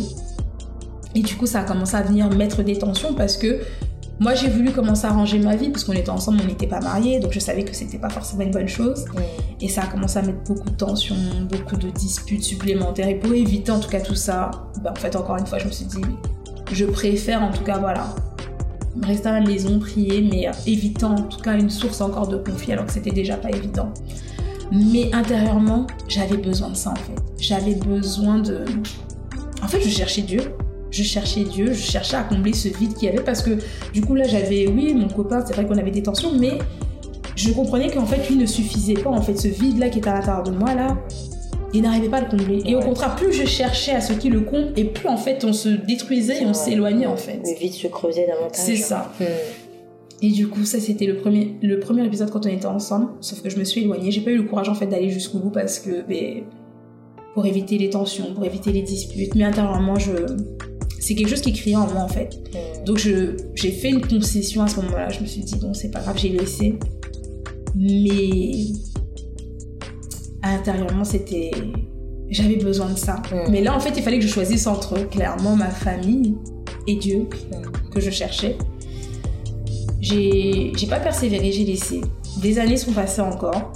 Et 1.15 1.21
du 1.21 1.35
coup, 1.35 1.45
ça 1.45 1.61
a 1.61 1.63
commencé 1.63 1.95
à 1.95 2.01
venir 2.01 2.29
mettre 2.29 2.61
des 2.61 2.77
tensions 2.77 3.13
parce 3.13 3.37
que 3.37 3.61
moi, 4.19 4.33
j'ai 4.33 4.49
voulu 4.49 4.71
commencer 4.71 5.05
à 5.05 5.11
ranger 5.11 5.39
ma 5.39 5.55
vie 5.57 5.69
parce 5.69 5.83
qu'on 5.83 5.93
était 5.93 6.09
ensemble, 6.09 6.39
on 6.41 6.47
n'était 6.47 6.67
pas 6.67 6.79
mariés, 6.79 7.19
donc 7.19 7.33
je 7.33 7.39
savais 7.39 7.65
que 7.65 7.75
c'était 7.75 7.97
pas 7.97 8.09
forcément 8.09 8.43
une 8.43 8.51
bonne 8.51 8.67
chose. 8.67 9.05
Et 9.59 9.67
ça 9.67 9.83
a 9.83 9.87
commencé 9.87 10.19
à 10.19 10.21
mettre 10.21 10.43
beaucoup 10.45 10.69
de 10.69 10.75
tensions, 10.75 11.15
beaucoup 11.49 11.75
de 11.75 11.89
disputes 11.89 12.43
supplémentaires. 12.43 13.09
Et 13.09 13.15
pour 13.15 13.33
éviter 13.33 13.71
en 13.71 13.79
tout 13.79 13.89
cas 13.89 13.99
tout 13.99 14.15
ça, 14.15 14.51
ben, 14.81 14.91
en 14.91 14.95
fait, 14.95 15.15
encore 15.15 15.37
une 15.37 15.45
fois, 15.45 15.57
je 15.57 15.67
me 15.67 15.71
suis 15.71 15.85
dit, 15.85 16.01
je 16.71 16.85
préfère 16.85 17.43
en 17.43 17.51
tout 17.51 17.63
cas, 17.63 17.77
voilà, 17.77 18.15
rester 19.03 19.27
à 19.27 19.39
la 19.39 19.45
maison, 19.45 19.79
prier, 19.79 20.21
mais 20.21 20.49
évitant 20.65 21.15
en 21.15 21.23
tout 21.23 21.41
cas 21.41 21.57
une 21.57 21.69
source 21.69 21.99
encore 21.99 22.27
de 22.27 22.37
conflit 22.37 22.71
alors 22.71 22.85
que 22.85 22.93
c'était 22.93 23.11
déjà 23.11 23.35
pas 23.35 23.49
évident. 23.49 23.93
Mais 24.71 25.13
intérieurement, 25.13 25.87
j'avais 26.07 26.37
besoin 26.37 26.69
de 26.69 26.75
ça 26.75 26.91
en 26.91 26.95
fait. 26.95 27.21
J'avais 27.37 27.75
besoin 27.75 28.39
de. 28.39 28.63
En 29.61 29.67
fait, 29.67 29.81
je 29.81 29.89
cherchais 29.89 30.21
Dieu 30.21 30.55
je 30.95 31.03
cherchais 31.03 31.43
Dieu, 31.43 31.73
je 31.73 31.81
cherchais 31.81 32.15
à 32.15 32.23
combler 32.23 32.53
ce 32.53 32.69
vide 32.69 32.93
qu'il 32.93 33.09
y 33.09 33.11
avait 33.11 33.23
parce 33.23 33.41
que 33.41 33.57
du 33.93 34.01
coup 34.01 34.15
là 34.15 34.25
j'avais, 34.27 34.67
oui, 34.67 34.93
mon 34.93 35.07
copain, 35.07 35.43
c'est 35.45 35.53
vrai 35.53 35.65
qu'on 35.65 35.77
avait 35.77 35.91
des 35.91 36.03
tensions, 36.03 36.31
mais 36.39 36.57
je 37.35 37.51
comprenais 37.51 37.89
qu'en 37.89 38.05
fait 38.05 38.29
lui 38.29 38.37
ne 38.37 38.45
suffisait 38.45 38.93
pas, 38.93 39.09
en 39.09 39.21
fait 39.21 39.35
ce 39.37 39.49
vide 39.49 39.77
là 39.77 39.89
qui 39.89 39.99
était 39.99 40.09
à 40.09 40.13
l'intérieur 40.13 40.43
de 40.43 40.51
moi 40.51 40.73
là, 40.73 40.97
il 41.73 41.81
n'arrivait 41.81 42.07
pas 42.07 42.17
à 42.17 42.21
le 42.21 42.29
combler. 42.29 42.61
Et 42.65 42.75
au 42.75 42.79
contraire, 42.79 43.15
plus 43.15 43.33
je 43.33 43.45
cherchais 43.45 43.91
à 43.91 43.99
ce 43.99 44.13
qui 44.13 44.29
le 44.29 44.41
comble, 44.41 44.71
et 44.77 44.85
plus 44.85 45.09
en 45.09 45.17
fait 45.17 45.43
on 45.43 45.51
se 45.51 45.67
détruisait 45.67 46.43
et 46.43 46.45
on 46.45 46.53
s'éloignait 46.53 47.07
en 47.07 47.17
fait. 47.17 47.41
Le 47.43 47.59
vide 47.59 47.73
se 47.73 47.87
creusait 47.87 48.27
davantage. 48.27 48.55
C'est 48.55 48.77
ça. 48.77 49.11
Hmm. 49.19 49.25
Et 50.21 50.29
du 50.31 50.47
coup, 50.47 50.63
ça 50.63 50.79
c'était 50.79 51.07
le 51.07 51.17
premier, 51.17 51.55
le 51.61 51.79
premier 51.79 52.05
épisode 52.05 52.31
quand 52.31 52.45
on 52.45 52.49
était 52.49 52.65
ensemble, 52.65 53.07
sauf 53.19 53.41
que 53.41 53.49
je 53.49 53.57
me 53.57 53.65
suis 53.65 53.81
éloignée. 53.81 54.11
J'ai 54.11 54.21
pas 54.21 54.31
eu 54.31 54.37
le 54.37 54.43
courage 54.43 54.69
en 54.69 54.75
fait 54.75 54.87
d'aller 54.87 55.09
jusqu'au 55.09 55.39
bout 55.39 55.49
parce 55.49 55.79
que, 55.79 56.07
ben, 56.07 56.43
pour 57.33 57.45
éviter 57.45 57.77
les 57.77 57.89
tensions, 57.89 58.33
pour 58.33 58.45
éviter 58.45 58.71
les 58.71 58.81
disputes, 58.81 59.35
mais 59.35 59.43
intérieurement, 59.43 59.99
je, 59.99 60.11
c'est 61.05 61.13
quelque 61.13 61.29
chose 61.29 61.41
qui 61.41 61.53
criait 61.53 61.75
en 61.75 61.85
moi 61.85 62.01
en 62.01 62.07
fait. 62.07 62.39
Donc 62.83 62.97
j'ai 62.97 63.71
fait 63.71 63.89
une 63.89 64.01
concession 64.01 64.63
à 64.63 64.67
ce 64.67 64.77
moment-là. 64.77 65.09
Je 65.09 65.19
me 65.19 65.27
suis 65.27 65.41
dit, 65.41 65.55
bon, 65.57 65.71
c'est 65.75 65.91
pas 65.91 65.99
grave, 65.99 66.17
j'ai 66.17 66.29
laissé. 66.29 66.79
Mais 67.75 68.65
intérieurement, 70.41 71.03
c'était. 71.03 71.51
J'avais 72.29 72.55
besoin 72.55 72.89
de 72.89 72.97
ça. 72.97 73.21
Mais 73.51 73.61
là, 73.61 73.75
en 73.75 73.79
fait, 73.79 73.93
il 73.95 74.01
fallait 74.01 74.17
que 74.17 74.25
je 74.25 74.31
choisisse 74.31 74.65
entre 74.65 75.07
clairement 75.07 75.55
ma 75.55 75.69
famille 75.69 76.33
et 76.87 76.95
Dieu 76.95 77.27
que 77.93 78.01
je 78.01 78.09
cherchais. 78.09 78.57
J'ai 80.01 80.71
pas 80.89 80.99
persévéré, 80.99 81.51
j'ai 81.51 81.65
laissé. 81.65 82.01
Des 82.41 82.57
années 82.57 82.77
sont 82.77 82.93
passées 82.93 83.21
encore. 83.21 83.73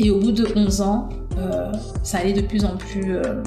Et 0.00 0.10
au 0.10 0.18
bout 0.18 0.32
de 0.32 0.48
11 0.56 0.80
ans, 0.80 1.08
euh, 1.38 1.70
ça 2.02 2.18
allait 2.18 2.32
de 2.32 2.42
plus 2.42 2.64
en 2.64 2.76
plus 2.76 3.16
euh, 3.16 3.42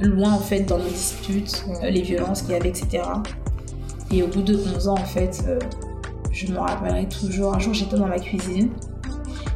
loin 0.00 0.32
en 0.32 0.38
fait 0.38 0.60
dans 0.60 0.78
nos 0.78 0.88
disputes, 0.88 1.64
euh, 1.82 1.90
les 1.90 2.02
violences 2.02 2.42
qu'il 2.42 2.52
y 2.52 2.54
avait, 2.54 2.68
etc. 2.68 3.02
Et 4.10 4.22
au 4.22 4.26
bout 4.26 4.42
de 4.42 4.58
11 4.76 4.88
ans, 4.88 4.94
en 4.94 5.04
fait, 5.04 5.44
euh, 5.46 5.58
je 6.32 6.52
me 6.52 6.58
rappellerai 6.58 7.08
toujours, 7.08 7.54
un 7.54 7.58
jour 7.58 7.74
j'étais 7.74 7.96
dans 7.96 8.06
ma 8.06 8.18
cuisine, 8.18 8.70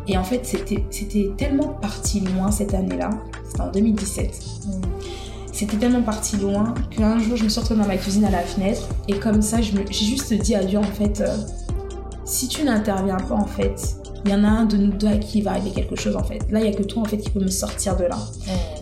et 0.06 0.18
en 0.18 0.24
fait 0.24 0.44
c'était 0.44 0.84
tellement 1.36 1.68
parti 1.68 2.20
loin 2.20 2.50
cette 2.50 2.74
année-là, 2.74 3.10
c'était 3.46 3.62
en 3.62 3.70
2017. 3.70 4.42
C'était 5.52 5.76
tellement 5.76 6.02
parti 6.02 6.36
loin 6.36 6.74
qu'un 6.90 7.18
jour 7.18 7.36
je 7.36 7.44
me 7.44 7.48
suis 7.48 7.60
retrouvée 7.60 7.80
dans 7.80 7.86
ma 7.86 7.96
cuisine 7.96 8.24
à 8.24 8.30
la 8.30 8.40
fenêtre, 8.40 8.82
et 9.08 9.18
comme 9.18 9.40
ça 9.40 9.60
j'ai 9.60 9.74
juste 9.90 10.34
dit 10.34 10.54
à 10.54 10.64
Dieu 10.64 10.78
en 10.78 10.82
fait, 10.82 11.20
euh, 11.20 11.36
si 12.24 12.48
tu 12.48 12.64
n'interviens 12.64 13.16
pas 13.16 13.34
en 13.34 13.46
fait, 13.46 13.96
il 14.24 14.30
y 14.30 14.34
en 14.34 14.44
a 14.44 14.48
un 14.48 14.64
de 14.64 14.76
nous 14.76 14.92
deux 14.92 15.08
à 15.08 15.16
qui 15.16 15.42
va 15.42 15.52
arriver 15.52 15.70
quelque 15.70 15.96
chose 15.96 16.16
en 16.16 16.24
fait. 16.24 16.40
Là, 16.50 16.60
il 16.60 16.66
y 16.66 16.68
a 16.68 16.72
que 16.72 16.82
toi 16.82 17.02
en 17.02 17.04
fait 17.04 17.18
qui 17.18 17.30
peut 17.30 17.40
me 17.40 17.48
sortir 17.48 17.96
de 17.96 18.04
là. 18.04 18.18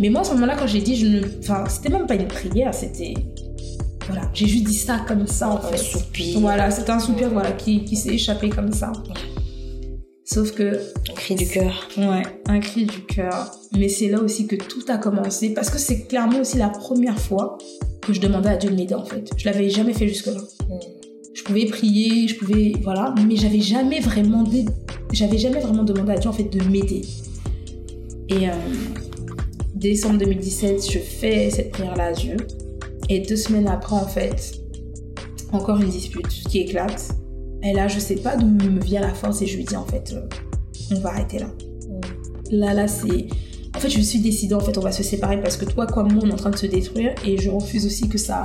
Mais 0.00 0.08
moi, 0.08 0.20
à 0.20 0.24
ce 0.24 0.32
moment-là, 0.34 0.56
quand 0.56 0.66
j'ai 0.66 0.80
dit, 0.80 0.96
je 0.96 1.06
ne, 1.06 1.22
enfin, 1.40 1.64
c'était 1.68 1.88
même 1.88 2.06
pas 2.06 2.14
une 2.14 2.28
prière, 2.28 2.72
c'était, 2.72 3.14
voilà, 4.06 4.22
j'ai 4.34 4.46
juste 4.46 4.64
dit 4.64 4.74
ça 4.74 5.00
comme 5.06 5.26
ça 5.26 5.50
en 5.50 5.58
fait. 5.58 5.74
Un 5.74 5.78
soupir. 5.78 6.40
Voilà, 6.40 6.70
c'était 6.70 6.90
un 6.90 7.00
soupir 7.00 7.30
voilà 7.30 7.52
qui, 7.52 7.84
qui 7.84 7.96
s'est 7.96 8.14
échappé 8.14 8.50
comme 8.50 8.72
ça. 8.72 8.92
Sauf 10.24 10.52
que 10.52 10.76
Un 11.10 11.14
cri 11.14 11.34
du 11.34 11.46
cœur. 11.48 11.88
Ouais, 11.98 12.22
un 12.46 12.60
cri 12.60 12.86
du 12.86 13.04
cœur. 13.04 13.50
Mais 13.76 13.88
c'est 13.88 14.08
là 14.08 14.20
aussi 14.20 14.46
que 14.46 14.56
tout 14.56 14.84
a 14.88 14.96
commencé 14.96 15.52
parce 15.52 15.70
que 15.70 15.78
c'est 15.78 16.06
clairement 16.06 16.40
aussi 16.40 16.56
la 16.56 16.68
première 16.68 17.18
fois 17.18 17.58
que 18.00 18.12
je 18.12 18.20
demandais 18.20 18.50
à 18.50 18.56
Dieu 18.56 18.70
de 18.70 18.76
m'aider 18.76 18.94
en 18.94 19.04
fait. 19.04 19.28
Je 19.36 19.44
l'avais 19.44 19.68
jamais 19.68 19.92
fait 19.92 20.08
jusque-là. 20.08 20.40
Je 21.34 21.42
pouvais 21.44 21.64
prier, 21.66 22.28
je 22.28 22.36
pouvais 22.36 22.72
voilà, 22.82 23.14
mais 23.26 23.36
j'avais 23.36 23.60
jamais 23.60 24.00
vraiment 24.00 24.42
dé- 24.42 24.66
j'avais 25.12 25.38
jamais 25.38 25.60
vraiment 25.60 25.82
demandé 25.82 26.12
à 26.12 26.18
Dieu 26.18 26.28
en 26.30 26.32
fait 26.32 26.44
de 26.44 26.62
m'aider. 26.68 27.02
Et 28.28 28.48
euh, 28.48 28.52
décembre 29.74 30.18
2017, 30.18 30.90
je 30.92 30.98
fais 30.98 31.50
cette 31.50 31.70
prière 31.72 31.96
là 31.96 32.06
à 32.06 32.12
Dieu 32.12 32.36
et 33.08 33.20
deux 33.20 33.36
semaines 33.36 33.66
après 33.68 33.96
en 33.96 34.06
fait, 34.06 34.60
encore 35.52 35.80
une 35.80 35.88
dispute 35.88 36.28
qui 36.28 36.60
éclate. 36.60 37.10
Et 37.62 37.72
là, 37.72 37.88
je 37.88 37.98
sais 37.98 38.16
pas 38.16 38.36
d'où 38.36 38.46
me 38.46 38.80
vient 38.82 39.00
la 39.00 39.14
force 39.14 39.40
et 39.42 39.46
je 39.46 39.56
lui 39.56 39.64
dis 39.64 39.76
en 39.76 39.84
fait, 39.86 40.12
euh, 40.14 40.26
on 40.94 41.00
va 41.00 41.10
arrêter 41.10 41.38
là. 41.38 41.46
Là, 42.50 42.74
là, 42.74 42.88
c'est. 42.88 43.26
En 43.74 43.78
fait, 43.80 43.88
je 43.88 44.00
suis 44.02 44.18
décidée, 44.20 44.54
en 44.54 44.60
fait, 44.60 44.76
on 44.76 44.82
va 44.82 44.92
se 44.92 45.02
séparer 45.02 45.40
parce 45.40 45.56
que 45.56 45.64
toi, 45.64 45.86
comme 45.86 46.12
moi, 46.12 46.22
on 46.24 46.28
est 46.28 46.32
en 46.32 46.36
train 46.36 46.50
de 46.50 46.56
se 46.58 46.66
détruire 46.66 47.14
et 47.24 47.38
je 47.38 47.48
refuse 47.48 47.86
aussi 47.86 48.06
que 48.08 48.18
ça, 48.18 48.44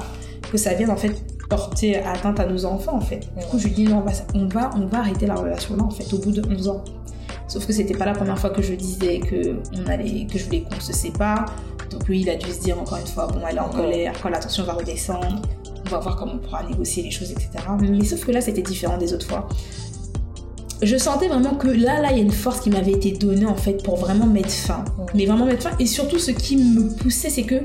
que 0.50 0.58
ça 0.58 0.74
vienne, 0.74 0.90
en 0.90 0.96
fait, 0.96 1.12
porter 1.50 1.98
atteinte 1.98 2.40
à 2.40 2.46
nos 2.46 2.66
enfants, 2.66 2.96
en 2.96 3.02
fait. 3.02 3.30
Du 3.38 3.46
coup, 3.46 3.60
je 3.60 3.68
lui 3.68 3.74
dis, 3.74 3.84
non, 3.86 3.98
on 3.98 4.02
va, 4.02 4.12
on 4.34 4.48
va, 4.48 4.70
on 4.76 4.86
va 4.86 5.00
arrêter 5.00 5.26
la 5.26 5.36
relation 5.36 5.76
là, 5.76 5.84
en 5.84 5.90
fait, 5.90 6.12
au 6.14 6.20
bout 6.20 6.32
de 6.32 6.42
11 6.48 6.68
ans. 6.68 6.84
Sauf 7.48 7.66
que 7.66 7.74
c'était 7.74 7.98
pas 7.98 8.06
la 8.06 8.14
première 8.14 8.38
fois 8.38 8.50
que 8.50 8.62
je 8.62 8.74
disais 8.74 9.20
que, 9.20 9.56
on 9.74 9.88
allait, 9.88 10.26
que 10.26 10.38
je 10.38 10.46
voulais 10.46 10.62
qu'on 10.62 10.80
se 10.80 10.94
sépare. 10.94 11.54
Donc, 11.92 12.08
lui, 12.08 12.22
il 12.22 12.30
a 12.30 12.36
dû 12.36 12.52
se 12.52 12.60
dire 12.60 12.78
encore 12.80 12.98
une 12.98 13.08
fois, 13.08 13.28
bon, 13.28 13.40
elle 13.50 13.56
est 13.56 13.60
en 13.60 13.70
colère, 13.70 14.14
quand 14.22 14.30
la 14.30 14.40
tension 14.40 14.64
va 14.64 14.74
redescendre, 14.74 15.42
on 15.86 15.90
va 15.90 16.00
voir 16.00 16.18
comment 16.18 16.34
on 16.34 16.40
pourra 16.40 16.64
négocier 16.64 17.04
les 17.04 17.12
choses, 17.12 17.32
etc. 17.32 17.50
Mais 17.80 18.04
sauf 18.04 18.26
que 18.26 18.32
là, 18.32 18.42
c'était 18.42 18.62
différent 18.62 18.98
des 18.98 19.14
autres 19.14 19.28
fois 19.28 19.48
je 20.82 20.98
sentais 20.98 21.28
vraiment 21.28 21.56
que 21.56 21.68
là, 21.68 22.02
là, 22.02 22.10
il 22.12 22.18
y 22.18 22.20
a 22.20 22.24
une 22.24 22.32
force 22.32 22.60
qui 22.60 22.70
m'avait 22.70 22.92
été 22.92 23.12
donnée 23.12 23.46
en 23.46 23.56
fait 23.56 23.84
pour 23.84 23.96
vraiment 23.96 24.28
mettre 24.28 24.52
fin. 24.52 24.86
Mais 25.16 25.26
vraiment 25.26 25.46
mettre 25.46 25.64
fin. 25.64 25.78
Et 25.80 25.86
surtout, 25.86 26.20
ce 26.20 26.32
qui 26.32 26.58
me 26.58 26.96
poussait, 26.96 27.30
c'est 27.30 27.44
que 27.44 27.56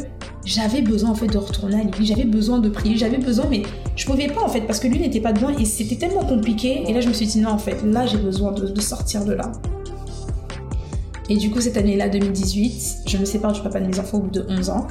j'avais 0.45 0.83
besoin 0.83 1.11
en 1.11 1.15
fait 1.15 1.29
de 1.29 1.39
retourner 1.39 1.81
à 1.81 1.85
l'église, 1.85 2.09
j'avais 2.09 2.25
besoin 2.25 2.59
de 2.59 2.69
prier, 2.69 2.97
j'avais 2.97 3.19
besoin, 3.19 3.47
mais 3.49 3.63
je 3.97 4.07
pouvais 4.07 4.27
pas 4.27 4.43
en 4.43 4.49
fait 4.49 4.63
parce 4.63 4.81
que 4.81 4.89
lui 4.89 4.99
n'était 4.99 5.21
pas 5.21 5.33
dedans 5.33 5.51
et 5.51 5.65
c'était 5.65 5.97
tellement 5.97 6.25
compliqué. 6.25 6.85
Et 6.89 6.93
là, 6.93 7.01
je 7.01 7.09
me 7.09 7.13
suis 7.13 7.27
dit 7.27 7.39
non, 7.39 7.51
en 7.51 7.59
fait, 7.59 7.83
là, 7.85 8.07
j'ai 8.07 8.19
besoin 8.19 8.53
de, 8.53 8.81
sortir 8.81 9.25
de 9.25 9.33
là. 9.33 9.53
Et 11.29 11.37
du 11.37 11.51
coup, 11.51 11.61
cette 11.61 11.77
année-là, 11.77 12.09
2018, 12.09 13.03
je 13.07 13.17
me 13.17 13.25
sépare 13.25 13.53
du 13.53 13.61
papa 13.61 13.81
de 13.81 13.87
mes 13.87 13.99
enfants 13.99 14.19
au 14.19 14.23
bout 14.23 14.31
de 14.31 14.45
11 14.49 14.71
ans. 14.71 14.87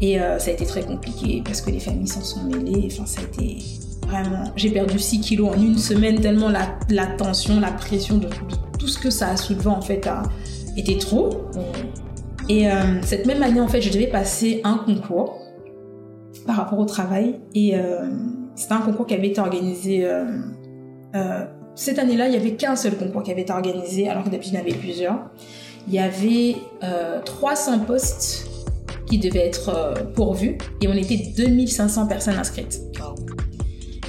Et 0.00 0.20
euh, 0.20 0.38
ça 0.38 0.50
a 0.50 0.54
été 0.54 0.66
très 0.66 0.82
compliqué 0.82 1.42
parce 1.44 1.60
que 1.60 1.70
les 1.70 1.80
familles 1.80 2.08
s'en 2.08 2.22
sont 2.22 2.42
mêlées. 2.44 2.88
Enfin, 2.90 3.06
ça 3.06 3.20
a 3.20 3.24
été 3.24 3.58
Vraiment, 4.06 4.52
j'ai 4.56 4.70
perdu 4.70 4.98
6 4.98 5.20
kilos 5.20 5.56
en 5.56 5.62
une 5.62 5.78
semaine 5.78 6.20
tellement 6.20 6.50
la, 6.50 7.06
tension, 7.16 7.60
la 7.60 7.70
pression 7.70 8.18
de, 8.18 8.28
tout 8.78 8.88
ce 8.88 8.98
que 8.98 9.10
ça 9.10 9.28
a 9.28 9.36
soulevé 9.36 9.68
en 9.68 9.80
fait 9.80 10.06
a 10.06 10.24
été 10.76 10.98
trop. 10.98 11.42
Et 12.48 12.70
euh, 12.70 13.00
cette 13.02 13.26
même 13.26 13.42
année 13.42 13.60
en 13.60 13.68
fait, 13.68 13.80
je 13.80 13.90
devais 13.90 14.06
passer 14.06 14.60
un 14.64 14.78
concours 14.78 15.40
par 16.46 16.56
rapport 16.56 16.78
au 16.78 16.84
travail 16.84 17.40
et 17.54 17.76
euh, 17.76 18.08
c'était 18.54 18.74
un 18.74 18.80
concours 18.80 19.06
qui 19.06 19.14
avait 19.14 19.28
été 19.28 19.40
organisé. 19.40 20.04
euh, 20.04 21.44
cette 21.74 21.98
année-là, 21.98 22.28
il 22.28 22.34
y 22.34 22.36
avait 22.36 22.54
qu'un 22.54 22.76
seul 22.76 22.96
concours 22.96 23.22
qui 23.22 23.32
avait 23.32 23.42
été 23.42 23.52
organisé 23.52 24.08
alors 24.08 24.24
que 24.24 24.28
d'habitude 24.28 24.54
il 24.54 24.58
y 24.58 24.60
en 24.60 24.62
avait 24.62 24.78
plusieurs. 24.78 25.18
Il 25.88 25.94
y 25.94 25.98
avait 25.98 26.56
euh, 26.82 27.20
300 27.24 27.80
postes 27.80 28.48
qui 29.06 29.18
devaient 29.18 29.46
être 29.46 29.94
pourvus 30.14 30.58
et 30.80 30.88
on 30.88 30.94
était 30.94 31.32
2500 31.36 32.06
personnes 32.06 32.38
inscrites. 32.38 32.80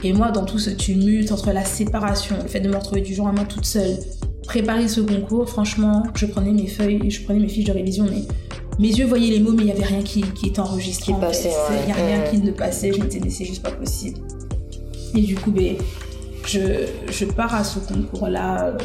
Et 0.03 0.11
moi, 0.11 0.31
dans 0.31 0.43
tout 0.43 0.59
ce 0.59 0.69
tumulte 0.69 1.31
entre 1.31 1.51
la 1.53 1.63
séparation, 1.63 2.35
le 2.41 2.49
fait 2.49 2.59
de 2.59 2.69
me 2.69 2.75
retrouver 2.75 3.01
du 3.01 3.13
jour 3.13 3.27
à 3.27 3.31
main 3.31 3.45
toute 3.45 3.65
seule, 3.65 3.97
préparer 4.45 4.87
ce 4.87 5.01
concours, 5.01 5.49
franchement, 5.49 6.03
je 6.15 6.25
prenais 6.25 6.51
mes 6.51 6.67
feuilles 6.67 7.09
je 7.09 7.21
prenais 7.23 7.39
mes 7.39 7.47
fiches 7.47 7.65
de 7.65 7.71
révision, 7.71 8.05
mais 8.09 8.23
mes 8.79 8.89
yeux 8.89 9.05
voyaient 9.05 9.31
les 9.31 9.39
mots, 9.39 9.51
mais 9.51 9.63
il 9.63 9.65
n'y 9.65 9.71
avait 9.71 9.83
rien 9.83 10.01
qui, 10.01 10.21
qui 10.21 10.47
était 10.47 10.59
enregistré. 10.59 11.07
Qui 11.07 11.13
en 11.13 11.19
passait, 11.19 11.49
fait. 11.49 11.73
ouais. 11.73 11.79
Il 11.81 11.85
n'y 11.85 11.91
a 11.91 12.05
rien 12.05 12.29
qui 12.29 12.37
ne 12.39 12.51
passait, 12.51 12.91
je 12.91 12.99
me 12.99 13.05
disais, 13.05 13.21
mais 13.23 13.29
c'est 13.29 13.45
juste 13.45 13.61
pas 13.61 13.71
possible. 13.71 14.17
Et 15.15 15.21
du 15.21 15.35
coup, 15.35 15.51
ben, 15.51 15.75
je, 16.47 16.87
je 17.11 17.25
pars 17.25 17.53
à 17.53 17.63
ce 17.63 17.79
concours-là. 17.79 18.75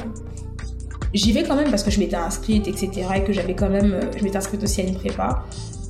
J'y 1.14 1.32
vais 1.32 1.42
quand 1.42 1.56
même 1.56 1.70
parce 1.70 1.82
que 1.82 1.90
je 1.90 1.98
m'étais 2.00 2.16
inscrite, 2.16 2.68
etc. 2.68 2.90
Et 3.16 3.24
que 3.24 3.32
j'avais 3.32 3.54
quand 3.54 3.70
même. 3.70 3.98
Je 4.16 4.22
m'étais 4.22 4.36
inscrite 4.36 4.62
aussi 4.62 4.82
à 4.82 4.84
une 4.84 4.94
prépa. 4.94 5.44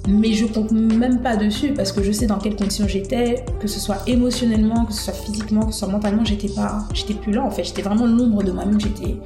Mais 0.06 0.32
je 0.32 0.46
compte 0.46 0.72
même 0.72 1.20
pas 1.20 1.36
dessus 1.36 1.74
parce 1.74 1.92
que 1.92 2.02
je 2.02 2.12
sais 2.12 2.26
dans 2.26 2.38
quelles 2.38 2.56
conditions 2.56 2.86
j'étais, 2.88 3.44
que 3.60 3.68
ce 3.68 3.78
soit 3.78 3.98
émotionnellement, 4.06 4.84
que 4.86 4.92
ce 4.92 5.02
soit 5.02 5.12
physiquement, 5.12 5.66
que 5.66 5.72
ce 5.72 5.80
soit 5.80 5.88
mentalement, 5.88 6.24
j'étais 6.24 6.48
pas, 6.48 6.84
j'étais 6.94 7.14
plus 7.14 7.32
là 7.32 7.42
en 7.44 7.50
fait, 7.50 7.64
j'étais 7.64 7.82
vraiment 7.82 8.06
l'ombre 8.06 8.42
de 8.42 8.52
moi-même, 8.52 8.80
j'étais, 8.80 9.16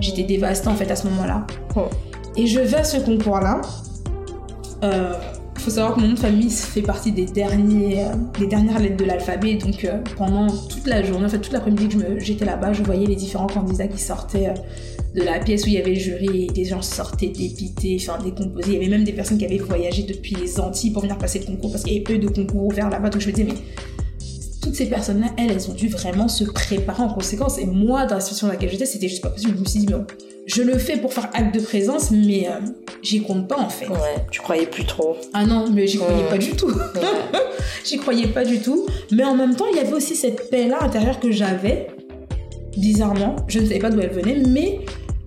j'étais 0.00 0.22
dévastée 0.22 0.68
en 0.68 0.74
fait 0.74 0.90
à 0.90 0.96
ce 0.96 1.08
moment-là. 1.08 1.46
Oh. 1.74 1.86
Et 2.36 2.46
je 2.46 2.60
vais 2.60 2.76
à 2.76 2.84
ce 2.84 2.98
concours-là. 2.98 3.60
Euh, 4.84 5.14
faut 5.56 5.70
savoir 5.70 5.94
que 5.94 6.00
mon 6.00 6.08
nom 6.08 6.14
de 6.14 6.18
famille 6.18 6.50
fait 6.50 6.82
partie 6.82 7.10
des 7.10 7.24
derniers, 7.24 8.04
euh, 8.04 8.14
des 8.38 8.46
dernières 8.46 8.78
lettres 8.78 8.96
de 8.96 9.04
l'alphabet, 9.04 9.54
donc 9.54 9.84
euh, 9.84 9.98
pendant 10.16 10.46
toute 10.46 10.86
la 10.86 11.02
journée, 11.02 11.26
en 11.26 11.28
fait 11.28 11.40
toute 11.40 11.52
l'après-midi 11.52 11.88
que 11.88 12.20
j'étais 12.20 12.44
là-bas, 12.44 12.72
je 12.72 12.82
voyais 12.84 13.06
les 13.06 13.16
différents 13.16 13.48
candidats 13.48 13.88
qui 13.88 14.00
sortaient. 14.00 14.50
euh, 14.50 14.54
de 15.14 15.22
la 15.22 15.38
pièce 15.38 15.64
où 15.64 15.68
il 15.68 15.74
y 15.74 15.78
avait 15.78 15.94
le 15.94 16.00
jury 16.00 16.44
et 16.44 16.46
des 16.48 16.64
gens 16.64 16.82
sortaient 16.82 17.28
dépités, 17.28 17.96
enfin 18.00 18.22
décomposés. 18.22 18.68
Il 18.68 18.74
y 18.74 18.76
avait 18.76 18.88
même 18.88 19.04
des 19.04 19.12
personnes 19.12 19.38
qui 19.38 19.44
avaient 19.44 19.58
voyagé 19.58 20.02
depuis 20.02 20.34
les 20.34 20.60
Antilles 20.60 20.90
pour 20.90 21.02
venir 21.02 21.18
passer 21.18 21.38
le 21.38 21.46
concours 21.46 21.72
parce 21.72 21.84
qu'il 21.84 21.94
y 21.94 21.96
avait 21.96 22.04
peu 22.04 22.18
de 22.18 22.28
concours 22.28 22.66
ouverts 22.66 22.90
là-bas. 22.90 23.10
Donc 23.10 23.22
je 23.22 23.26
me 23.26 23.32
disais, 23.32 23.48
mais 23.48 23.58
toutes 24.62 24.74
ces 24.74 24.86
personnes-là, 24.86 25.28
elles, 25.38 25.50
elles 25.50 25.70
ont 25.70 25.74
dû 25.74 25.88
vraiment 25.88 26.28
se 26.28 26.44
préparer 26.44 27.02
en 27.02 27.08
conséquence. 27.08 27.58
Et 27.58 27.64
moi, 27.64 28.06
dans 28.06 28.16
la 28.16 28.20
situation 28.20 28.48
dans 28.48 28.52
laquelle 28.52 28.70
j'étais, 28.70 28.86
c'était 28.86 29.08
juste 29.08 29.22
pas 29.22 29.30
possible. 29.30 29.54
Je 29.56 29.60
me 29.60 29.64
suis 29.64 29.80
dit, 29.80 29.86
bon, 29.86 30.04
je 30.48 30.62
le 30.62 30.78
fais 30.78 30.96
pour 30.96 31.12
faire 31.12 31.28
acte 31.34 31.54
de 31.54 31.60
présence, 31.60 32.10
mais 32.10 32.48
euh, 32.48 32.60
j'y 33.02 33.22
compte 33.22 33.48
pas 33.48 33.58
en 33.58 33.68
fait. 33.68 33.86
Ouais, 33.86 34.26
tu 34.30 34.40
croyais 34.40 34.66
plus 34.66 34.84
trop. 34.84 35.16
Ah 35.34 35.44
non, 35.44 35.70
mais 35.70 35.86
j'y 35.86 35.98
croyais 35.98 36.28
pas 36.28 36.38
du 36.38 36.50
tout. 36.50 36.72
j'y 37.84 37.98
croyais 37.98 38.28
pas 38.28 38.44
du 38.44 38.58
tout. 38.60 38.86
Mais 39.12 39.24
en 39.24 39.36
même 39.36 39.54
temps, 39.54 39.66
il 39.70 39.76
y 39.76 39.80
avait 39.80 39.92
aussi 39.92 40.16
cette 40.16 40.50
paix-là 40.50 40.82
intérieure 40.82 41.20
que 41.20 41.30
j'avais. 41.30 41.88
Bizarrement, 42.76 43.36
je 43.48 43.58
ne 43.58 43.66
savais 43.66 43.78
pas 43.78 43.90
d'où 43.90 44.00
elle 44.00 44.10
venait, 44.10 44.42
mais 44.48 44.80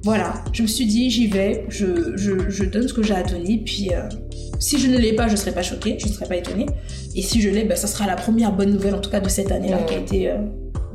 voilà, 0.04 0.34
je 0.52 0.64
me 0.64 0.68
suis 0.68 0.86
dit, 0.86 1.10
j'y 1.12 1.28
vais, 1.28 1.66
je, 1.70 2.18
je, 2.18 2.50
je 2.50 2.64
donne 2.64 2.88
ce 2.88 2.94
que 2.94 3.04
j'ai 3.04 3.14
à 3.14 3.24
donner, 3.24 3.62
puis 3.64 3.90
euh, 3.94 4.02
si 4.60 4.80
je 4.80 4.88
ne 4.88 4.98
l'ai 4.98 5.14
pas, 5.14 5.28
je 5.28 5.34
ne 5.34 5.38
serai 5.38 5.52
pas 5.52 5.62
choquée, 5.62 5.98
je 6.00 6.08
ne 6.08 6.12
serai 6.12 6.26
pas 6.26 6.38
étonnée. 6.38 6.66
Et 7.16 7.22
si 7.22 7.42
je 7.42 7.50
l'ai, 7.50 7.66
bah, 7.66 7.76
ça 7.76 7.88
sera 7.88 8.08
la 8.08 8.16
première 8.16 8.52
bonne 8.52 8.72
nouvelle, 8.72 8.96
en 8.96 9.02
tout 9.02 9.12
cas 9.12 9.20
de 9.20 9.30
cette 9.30 9.52
année-là, 9.52 9.78
qui 9.84 9.94
a 9.94 9.98
été, 9.98 10.30
euh, 10.32 10.38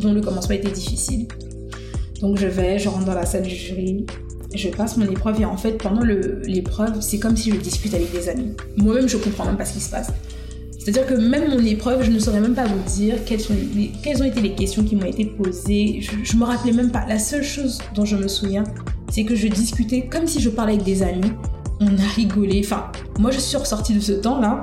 dont 0.01 0.12
le 0.12 0.21
commencement 0.21 0.55
a 0.55 0.59
été 0.59 0.71
difficile. 0.71 1.29
Donc 2.21 2.38
je 2.38 2.47
vais, 2.47 2.79
je 2.79 2.88
rentre 2.88 3.05
dans 3.05 3.14
la 3.14 3.27
salle 3.27 3.42
du 3.42 3.55
jury, 3.55 4.07
je 4.55 4.69
passe 4.71 4.97
mon 4.97 5.07
épreuve 5.07 5.40
et 5.40 5.45
en 5.45 5.57
fait 5.57 5.73
pendant 5.73 6.03
l'épreuve 6.03 7.01
c'est 7.01 7.19
comme 7.19 7.37
si 7.37 7.51
je 7.51 7.57
discute 7.57 7.92
avec 7.95 8.11
des 8.11 8.29
amis. 8.29 8.53
Moi-même 8.77 9.09
je 9.09 9.16
comprends 9.19 9.45
même 9.45 9.57
pas 9.57 9.66
ce 9.66 9.75
qui 9.75 9.81
se 9.81 9.90
passe. 9.90 10.09
C'est-à-dire 10.87 11.16
que 11.16 11.20
même 11.20 11.51
mon 11.51 11.64
épreuve, 11.64 12.05
je 12.05 12.12
ne 12.12 12.18
saurais 12.20 12.38
même 12.38 12.55
pas 12.55 12.64
vous 12.64 12.79
dire 12.94 13.16
quelles, 13.25 13.40
sont 13.40 13.55
les- 13.75 13.90
quelles 14.05 14.22
ont 14.22 14.25
été 14.25 14.40
les 14.40 14.55
questions 14.55 14.85
qui 14.85 14.94
m'ont 14.94 15.07
été 15.07 15.25
posées. 15.25 15.99
Je, 16.01 16.12
je 16.22 16.37
me 16.37 16.44
rappelais 16.44 16.70
même 16.72 16.92
pas. 16.92 17.05
La 17.09 17.18
seule 17.18 17.42
chose 17.42 17.81
dont 17.96 18.05
je 18.05 18.14
me 18.14 18.29
souviens, 18.29 18.62
c'est 19.11 19.25
que 19.25 19.35
je 19.35 19.49
discutais 19.49 20.07
comme 20.07 20.29
si 20.29 20.38
je 20.40 20.49
parlais 20.49 20.75
avec 20.75 20.85
des 20.85 21.03
amis. 21.03 21.33
On 21.81 21.88
a 21.88 22.07
rigolé. 22.14 22.62
Enfin, 22.64 22.85
moi 23.18 23.33
je 23.33 23.40
suis 23.40 23.57
ressortie 23.57 23.94
de 23.94 24.01
ce 24.01 24.12
temps-là. 24.12 24.62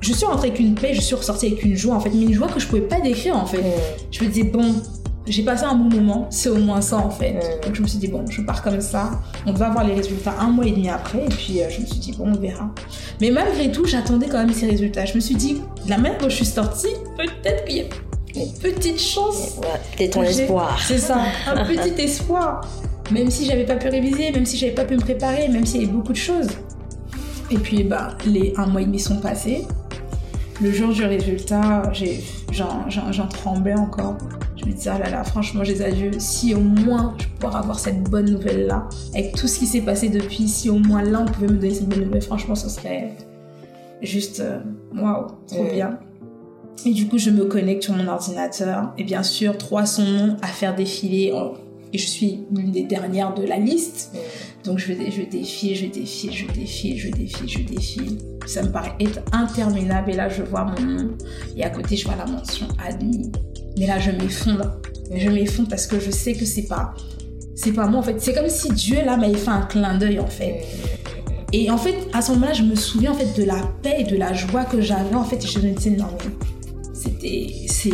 Je 0.00 0.12
suis 0.12 0.26
rentrée 0.26 0.46
avec 0.50 0.60
une 0.60 0.76
paix, 0.76 0.94
je 0.94 1.00
suis 1.00 1.16
ressortie 1.16 1.46
avec 1.46 1.64
une 1.64 1.74
joie 1.74 1.96
en 1.96 2.00
fait, 2.00 2.10
mais 2.14 2.22
une 2.22 2.32
joie 2.32 2.46
que 2.46 2.60
je 2.60 2.68
pouvais 2.68 2.82
pas 2.82 3.00
décrire 3.00 3.36
en 3.36 3.46
fait. 3.46 3.64
Je 4.12 4.22
me 4.22 4.28
disais, 4.28 4.44
bon, 4.44 4.76
j'ai 5.26 5.42
passé 5.42 5.64
un 5.64 5.74
bon 5.74 5.96
moment, 5.96 6.28
c'est 6.30 6.48
au 6.48 6.56
moins 6.56 6.80
ça 6.80 6.98
en 6.98 7.10
fait. 7.10 7.60
Donc 7.64 7.74
je 7.74 7.82
me 7.82 7.86
suis 7.86 7.98
dit, 7.98 8.08
bon, 8.08 8.24
je 8.28 8.42
pars 8.42 8.62
comme 8.62 8.80
ça, 8.80 9.10
on 9.44 9.52
va 9.52 9.70
voir 9.70 9.84
les 9.84 9.94
résultats 9.94 10.34
un 10.38 10.48
mois 10.48 10.66
et 10.66 10.70
demi 10.70 10.88
après, 10.88 11.24
et 11.24 11.28
puis 11.28 11.62
euh, 11.62 11.68
je 11.68 11.80
me 11.80 11.86
suis 11.86 11.98
dit, 11.98 12.12
bon, 12.12 12.28
on 12.28 12.38
verra. 12.38 12.70
Mais 13.20 13.30
malgré 13.30 13.70
tout, 13.72 13.84
j'attendais 13.84 14.28
quand 14.28 14.38
même 14.38 14.52
ces 14.52 14.66
résultats. 14.66 15.04
Je 15.04 15.14
me 15.14 15.20
suis 15.20 15.34
dit, 15.34 15.60
la 15.88 15.98
manière 15.98 16.18
dont 16.18 16.28
je 16.28 16.36
suis 16.36 16.44
sortie, 16.44 16.94
peut-être 17.16 17.64
qu'il 17.64 17.76
y 17.76 17.80
a 17.80 17.84
une 18.44 18.52
petite 18.52 19.00
chance. 19.00 19.58
C'était 19.90 20.10
ton 20.10 20.22
que 20.22 20.26
espoir. 20.26 20.78
C'est 20.80 20.98
ça, 20.98 21.18
un 21.46 21.64
petit 21.64 22.00
espoir. 22.00 22.60
Même 23.10 23.30
si 23.30 23.46
j'avais 23.46 23.64
pas 23.64 23.76
pu 23.76 23.88
réviser, 23.88 24.32
même 24.32 24.46
si 24.46 24.56
j'avais 24.56 24.74
pas 24.74 24.84
pu 24.84 24.96
me 24.96 25.00
préparer, 25.00 25.48
même 25.48 25.64
s'il 25.64 25.80
y 25.80 25.84
avait 25.84 25.92
beaucoup 25.92 26.12
de 26.12 26.18
choses. 26.18 26.48
Et 27.50 27.58
puis, 27.58 27.84
bah, 27.84 28.16
les 28.26 28.52
un 28.56 28.66
mois 28.66 28.82
et 28.82 28.84
demi 28.84 28.98
sont 28.98 29.18
passés. 29.18 29.64
Le 30.60 30.72
jour 30.72 30.92
du 30.92 31.04
résultat, 31.04 31.92
j'en 31.92 33.26
tremblais 33.28 33.74
encore. 33.74 34.16
Je 34.66 34.70
me 34.72 34.76
disais, 34.76 34.90
ah 34.92 34.98
là 34.98 35.10
là, 35.10 35.22
franchement, 35.22 35.62
j'ai 35.62 35.80
adieux. 35.82 36.10
Si 36.18 36.52
au 36.54 36.60
moins 36.60 37.14
je 37.18 37.26
pourrais 37.38 37.56
avoir 37.56 37.78
cette 37.78 38.02
bonne 38.02 38.28
nouvelle-là, 38.30 38.88
avec 39.14 39.36
tout 39.36 39.46
ce 39.46 39.60
qui 39.60 39.66
s'est 39.66 39.80
passé 39.82 40.08
depuis, 40.08 40.48
si 40.48 40.68
au 40.70 40.78
moins 40.78 41.02
là 41.02 41.22
on 41.22 41.30
pouvait 41.30 41.46
me 41.46 41.54
donner 41.56 41.72
cette 41.74 41.88
bonne 41.88 42.04
nouvelle, 42.04 42.22
franchement, 42.22 42.56
ce 42.56 42.68
serait 42.68 43.12
juste 44.02 44.40
euh, 44.40 44.58
waouh, 44.94 45.26
trop 45.46 45.62
Mm. 45.64 45.68
bien. 45.72 45.98
Et 46.84 46.92
du 46.92 47.06
coup, 47.06 47.16
je 47.16 47.30
me 47.30 47.44
connecte 47.44 47.84
sur 47.84 47.94
mon 47.94 48.06
ordinateur. 48.08 48.92
Et 48.98 49.04
bien 49.04 49.22
sûr, 49.22 49.56
300 49.56 50.02
noms 50.04 50.36
à 50.42 50.48
faire 50.48 50.74
défiler. 50.74 51.32
Oh, 51.34 51.54
et 51.92 51.98
je 51.98 52.06
suis 52.06 52.40
l'une 52.52 52.72
des 52.72 52.82
dernières 52.82 53.32
de 53.34 53.44
la 53.44 53.58
liste. 53.58 54.12
Donc 54.64 54.78
je, 54.78 54.92
je 54.92 55.22
défile, 55.22 55.76
je 55.76 55.86
défile, 55.86 56.32
je 56.32 56.46
défile, 56.52 56.98
je 56.98 57.10
défile, 57.10 57.48
je 57.48 57.58
défile. 57.62 58.18
Ça 58.46 58.62
me 58.64 58.70
paraît 58.70 58.92
être 59.00 59.20
interminable. 59.32 60.10
Et 60.10 60.14
là, 60.16 60.28
je 60.28 60.42
vois 60.42 60.64
mon 60.64 60.80
nom. 60.80 61.08
Et 61.56 61.62
à 61.64 61.70
côté, 61.70 61.96
je 61.96 62.04
vois 62.04 62.16
la 62.16 62.26
mention 62.26 62.66
admis. 62.84 63.30
Mais 63.78 63.86
là, 63.86 63.98
je 63.98 64.10
m'effondre. 64.10 64.80
Je 65.14 65.28
m'effondre 65.28 65.68
parce 65.68 65.86
que 65.86 66.00
je 66.00 66.10
sais 66.10 66.34
que 66.34 66.44
c'est 66.44 66.66
pas, 66.66 66.94
c'est 67.54 67.72
pas 67.72 67.86
moi 67.86 68.00
en 68.00 68.02
fait. 68.02 68.20
C'est 68.20 68.34
comme 68.34 68.48
si 68.48 68.72
Dieu 68.72 68.98
là 69.04 69.16
m'avait 69.16 69.34
fait 69.34 69.50
un 69.50 69.62
clin 69.62 69.96
d'œil 69.98 70.18
en 70.18 70.26
fait. 70.26 70.64
Et 71.52 71.70
en 71.70 71.78
fait, 71.78 71.94
à 72.12 72.22
ce 72.22 72.32
moment-là, 72.32 72.52
je 72.52 72.62
me 72.62 72.74
souviens 72.74 73.12
en 73.12 73.14
fait 73.14 73.38
de 73.38 73.44
la 73.44 73.60
paix 73.82 73.96
et 74.00 74.04
de 74.04 74.16
la 74.16 74.32
joie 74.32 74.64
que 74.64 74.80
j'avais 74.80 75.14
en 75.14 75.24
fait. 75.24 75.42
Et 75.44 75.46
je 75.46 75.60
me 75.60 75.74
c'était, 76.92 77.52
c'est, 77.68 77.90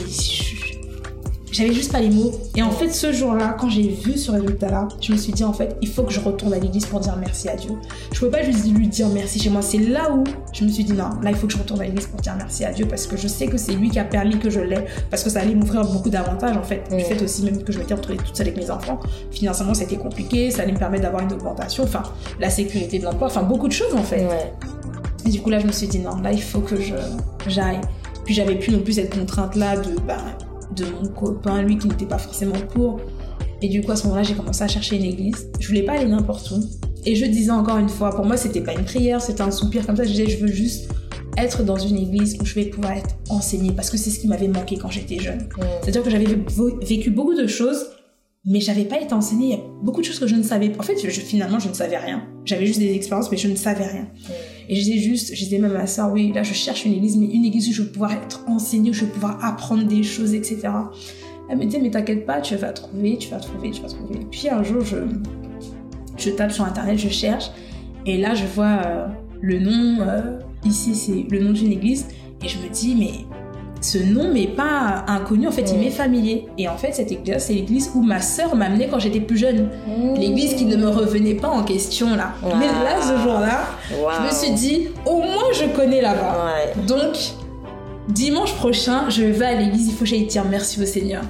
j'avais 1.53 1.73
juste 1.73 1.93
pas 1.93 2.01
les 2.01 2.09
mots. 2.09 2.33
Et 2.57 2.63
en 2.63 2.71
fait, 2.71 2.91
ce 2.91 3.13
jour-là, 3.13 3.55
quand 3.59 3.69
j'ai 3.69 3.89
vu 3.89 4.17
ce 4.17 4.31
résultat-là, 4.31 4.89
je 5.01 5.13
me 5.13 5.19
suis 5.19 5.33
dit, 5.33 5.45
en 5.45 5.53
fait, 5.53 5.77
il 5.83 5.89
faut 5.89 6.03
que 6.03 6.13
je 6.13 6.19
retourne 6.19 6.55
à 6.55 6.59
l'église 6.59 6.87
pour 6.87 6.99
dire 6.99 7.15
merci 7.21 7.49
à 7.49 7.57
Dieu. 7.57 7.73
Je 8.11 8.19
pouvais 8.19 8.31
pas 8.31 8.43
juste 8.43 8.67
lui 8.67 8.89
dire 8.89 9.09
merci 9.11 9.39
chez 9.39 9.51
moi. 9.51 9.61
C'est 9.61 9.79
là 9.79 10.11
où 10.13 10.25
je 10.53 10.65
me 10.65 10.71
suis 10.71 10.83
dit, 10.83 10.95
non, 10.95 11.11
là, 11.23 11.31
il 11.31 11.37
faut 11.37 11.47
que 11.47 11.53
je 11.53 11.59
retourne 11.59 11.83
à 11.83 11.85
l'église 11.85 12.07
pour 12.07 12.21
dire 12.21 12.35
merci 12.37 12.65
à 12.65 12.73
Dieu 12.73 12.87
parce 12.87 13.07
que 13.07 13.17
je 13.17 13.29
sais 13.29 13.47
que 13.47 13.59
c'est 13.59 13.73
lui 13.73 13.91
qui 13.91 13.99
a 13.99 14.05
permis 14.05 14.39
que 14.39 14.49
je 14.49 14.61
l'ai. 14.61 14.85
Parce 15.11 15.23
que 15.23 15.31
ça 15.31 15.41
allait 15.41 15.55
m'ouvrir 15.55 15.85
beaucoup 15.85 16.09
d'avantages, 16.11 16.57
en 16.57 16.63
fait. 16.63 16.83
Du 16.91 17.05
fait 17.05 17.23
aussi 17.23 17.43
même 17.45 17.63
que 17.63 17.73
je 17.73 17.79
m'étais 17.79 17.95
retrouvée 17.95 18.19
toute 18.19 18.35
seule 18.35 18.49
avec 18.49 18.59
mes 18.59 18.71
enfants. 18.71 18.99
Financièrement, 19.31 19.75
c'était 19.75 19.97
compliqué. 19.97 20.51
Ça 20.51 20.63
allait 20.63 20.73
me 20.73 20.79
permettre 20.79 21.03
d'avoir 21.03 21.23
une 21.23 21.33
augmentation. 21.33 21.85
Enfin, 21.85 22.03
la 22.41 22.49
sécurité 22.49 22.99
de 22.99 23.05
l'emploi. 23.05 23.27
Enfin, 23.27 23.43
beaucoup 23.43 23.69
de 23.69 23.73
choses, 23.73 23.95
en 23.95 24.03
fait. 24.03 24.27
Et 25.27 25.29
du 25.29 25.41
coup, 25.43 25.51
là, 25.51 25.59
je 25.59 25.67
me 25.67 25.73
suis 25.73 25.87
dit, 25.87 25.99
non, 25.99 26.17
là, 26.17 26.33
il 26.33 26.43
faut 26.43 26.61
que 26.61 26.81
je 26.81 26.95
j'aille. 27.47 27.81
Puis 28.25 28.35
j'avais 28.35 28.55
plus 28.55 28.73
non 28.73 28.79
plus 28.79 28.95
cette 28.95 29.15
contrainte-là 29.15 29.77
de, 29.77 29.97
bah, 30.07 30.17
de 30.75 30.85
mon 30.85 31.09
copain, 31.09 31.63
lui 31.63 31.79
qui 31.79 31.89
n'était 31.89 32.07
pas 32.07 32.19
forcément 32.19 32.59
pour. 32.73 33.01
Et 33.63 33.69
du 33.69 33.81
coup, 33.81 33.93
à 33.93 33.97
ce 33.97 34.05
moment-là, 34.05 34.23
j'ai 34.23 34.35
commencé 34.35 34.63
à 34.65 34.69
chercher 34.69 34.97
une 34.97 35.05
église. 35.05 35.49
Je 35.61 35.69
voulais 35.69 35.85
pas 35.85 35.93
aller 35.93 36.07
n'importe 36.07 36.51
où. 36.51 36.61
Et 37.05 37.15
je 37.15 37.25
disais 37.27 37.51
encore 37.51 37.79
une 37.79 37.89
fois, 37.89 38.11
pour 38.11 38.25
moi, 38.25 38.37
c'était 38.37 38.61
pas 38.61 38.73
une 38.73 38.85
prière, 38.85 39.21
c'était 39.21 39.43
un 39.43 39.51
soupir 39.51 39.87
comme 39.87 39.97
ça. 39.97 40.05
Je 40.05 40.11
disais, 40.11 40.27
je 40.27 40.39
veux 40.39 40.53
juste 40.53 40.89
être 41.37 41.63
dans 41.63 41.77
une 41.77 41.97
église 41.97 42.37
où 42.41 42.45
je 42.45 42.55
vais 42.55 42.67
pouvoir 42.67 42.93
être 42.93 43.17
enseignée 43.31 43.73
parce 43.73 43.91
que 43.91 43.97
c'est 43.97 44.11
ce 44.11 44.19
qui 44.19 44.29
m'avait 44.29 44.49
manqué 44.49 44.77
quand 44.77 44.91
j'étais 44.91 45.19
jeune. 45.19 45.49
C'est-à-dire 45.83 46.03
que 46.03 46.11
j'avais 46.11 46.27
vécu 46.83 47.11
beaucoup 47.11 47.35
de 47.35 47.47
choses, 47.47 47.87
mais 48.45 48.61
j'avais 48.61 48.85
pas 48.85 49.01
été 49.01 49.15
enseignée. 49.15 49.47
Il 49.47 49.51
y 49.51 49.55
a 49.55 49.65
beaucoup 49.83 50.01
de 50.01 50.07
choses 50.07 50.19
que 50.19 50.27
je 50.27 50.35
ne 50.35 50.43
savais 50.43 50.69
pas. 50.69 50.81
En 50.81 50.83
fait, 50.83 50.99
je, 50.99 51.09
finalement, 51.21 51.59
je 51.59 51.69
ne 51.69 51.75
savais 51.75 51.97
rien. 51.97 52.27
J'avais 52.45 52.67
juste 52.67 52.81
des 52.81 52.93
expériences, 52.95 53.31
mais 53.31 53.37
je 53.37 53.49
ne 53.49 53.57
savais 53.57 53.87
rien. 53.87 54.09
Et 54.69 54.77
je 54.77 54.81
disais 54.83 54.99
juste, 54.99 55.35
je 55.35 55.45
disais 55.45 55.59
même 55.59 55.77
à 55.77 55.87
ça, 55.87 56.09
oui, 56.09 56.33
là, 56.33 56.43
je 56.43 56.53
cherche 56.53 56.85
une 56.85 56.93
église, 56.93 57.17
mais 57.17 57.27
une 57.27 57.45
église 57.45 57.69
où 57.69 57.73
je 57.73 57.83
vais 57.83 57.89
pouvoir 57.89 58.13
être 58.13 58.45
enseignée, 58.47 58.91
où 58.91 58.95
je 58.95 59.05
vais 59.05 59.11
pouvoir 59.11 59.45
apprendre 59.45 59.85
des 59.85 60.03
choses, 60.03 60.35
etc. 60.35 60.69
Elle 61.49 61.59
me 61.59 61.65
disait, 61.65 61.81
mais 61.81 61.91
t'inquiète 61.91 62.25
pas, 62.27 62.41
tu 62.41 62.57
vas 62.57 62.73
trouver, 62.73 63.17
tu 63.19 63.29
vas 63.31 63.39
trouver, 63.39 63.71
tu 63.71 63.83
vas 63.83 63.89
trouver. 63.89 64.15
Et 64.17 64.25
puis 64.31 64.49
un 64.49 64.63
jour, 64.63 64.83
je, 64.83 64.97
je 66.17 66.31
tape 66.31 66.53
sur 66.53 66.65
Internet, 66.65 66.99
je 66.99 67.09
cherche, 67.09 67.51
et 68.07 68.19
là, 68.19 68.35
je 68.35 68.45
vois 68.47 68.83
euh, 68.87 69.07
le 69.41 69.59
nom, 69.59 70.01
euh, 70.01 70.39
ici, 70.65 70.95
c'est 70.95 71.27
le 71.31 71.43
nom 71.43 71.53
d'une 71.53 71.73
église, 71.73 72.07
et 72.43 72.49
je 72.49 72.59
me 72.59 72.69
dis, 72.69 72.95
mais 72.95 73.27
ce 73.83 73.99
nom 73.99 74.33
m'est 74.33 74.47
pas 74.47 75.05
inconnu, 75.09 75.49
en 75.49 75.51
fait, 75.51 75.71
il 75.73 75.79
m'est 75.79 75.91
familier. 75.91 76.47
Et 76.57 76.69
en 76.69 76.77
fait, 76.77 76.93
cette 76.93 77.11
église, 77.11 77.39
c'est 77.39 77.53
l'église 77.53 77.91
où 77.95 78.03
ma 78.03 78.21
sœur 78.21 78.55
m'amenait 78.55 78.89
quand 78.89 79.01
j'étais 79.01 79.21
plus 79.21 79.37
jeune. 79.37 79.71
Mmh. 79.87 80.15
L'église 80.15 80.55
qui 80.55 80.65
ne 80.65 80.77
me 80.77 80.89
revenait 80.89 81.35
pas 81.35 81.49
en 81.49 81.65
question, 81.65 82.15
là. 82.15 82.33
Mais 82.59 82.67
là, 82.67 83.03
ce 83.03 83.23
jour-là, 83.23 83.67
je 83.91 84.27
me 84.27 84.33
suis 84.33 84.53
dit, 84.53 84.89
au 85.05 85.17
moins, 85.17 85.53
je 85.53 85.67
connais 85.75 86.01
là-bas. 86.01 86.55
Donc, 86.87 87.17
dimanche 88.09 88.55
prochain, 88.55 89.11
je 89.11 89.25
vais 89.25 89.47
à 89.47 89.55
l'église, 89.55 89.89
il 89.89 89.93
faut 89.93 90.01
que 90.01 90.07
j'aille 90.07 90.27
dire 90.27 90.45
merci 90.49 90.81
au 90.81 90.87
Seigneur. 90.87 91.23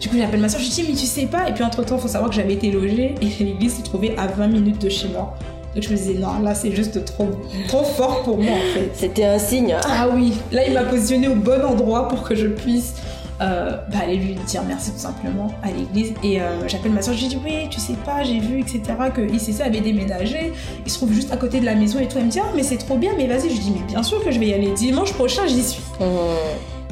Du 0.00 0.08
coup, 0.08 0.16
j'appelle 0.16 0.40
ma 0.40 0.48
soeur, 0.48 0.60
je 0.60 0.66
lui 0.66 0.72
dis, 0.72 0.84
mais 0.88 0.94
tu 0.94 1.06
sais 1.06 1.26
pas. 1.26 1.48
Et 1.48 1.52
puis, 1.52 1.64
entre-temps, 1.64 1.96
il 1.96 2.02
faut 2.02 2.08
savoir 2.08 2.30
que 2.30 2.36
j'avais 2.36 2.54
été 2.54 2.70
logée 2.70 3.16
et 3.20 3.24
l'église 3.44 3.74
s'est 3.74 3.82
trouvée 3.82 4.14
à 4.16 4.28
20 4.28 4.46
minutes 4.48 4.80
de 4.80 4.88
chez 4.88 5.08
moi. 5.08 5.34
Donc 5.74 5.82
je 5.82 5.90
me 5.90 5.96
disais, 5.96 6.14
non, 6.14 6.40
là 6.40 6.54
c'est 6.54 6.72
juste 6.72 7.04
trop, 7.04 7.30
trop 7.68 7.84
fort 7.84 8.22
pour 8.22 8.38
moi 8.38 8.52
en 8.52 8.74
fait. 8.74 8.90
C'était 8.94 9.24
un 9.24 9.38
signe. 9.38 9.74
Ah 9.84 10.08
oui, 10.14 10.34
là 10.52 10.66
il 10.66 10.72
m'a 10.72 10.84
positionné 10.84 11.28
au 11.28 11.34
bon 11.34 11.64
endroit 11.64 12.08
pour 12.08 12.22
que 12.22 12.34
je 12.34 12.46
puisse 12.46 12.94
euh, 13.40 13.76
bah, 13.90 13.98
aller 14.02 14.16
lui 14.16 14.34
dire 14.46 14.62
merci 14.66 14.92
tout 14.92 14.98
simplement 14.98 15.48
à 15.62 15.70
l'église. 15.70 16.14
Et 16.22 16.40
euh, 16.40 16.68
j'appelle 16.68 16.92
ma 16.92 17.02
soeur, 17.02 17.14
je 17.14 17.22
lui 17.22 17.28
dis, 17.28 17.38
oui, 17.44 17.68
tu 17.70 17.80
sais 17.80 17.94
pas, 18.04 18.22
j'ai 18.22 18.38
vu, 18.38 18.60
etc., 18.60 18.82
que 19.14 19.20
ICC 19.20 19.60
avait 19.60 19.80
déménagé, 19.80 20.52
il 20.84 20.90
se 20.90 20.96
trouve 20.98 21.12
juste 21.12 21.32
à 21.32 21.36
côté 21.36 21.60
de 21.60 21.64
la 21.64 21.74
maison 21.74 21.98
et 21.98 22.06
tout. 22.06 22.18
Elle 22.18 22.26
me 22.26 22.30
dit, 22.30 22.40
ah, 22.40 22.52
mais 22.54 22.62
c'est 22.62 22.76
trop 22.76 22.96
bien, 22.96 23.12
mais 23.16 23.26
vas-y, 23.26 23.50
je 23.50 23.54
lui 23.54 23.58
dis, 23.58 23.72
mais 23.72 23.86
bien 23.86 24.02
sûr 24.02 24.22
que 24.24 24.30
je 24.30 24.38
vais 24.38 24.46
y 24.46 24.54
aller 24.54 24.70
dimanche 24.72 25.12
prochain, 25.12 25.46
j'y 25.46 25.62
suis. 25.62 25.82
Mmh. 26.00 26.04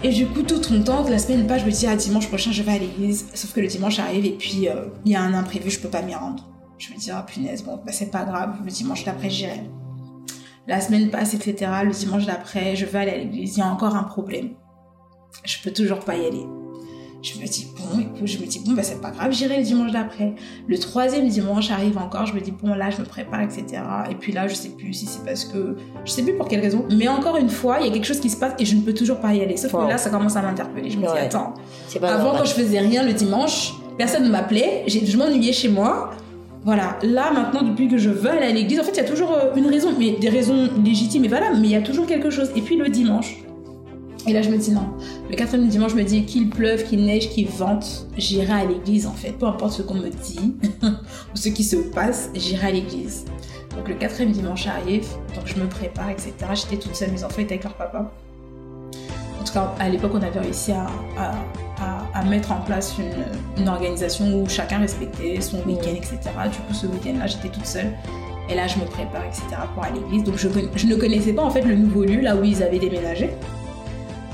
Et 0.04 0.10
du 0.10 0.26
coup, 0.26 0.42
tout 0.42 0.60
mon 0.72 0.82
temps, 0.82 1.04
la 1.08 1.18
semaine 1.18 1.46
pas, 1.46 1.58
je 1.58 1.64
me 1.64 1.70
dis, 1.70 1.86
ah, 1.86 1.94
dimanche 1.94 2.26
prochain, 2.26 2.50
je 2.50 2.62
vais 2.62 2.72
à 2.72 2.78
l'église. 2.78 3.26
Sauf 3.34 3.52
que 3.52 3.60
le 3.60 3.68
dimanche 3.68 4.00
arrive 4.00 4.26
et 4.26 4.30
puis 4.30 4.68
euh, 4.68 4.86
il 5.04 5.12
y 5.12 5.14
a 5.14 5.22
un 5.22 5.34
imprévu, 5.34 5.70
je 5.70 5.78
peux 5.78 5.88
pas 5.88 6.02
m'y 6.02 6.14
rendre. 6.14 6.44
Je 6.82 6.92
me 6.92 6.98
dis, 6.98 7.12
ah 7.12 7.24
punaise, 7.24 7.62
bon, 7.62 7.76
bah, 7.76 7.92
c'est 7.92 8.10
pas 8.10 8.24
grave, 8.24 8.56
le 8.64 8.70
dimanche 8.70 9.04
d'après, 9.04 9.30
j'irai. 9.30 9.62
La 10.66 10.80
semaine 10.80 11.10
passe, 11.10 11.32
etc. 11.32 11.70
Le 11.84 11.92
dimanche 11.92 12.26
d'après, 12.26 12.74
je 12.74 12.86
vais 12.86 12.98
aller 12.98 13.10
à 13.12 13.18
l'église, 13.18 13.56
il 13.56 13.60
y 13.60 13.62
a 13.62 13.66
encore 13.66 13.94
un 13.94 14.02
problème. 14.02 14.50
Je 15.44 15.58
peux 15.62 15.70
toujours 15.70 16.00
pas 16.00 16.16
y 16.16 16.26
aller. 16.26 16.44
Je 17.22 17.38
me 17.38 17.46
dis, 17.46 17.68
bon, 17.76 18.00
écoute, 18.00 18.26
je 18.26 18.38
me 18.38 18.46
dis, 18.46 18.58
bon, 18.66 18.72
bah, 18.72 18.82
c'est 18.82 19.00
pas 19.00 19.12
grave, 19.12 19.30
j'irai 19.30 19.58
le 19.58 19.62
dimanche 19.62 19.92
d'après. 19.92 20.34
Le 20.66 20.76
troisième 20.76 21.28
dimanche 21.28 21.70
arrive 21.70 21.98
encore, 21.98 22.26
je 22.26 22.34
me 22.34 22.40
dis, 22.40 22.50
bon, 22.50 22.74
là, 22.74 22.90
je 22.90 22.98
me 22.98 23.04
prépare, 23.04 23.42
etc. 23.42 23.80
Et 24.10 24.16
puis 24.16 24.32
là, 24.32 24.48
je 24.48 24.54
sais 24.54 24.70
plus 24.70 24.92
si 24.92 25.06
c'est 25.06 25.24
parce 25.24 25.44
que, 25.44 25.76
je 26.04 26.10
sais 26.10 26.24
plus 26.24 26.34
pour 26.34 26.48
quelle 26.48 26.62
raison, 26.62 26.84
mais 26.90 27.06
encore 27.06 27.36
une 27.36 27.50
fois, 27.50 27.76
il 27.78 27.86
y 27.86 27.90
a 27.90 27.92
quelque 27.92 28.06
chose 28.06 28.18
qui 28.18 28.28
se 28.28 28.36
passe 28.36 28.54
et 28.58 28.64
je 28.64 28.74
ne 28.74 28.80
peux 28.80 28.92
toujours 28.92 29.20
pas 29.20 29.32
y 29.34 29.40
aller. 29.40 29.56
Sauf 29.56 29.70
que 29.70 29.88
là, 29.88 29.98
ça 29.98 30.10
commence 30.10 30.34
à 30.34 30.42
m'interpeller. 30.42 30.90
Je 30.90 30.98
me 30.98 31.06
dis, 31.06 31.16
attends, 31.16 31.54
avant, 32.02 32.36
quand 32.36 32.44
je 32.44 32.54
faisais 32.54 32.80
rien 32.80 33.04
le 33.04 33.12
dimanche, 33.12 33.72
personne 33.96 34.24
ne 34.24 34.28
m'appelait, 34.28 34.82
je 34.88 35.16
m'ennuyais 35.16 35.52
chez 35.52 35.68
moi. 35.68 36.10
Voilà, 36.64 36.98
là 37.02 37.32
maintenant, 37.32 37.62
depuis 37.62 37.88
que 37.88 37.98
je 37.98 38.10
veux 38.10 38.30
aller 38.30 38.46
à 38.46 38.52
l'église, 38.52 38.78
en 38.78 38.84
fait, 38.84 38.92
il 38.92 38.96
y 38.98 39.00
a 39.00 39.04
toujours 39.04 39.32
euh, 39.32 39.54
une 39.56 39.66
raison, 39.66 39.92
mais 39.98 40.12
des 40.12 40.28
raisons 40.28 40.70
légitimes 40.84 41.24
et 41.24 41.28
valables, 41.28 41.56
mais 41.60 41.68
il 41.68 41.72
y 41.72 41.76
a 41.76 41.82
toujours 41.82 42.06
quelque 42.06 42.30
chose. 42.30 42.50
Et 42.54 42.60
puis 42.60 42.76
le 42.76 42.88
dimanche, 42.88 43.42
et 44.26 44.32
là 44.32 44.42
je 44.42 44.50
me 44.50 44.56
dis 44.56 44.70
non, 44.70 44.86
le 45.28 45.34
quatrième 45.34 45.68
dimanche, 45.68 45.92
je 45.92 45.96
me 45.96 46.04
dis 46.04 46.24
qu'il 46.24 46.48
pleuve, 46.48 46.84
qu'il 46.84 47.04
neige, 47.04 47.30
qu'il 47.30 47.48
vente, 47.48 48.06
j'irai 48.16 48.52
à 48.52 48.64
l'église 48.64 49.06
en 49.06 49.12
fait. 49.12 49.32
Peu 49.32 49.46
importe 49.46 49.72
ce 49.72 49.82
qu'on 49.82 49.94
me 49.94 50.08
dit 50.08 50.54
ou 50.82 51.36
ce 51.36 51.48
qui 51.48 51.64
se 51.64 51.76
passe, 51.76 52.30
j'irai 52.34 52.68
à 52.68 52.70
l'église. 52.70 53.24
Donc 53.76 53.88
le 53.88 53.94
quatrième 53.94 54.32
dimanche 54.32 54.66
arrive, 54.68 55.08
donc 55.34 55.46
je 55.46 55.56
me 55.56 55.66
prépare, 55.66 56.10
etc. 56.10 56.32
J'étais 56.54 56.76
toute 56.76 56.94
seule, 56.94 57.10
mes 57.10 57.24
enfants 57.24 57.40
étaient 57.40 57.54
avec 57.54 57.64
leur 57.64 57.74
papa. 57.74 58.12
En 59.40 59.44
tout 59.44 59.52
cas, 59.52 59.74
à 59.80 59.88
l'époque, 59.88 60.12
on 60.14 60.22
avait 60.22 60.38
réussi 60.38 60.70
à, 60.70 60.86
à, 61.18 62.01
mettre 62.24 62.52
en 62.52 62.60
place 62.60 62.96
une, 63.58 63.68
organisation 63.68 64.34
où 64.34 64.48
chacun 64.48 64.78
respectait 64.78 65.40
son 65.40 65.58
week-end, 65.64 65.94
etc. 65.94 66.18
Du 66.50 66.58
coup, 66.58 66.74
ce 66.74 66.86
week-end-là, 66.86 67.26
j'étais 67.26 67.48
toute 67.48 67.66
seule. 67.66 67.92
Et 68.48 68.54
là, 68.54 68.66
je 68.66 68.78
me 68.78 68.84
prépare, 68.84 69.24
etc. 69.24 69.44
pour 69.74 69.84
aller 69.84 69.98
à 69.98 70.02
l'église. 70.02 70.24
Donc, 70.24 70.36
je, 70.36 70.48
je, 70.74 70.86
ne 70.86 70.96
connaissais 70.96 71.32
pas 71.32 71.42
en 71.42 71.50
fait 71.50 71.62
le 71.62 71.76
nouveau 71.76 72.04
lieu, 72.04 72.20
là 72.20 72.36
où 72.36 72.44
ils 72.44 72.62
avaient 72.62 72.78
déménagé. 72.78 73.30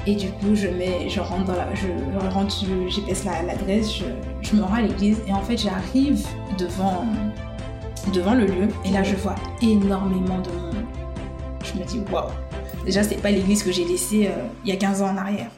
Et 0.06 0.14
du 0.14 0.30
coup, 0.30 0.54
je, 0.54 0.68
mets, 0.68 1.08
je 1.08 1.20
rentre 1.20 1.44
dans 1.44 1.56
la. 1.56 1.74
Je, 1.74 1.86
je 1.86 2.34
rentre, 2.34 2.54
GPS 2.88 3.24
l'adresse, 3.24 3.94
je, 3.94 4.04
je 4.40 4.56
me 4.56 4.62
rends 4.62 4.74
à 4.74 4.82
l'église. 4.82 5.18
Et 5.26 5.32
en 5.32 5.42
fait, 5.42 5.58
j'arrive 5.58 6.26
devant, 6.58 7.04
devant 8.12 8.34
le 8.34 8.46
lieu. 8.46 8.68
Et 8.84 8.90
là, 8.90 9.02
je 9.02 9.14
vois 9.16 9.34
énormément 9.60 10.38
de 10.38 10.50
monde. 10.50 10.84
Je 11.62 11.78
me 11.78 11.84
dis, 11.84 12.00
waouh! 12.10 12.30
Déjà, 12.84 13.02
c'est 13.02 13.16
pas 13.20 13.30
l'église 13.30 13.62
que 13.62 13.70
j'ai 13.70 13.84
laissée 13.84 14.28
euh, 14.28 14.46
il 14.64 14.70
y 14.70 14.72
a 14.72 14.76
15 14.76 15.02
ans 15.02 15.10
en 15.10 15.16
arrière. 15.18 15.50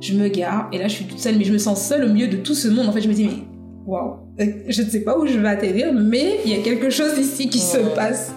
Je 0.00 0.14
me 0.14 0.28
gare 0.28 0.68
et 0.72 0.78
là, 0.78 0.86
je 0.86 0.94
suis 0.94 1.04
toute 1.04 1.18
seule, 1.18 1.36
mais 1.36 1.44
je 1.44 1.52
me 1.52 1.58
sens 1.58 1.86
seule 1.86 2.04
au 2.04 2.12
milieu 2.12 2.28
de 2.28 2.36
tout 2.36 2.54
ce 2.54 2.68
monde. 2.68 2.88
En 2.88 2.92
fait, 2.92 3.00
je 3.00 3.08
me 3.08 3.14
dis, 3.14 3.24
mais 3.24 3.44
waouh, 3.84 4.16
je 4.38 4.82
ne 4.82 4.88
sais 4.88 5.00
pas 5.00 5.18
où 5.18 5.26
je 5.26 5.38
vais 5.38 5.48
atterrir, 5.48 5.92
mais 5.92 6.40
il 6.44 6.52
y 6.52 6.54
a 6.54 6.62
quelque 6.62 6.90
chose 6.90 7.18
ici 7.18 7.48
qui 7.48 7.58
se 7.58 7.78
passe. 7.94 8.32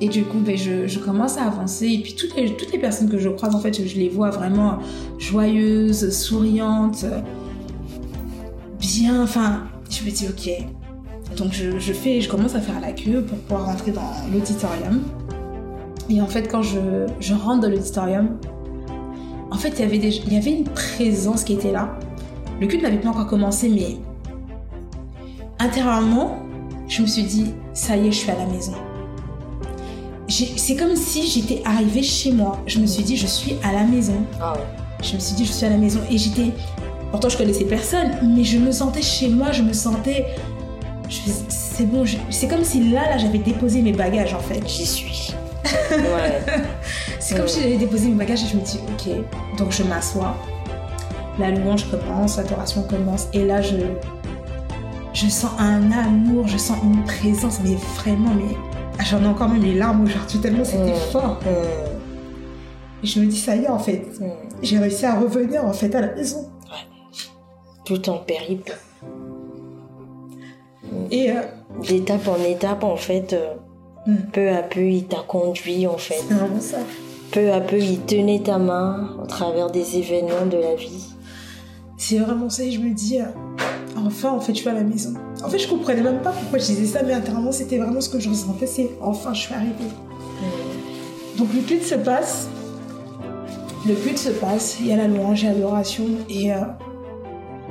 Et 0.00 0.08
du 0.08 0.22
coup, 0.22 0.38
ben, 0.38 0.56
je, 0.56 0.86
je, 0.86 0.98
commence 1.00 1.36
à 1.38 1.44
avancer. 1.44 1.86
Et 1.88 1.98
puis, 1.98 2.14
toutes 2.14 2.36
les, 2.36 2.54
toutes 2.54 2.72
les 2.72 2.78
personnes 2.78 3.08
que 3.08 3.18
je 3.18 3.28
croise, 3.28 3.54
en 3.54 3.58
fait, 3.58 3.74
je, 3.74 3.98
les 3.98 4.08
vois 4.08 4.30
vraiment 4.30 4.78
joyeuses, 5.18 6.10
souriantes, 6.16 7.04
bien. 8.78 9.22
Enfin, 9.22 9.64
je 9.90 10.04
me 10.04 10.10
dis, 10.10 10.26
ok. 10.28 11.36
Donc, 11.36 11.52
je, 11.52 11.78
je, 11.78 11.92
fais, 11.92 12.20
je 12.20 12.28
commence 12.28 12.54
à 12.54 12.60
faire 12.60 12.80
la 12.80 12.92
queue 12.92 13.22
pour 13.22 13.38
pouvoir 13.38 13.66
rentrer 13.66 13.90
dans 13.90 14.12
l'auditorium. 14.32 15.02
Et 16.08 16.20
en 16.22 16.26
fait, 16.26 16.48
quand 16.48 16.62
je, 16.62 17.06
je 17.20 17.34
rentre 17.34 17.62
dans 17.62 17.68
l'auditorium, 17.68 18.38
en 19.50 19.56
fait, 19.56 19.70
il 19.70 19.80
y, 19.80 19.82
avait 19.82 19.96
il 19.96 20.32
y 20.32 20.36
avait 20.36 20.52
une 20.52 20.64
présence 20.64 21.44
qui 21.44 21.54
était 21.54 21.72
là. 21.72 21.98
Le 22.60 22.66
culte 22.66 22.82
n'avait 22.82 22.98
pas 22.98 23.10
encore 23.10 23.26
commencé, 23.26 23.68
mais 23.68 23.96
intérieurement, 25.58 26.38
je 26.88 27.02
me 27.02 27.06
suis 27.06 27.22
dit, 27.22 27.54
ça 27.72 27.96
y 27.96 28.08
est, 28.08 28.12
je 28.12 28.18
suis 28.18 28.30
à 28.30 28.36
la 28.36 28.46
maison. 28.46 28.74
C'est 30.28 30.76
comme 30.76 30.94
si 30.94 31.26
j'étais 31.26 31.62
arrivée 31.64 32.02
chez 32.02 32.32
moi. 32.32 32.62
Je 32.66 32.80
me 32.80 32.86
suis 32.86 33.02
dit, 33.02 33.16
je 33.16 33.26
suis 33.26 33.56
à 33.62 33.72
la 33.72 33.84
maison. 33.84 34.16
Ah 34.40 34.54
je 35.02 35.14
me 35.14 35.20
suis 35.20 35.34
dit, 35.34 35.44
je 35.46 35.52
suis 35.52 35.64
à 35.64 35.70
la 35.70 35.76
maison. 35.76 36.00
Et 36.10 36.18
j'étais. 36.18 36.52
Pourtant, 37.10 37.28
je 37.28 37.38
connaissais 37.38 37.64
personne, 37.64 38.10
mais 38.22 38.44
je 38.44 38.58
me 38.58 38.72
sentais 38.72 39.00
chez 39.00 39.28
moi, 39.28 39.52
je 39.52 39.62
me 39.62 39.72
sentais. 39.72 40.26
C'est 41.48 41.86
bon, 41.86 42.04
c'est 42.28 42.48
comme 42.48 42.64
si 42.64 42.90
là, 42.90 43.08
là, 43.08 43.16
j'avais 43.16 43.38
déposé 43.38 43.80
mes 43.80 43.92
bagages 43.92 44.34
en 44.34 44.40
fait. 44.40 44.60
J'y 44.68 44.84
suis. 44.84 45.32
C'est 47.18 47.36
comme 47.36 47.48
si 47.48 47.62
j'avais 47.62 47.76
déposé 47.76 48.08
mes 48.08 48.14
bagages 48.14 48.44
et 48.44 48.46
je 48.46 48.56
me 48.56 48.62
dis, 48.62 48.78
ok, 48.88 49.56
donc 49.58 49.70
je 49.72 49.82
m'assois. 49.82 50.34
La 51.38 51.50
louange 51.50 51.84
commence, 51.90 52.36
l'adoration 52.36 52.82
commence. 52.82 53.28
Et 53.32 53.44
là, 53.44 53.60
je, 53.62 53.76
je 55.12 55.26
sens 55.28 55.52
un 55.58 55.90
amour, 55.92 56.46
je 56.48 56.56
sens 56.58 56.78
une 56.82 57.04
présence, 57.04 57.58
mais 57.64 57.74
vraiment, 57.96 58.34
mais 58.34 58.56
ah, 58.98 59.04
j'en 59.04 59.22
ai 59.22 59.26
encore 59.26 59.48
même 59.48 59.62
les 59.62 59.74
larmes 59.74 60.04
aujourd'hui 60.04 60.38
tellement 60.40 60.64
c'était 60.64 60.92
Mm. 60.92 61.10
fort. 61.12 61.38
Et 63.02 63.06
je 63.06 63.20
me 63.20 63.26
dis, 63.26 63.38
ça 63.38 63.54
y 63.54 63.64
est, 63.64 63.68
en 63.68 63.78
fait, 63.78 64.04
j'ai 64.62 64.78
réussi 64.78 65.06
à 65.06 65.18
revenir 65.18 65.64
en 65.64 65.72
fait 65.72 65.94
à 65.94 66.00
la 66.00 66.14
maison. 66.14 66.48
Tout 67.84 68.08
en 68.10 68.18
périple. 68.18 68.76
Et 71.10 71.30
euh, 71.30 71.42
D'étape 71.88 72.26
en 72.26 72.42
étape, 72.44 72.82
en 72.82 72.96
fait, 72.96 73.32
euh, 73.32 73.54
Mm. 74.06 74.14
peu 74.32 74.48
à 74.50 74.62
peu, 74.62 74.88
il 74.88 75.04
t'a 75.04 75.24
conduit, 75.26 75.86
en 75.86 75.98
fait. 75.98 76.14
c'est 76.26 76.34
vraiment 76.34 76.60
ça. 76.60 76.78
Peu 77.30 77.52
à 77.52 77.60
peu, 77.60 77.78
il 77.78 78.00
tenait 78.00 78.40
ta 78.40 78.58
main 78.58 79.10
au 79.22 79.26
travers 79.26 79.70
des 79.70 79.98
événements 79.98 80.46
de 80.50 80.56
la 80.56 80.74
vie. 80.74 81.04
C'est 81.98 82.18
vraiment 82.18 82.48
ça 82.48 82.62
et 82.62 82.70
je 82.70 82.80
me 82.80 82.94
dis, 82.94 83.20
euh, 83.20 83.24
enfin, 83.96 84.30
en 84.32 84.40
fait, 84.40 84.54
je 84.54 84.60
suis 84.60 84.68
à 84.68 84.72
la 84.72 84.84
maison. 84.84 85.12
En 85.44 85.48
fait, 85.48 85.58
je 85.58 85.68
comprenais 85.68 86.00
même 86.00 86.22
pas 86.22 86.30
pourquoi 86.30 86.58
je 86.58 86.64
disais 86.66 86.86
ça, 86.86 87.02
mais 87.02 87.12
intérieurement, 87.12 87.52
c'était 87.52 87.78
vraiment 87.78 88.00
ce 88.00 88.08
que 88.08 88.18
je 88.18 88.30
ressentais, 88.30 88.66
c'est 88.66 88.90
enfin, 89.00 89.34
je 89.34 89.40
suis 89.40 89.54
arrivée. 89.54 89.72
Donc 91.36 91.48
le 91.54 91.60
culte 91.60 91.84
se 91.84 91.96
passe. 91.96 92.48
Le 93.86 93.94
culte 93.94 94.18
se 94.18 94.30
passe, 94.30 94.78
il 94.80 94.86
y 94.86 94.92
a 94.92 94.96
la 94.96 95.06
louange 95.06 95.44
et 95.44 95.48
l'adoration. 95.48 96.04
Et 96.28 96.52
euh, 96.52 96.58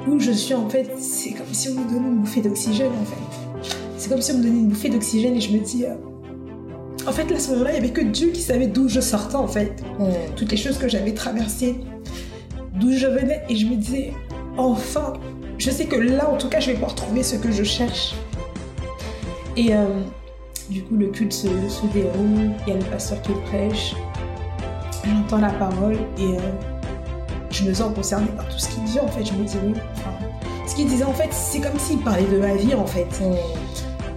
où 0.08 0.20
je 0.20 0.32
suis, 0.32 0.54
en 0.54 0.70
fait, 0.70 0.92
c'est 1.00 1.32
comme 1.32 1.52
si 1.52 1.70
on 1.70 1.74
me 1.74 1.86
donnait 1.90 2.08
une 2.08 2.20
bouffée 2.20 2.42
d'oxygène, 2.42 2.92
en 2.92 3.06
fait. 3.06 3.70
C'est 3.98 4.10
comme 4.10 4.22
si 4.22 4.32
on 4.32 4.38
me 4.38 4.44
donnait 4.44 4.60
une 4.60 4.68
bouffée 4.68 4.90
d'oxygène 4.90 5.36
et 5.36 5.42
je 5.42 5.52
me 5.52 5.60
dis... 5.60 5.86
euh, 5.86 5.96
en 7.08 7.12
fait, 7.12 7.30
là, 7.30 7.38
à 7.38 7.40
ce 7.40 7.52
moment-là, 7.52 7.72
il 7.72 7.74
n'y 7.74 7.86
avait 7.86 7.94
que 7.94 8.02
Dieu 8.02 8.30
qui 8.30 8.42
savait 8.42 8.68
d'où 8.68 8.90
je 8.90 9.00
sortais, 9.00 9.36
en 9.36 9.48
fait. 9.48 9.82
Toutes 10.36 10.52
les 10.52 10.58
choses 10.58 10.78
que 10.78 10.90
j'avais 10.90 11.14
traversées, 11.14 11.80
d'où 12.76 12.92
je 12.92 13.08
venais. 13.08 13.44
Et 13.50 13.56
je 13.56 13.66
me 13.66 13.76
disais, 13.76 14.14
enfin, 14.58 15.14
je 15.58 15.72
sais 15.72 15.86
que 15.86 15.96
là, 15.96 16.30
en 16.30 16.38
tout 16.38 16.50
cas, 16.50 16.60
je 16.60 16.68
vais 16.68 16.74
pouvoir 16.74 16.96
trouver 16.96 17.24
ce 17.24 17.38
que 17.38 17.52
je 17.52 17.64
cherche. 17.64 18.14
Et 19.56 19.74
euh, 19.74 19.86
du 20.70 20.84
coup, 20.84 20.98
le 20.98 21.08
culte 21.08 21.34
se, 21.34 21.48
se 21.48 21.86
déroule, 21.94 22.52
il 22.68 22.74
y 22.74 22.76
a 22.76 22.80
le 22.80 22.86
pasteur 22.86 23.22
qui 23.22 23.32
prêche, 23.48 23.96
j'entends 25.04 25.40
la 25.40 25.52
parole 25.54 25.98
et 26.20 26.36
euh, 26.36 26.40
je 27.50 27.64
me 27.64 27.74
sens 27.74 27.94
concernée 27.96 28.28
par 28.36 28.48
tout 28.48 28.60
ce 28.60 28.70
qu'il 28.70 28.84
dit 28.84 29.00
en 29.00 29.08
fait. 29.08 29.26
Je 29.26 29.34
me 29.34 29.46
dis 29.46 29.58
oui. 29.66 29.74
Enfin, 29.96 30.12
ce 30.68 30.76
qu'il 30.76 30.88
disait 30.88 31.06
en 31.06 31.14
fait, 31.14 31.30
c'est 31.32 31.60
comme 31.60 31.80
s'il 31.80 32.00
parlait 32.00 32.28
de 32.28 32.38
ma 32.38 32.54
vie 32.56 32.76
en 32.76 32.86
fait. 32.86 33.08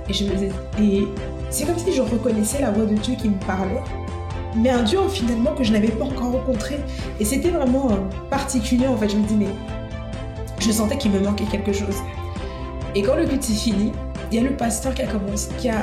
Et 0.08 0.12
je 0.12 0.24
me 0.24 0.30
disais, 0.34 0.50
et 0.78 1.06
c'est 1.50 1.66
comme 1.66 1.78
si 1.78 1.92
je 1.92 2.00
reconnaissais 2.00 2.60
la 2.60 2.70
voix 2.70 2.86
de 2.86 2.94
Dieu 2.94 3.14
qui 3.16 3.28
me 3.28 3.38
parlait. 3.46 3.82
Mais 4.56 4.70
un 4.70 4.82
Dieu 4.82 4.98
finalement 5.08 5.54
que 5.54 5.62
je 5.62 5.72
n'avais 5.72 5.88
pas 5.88 6.04
encore 6.04 6.32
rencontré. 6.32 6.76
Et 7.18 7.24
c'était 7.24 7.50
vraiment 7.50 7.90
euh, 7.90 7.96
particulier 8.30 8.86
en 8.86 8.96
fait. 8.96 9.08
Je 9.08 9.16
me 9.16 9.26
dis, 9.26 9.34
mais 9.34 9.46
je 10.58 10.70
sentais 10.70 10.96
qu'il 10.96 11.10
me 11.10 11.20
manquait 11.20 11.44
quelque 11.44 11.72
chose. 11.72 11.96
Et 12.94 13.02
quand 13.02 13.16
le 13.16 13.26
culte 13.26 13.42
s'est 13.42 13.52
fini, 13.52 13.92
il 14.30 14.36
y 14.36 14.44
a 14.44 14.48
le 14.48 14.56
pasteur 14.56 14.94
qui 14.94 15.02
a, 15.02 15.06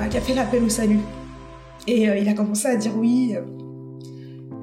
qui 0.07 0.17
a, 0.17 0.21
fait 0.21 0.33
l'appel 0.33 0.63
au 0.63 0.69
salut. 0.69 0.99
Et 1.85 2.09
euh, 2.09 2.17
il 2.17 2.27
a 2.27 2.33
commencé 2.33 2.67
à 2.67 2.75
dire 2.75 2.91
oui, 2.97 3.35
euh, 3.35 3.41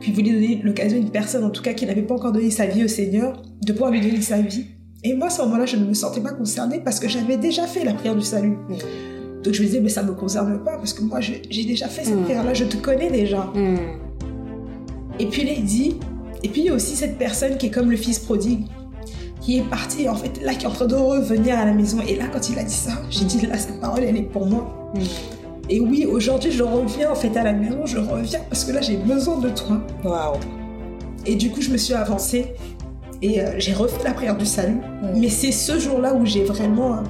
qu'il 0.01 0.15
voulait 0.15 0.33
donner 0.33 0.61
l'occasion 0.63 0.99
à 0.99 1.01
une 1.01 1.11
personne, 1.11 1.45
en 1.45 1.51
tout 1.51 1.63
cas 1.63 1.73
qui 1.73 1.87
n'avait 1.87 2.03
pas 2.03 2.15
encore 2.15 2.33
donné 2.33 2.51
sa 2.51 2.67
vie 2.67 2.85
au 2.85 2.89
Seigneur, 2.89 3.43
de 3.63 3.73
pouvoir 3.73 3.91
lui 3.91 4.01
donner 4.01 4.21
sa 4.21 4.41
vie. 4.41 4.67
Et 5.03 5.15
moi, 5.15 5.27
à 5.27 5.31
ce 5.31 5.43
moment-là, 5.43 5.67
je 5.67 5.77
ne 5.77 5.85
me 5.85 5.95
sentais 5.95 6.21
pas 6.21 6.33
concernée 6.33 6.81
parce 6.81 6.99
que 6.99 7.09
j'avais 7.09 7.37
déjà 7.37 7.67
fait 7.67 7.85
la 7.85 7.93
prière 7.93 8.15
du 8.15 8.25
salut. 8.25 8.57
Donc 9.45 9.53
je 9.55 9.61
me 9.63 9.67
disais, 9.67 9.81
mais 9.81 9.91
ça 9.91 10.03
ne 10.03 10.09
me 10.09 10.15
concerne 10.15 10.59
pas 10.65 10.77
parce 10.79 10.93
que 10.95 11.03
moi, 11.03 11.21
j'ai 11.21 11.65
déjà 11.65 11.87
fait 11.87 12.05
cette 12.05 12.19
Mm. 12.19 12.25
prière-là, 12.25 12.55
je 12.55 12.65
te 12.65 12.77
connais 12.79 13.11
déjà. 13.11 13.53
Et 15.19 15.27
puis 15.27 15.45
là, 15.45 15.53
il 15.57 15.65
dit, 15.65 15.97
et 16.43 16.49
puis 16.49 16.63
il 16.63 16.67
y 16.67 16.71
a 16.71 16.75
aussi 16.75 16.97
cette 16.97 17.19
personne 17.19 17.57
qui 17.57 17.67
est 17.67 17.71
comme 17.71 17.91
le 17.91 17.97
fils 17.97 18.19
prodigue, 18.19 18.65
qui 19.41 19.59
est 19.59 19.63
parti, 19.69 20.09
en 20.09 20.15
fait, 20.15 20.43
là, 20.43 20.55
qui 20.55 20.65
est 20.65 20.69
en 20.69 20.73
train 20.73 20.87
de 20.87 20.95
revenir 20.95 21.59
à 21.59 21.65
la 21.67 21.73
maison. 21.75 21.99
Et 22.09 22.17
là, 22.17 22.25
quand 22.33 22.49
il 22.49 22.59
a 22.59 22.65
dit 22.65 22.75
ça, 22.75 22.93
j'ai 23.11 23.25
dit, 23.27 23.47
là, 23.47 23.59
cette 23.59 23.81
parole, 23.81 24.03
elle 24.03 24.17
est 24.17 24.23
pour 24.23 24.47
moi. 24.47 24.93
Et 25.69 25.81
oui, 25.81 26.07
aujourd'hui, 26.11 26.51
je 26.51 26.63
reviens, 26.63 27.11
en 27.11 27.15
fait, 27.15 27.37
à 27.37 27.43
la 27.45 27.53
maison, 27.53 27.85
je 27.87 27.99
reviens 27.99 28.41
parce 28.49 28.65
que 28.65 28.73
là, 28.73 28.81
j'ai 28.81 28.97
besoin 28.97 29.39
de 29.39 29.51
toi. 29.51 29.81
Waouh. 30.05 30.37
Et 31.27 31.37
du 31.37 31.51
coup, 31.51 31.61
je 31.63 31.71
me 31.71 31.77
suis 31.77 31.95
avancée 31.95 32.47
et 33.23 33.41
euh, 33.41 33.53
j'ai 33.59 33.73
refait 33.73 34.03
la 34.05 34.13
prière 34.13 34.37
du 34.37 34.45
salut. 34.47 34.79
Mais 35.15 35.29
c'est 35.31 35.53
ce 35.53 35.79
jour-là 35.79 36.15
où 36.15 36.27
j'ai 36.27 36.45
vraiment 36.45 37.03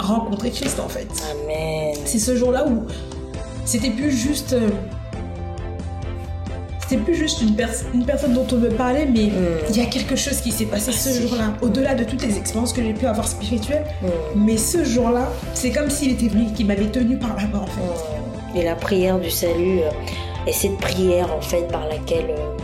rencontré 0.00 0.50
Christ, 0.50 0.80
en 0.80 0.88
fait. 0.88 1.08
Amen. 1.32 1.94
C'est 2.04 2.18
ce 2.18 2.36
jour-là 2.36 2.66
où 2.66 2.84
c'était 3.64 3.90
plus 3.90 4.10
juste. 4.10 4.52
euh, 4.54 4.68
c'était 6.80 7.02
plus 7.04 7.14
juste 7.14 7.40
une, 7.42 7.54
pers- 7.54 7.84
une 7.94 8.04
personne 8.04 8.32
dont 8.34 8.46
on 8.50 8.56
me 8.56 8.68
parlait, 8.70 9.06
mais 9.06 9.26
Mm. 9.26 9.30
il 9.70 9.76
y 9.76 9.80
a 9.80 9.86
quelque 9.86 10.16
chose 10.16 10.40
qui 10.40 10.50
s'est 10.50 10.64
passé 10.64 10.90
ce 10.90 11.20
jour-là, 11.22 11.52
au-delà 11.62 11.94
de 11.94 12.02
toutes 12.02 12.22
les 12.26 12.36
expériences 12.36 12.72
que 12.72 12.82
j'ai 12.82 12.94
pu 12.94 13.06
avoir 13.06 13.28
spirituelles. 13.28 13.84
Mm. 14.02 14.06
Mais 14.44 14.56
ce 14.56 14.82
jour-là, 14.84 15.28
c'est 15.54 15.70
comme 15.70 15.88
s'il 15.88 16.10
était 16.12 16.26
venu, 16.26 16.46
qui 16.52 16.64
m'avait 16.64 16.86
tenu 16.90 17.16
par 17.16 17.36
la 17.36 17.46
main, 17.46 17.60
en 17.60 17.66
fait. 17.66 18.58
Et 18.58 18.64
la 18.64 18.74
prière 18.74 19.20
du 19.20 19.30
salut 19.30 19.80
euh, 19.82 19.90
est 20.48 20.52
cette 20.52 20.78
prière 20.78 21.32
en 21.32 21.40
fait 21.40 21.68
par 21.70 21.86
laquelle 21.86 22.30
euh, 22.30 22.56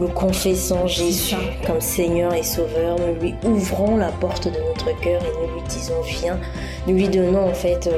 nous 0.00 0.08
confessons 0.08 0.86
Jésus 0.86 1.36
comme 1.66 1.80
Seigneur 1.80 2.32
et 2.32 2.42
Sauveur, 2.42 2.96
nous 2.98 3.20
lui 3.20 3.34
ouvrons 3.44 3.96
la 3.98 4.10
porte 4.10 4.46
de 4.46 4.58
notre 4.58 4.98
cœur 5.00 5.22
et 5.22 5.28
nous 5.28 5.54
lui 5.54 5.68
disons 5.68 6.00
viens, 6.02 6.40
nous 6.86 6.94
lui 6.94 7.08
donnons 7.08 7.50
en 7.50 7.54
fait 7.54 7.90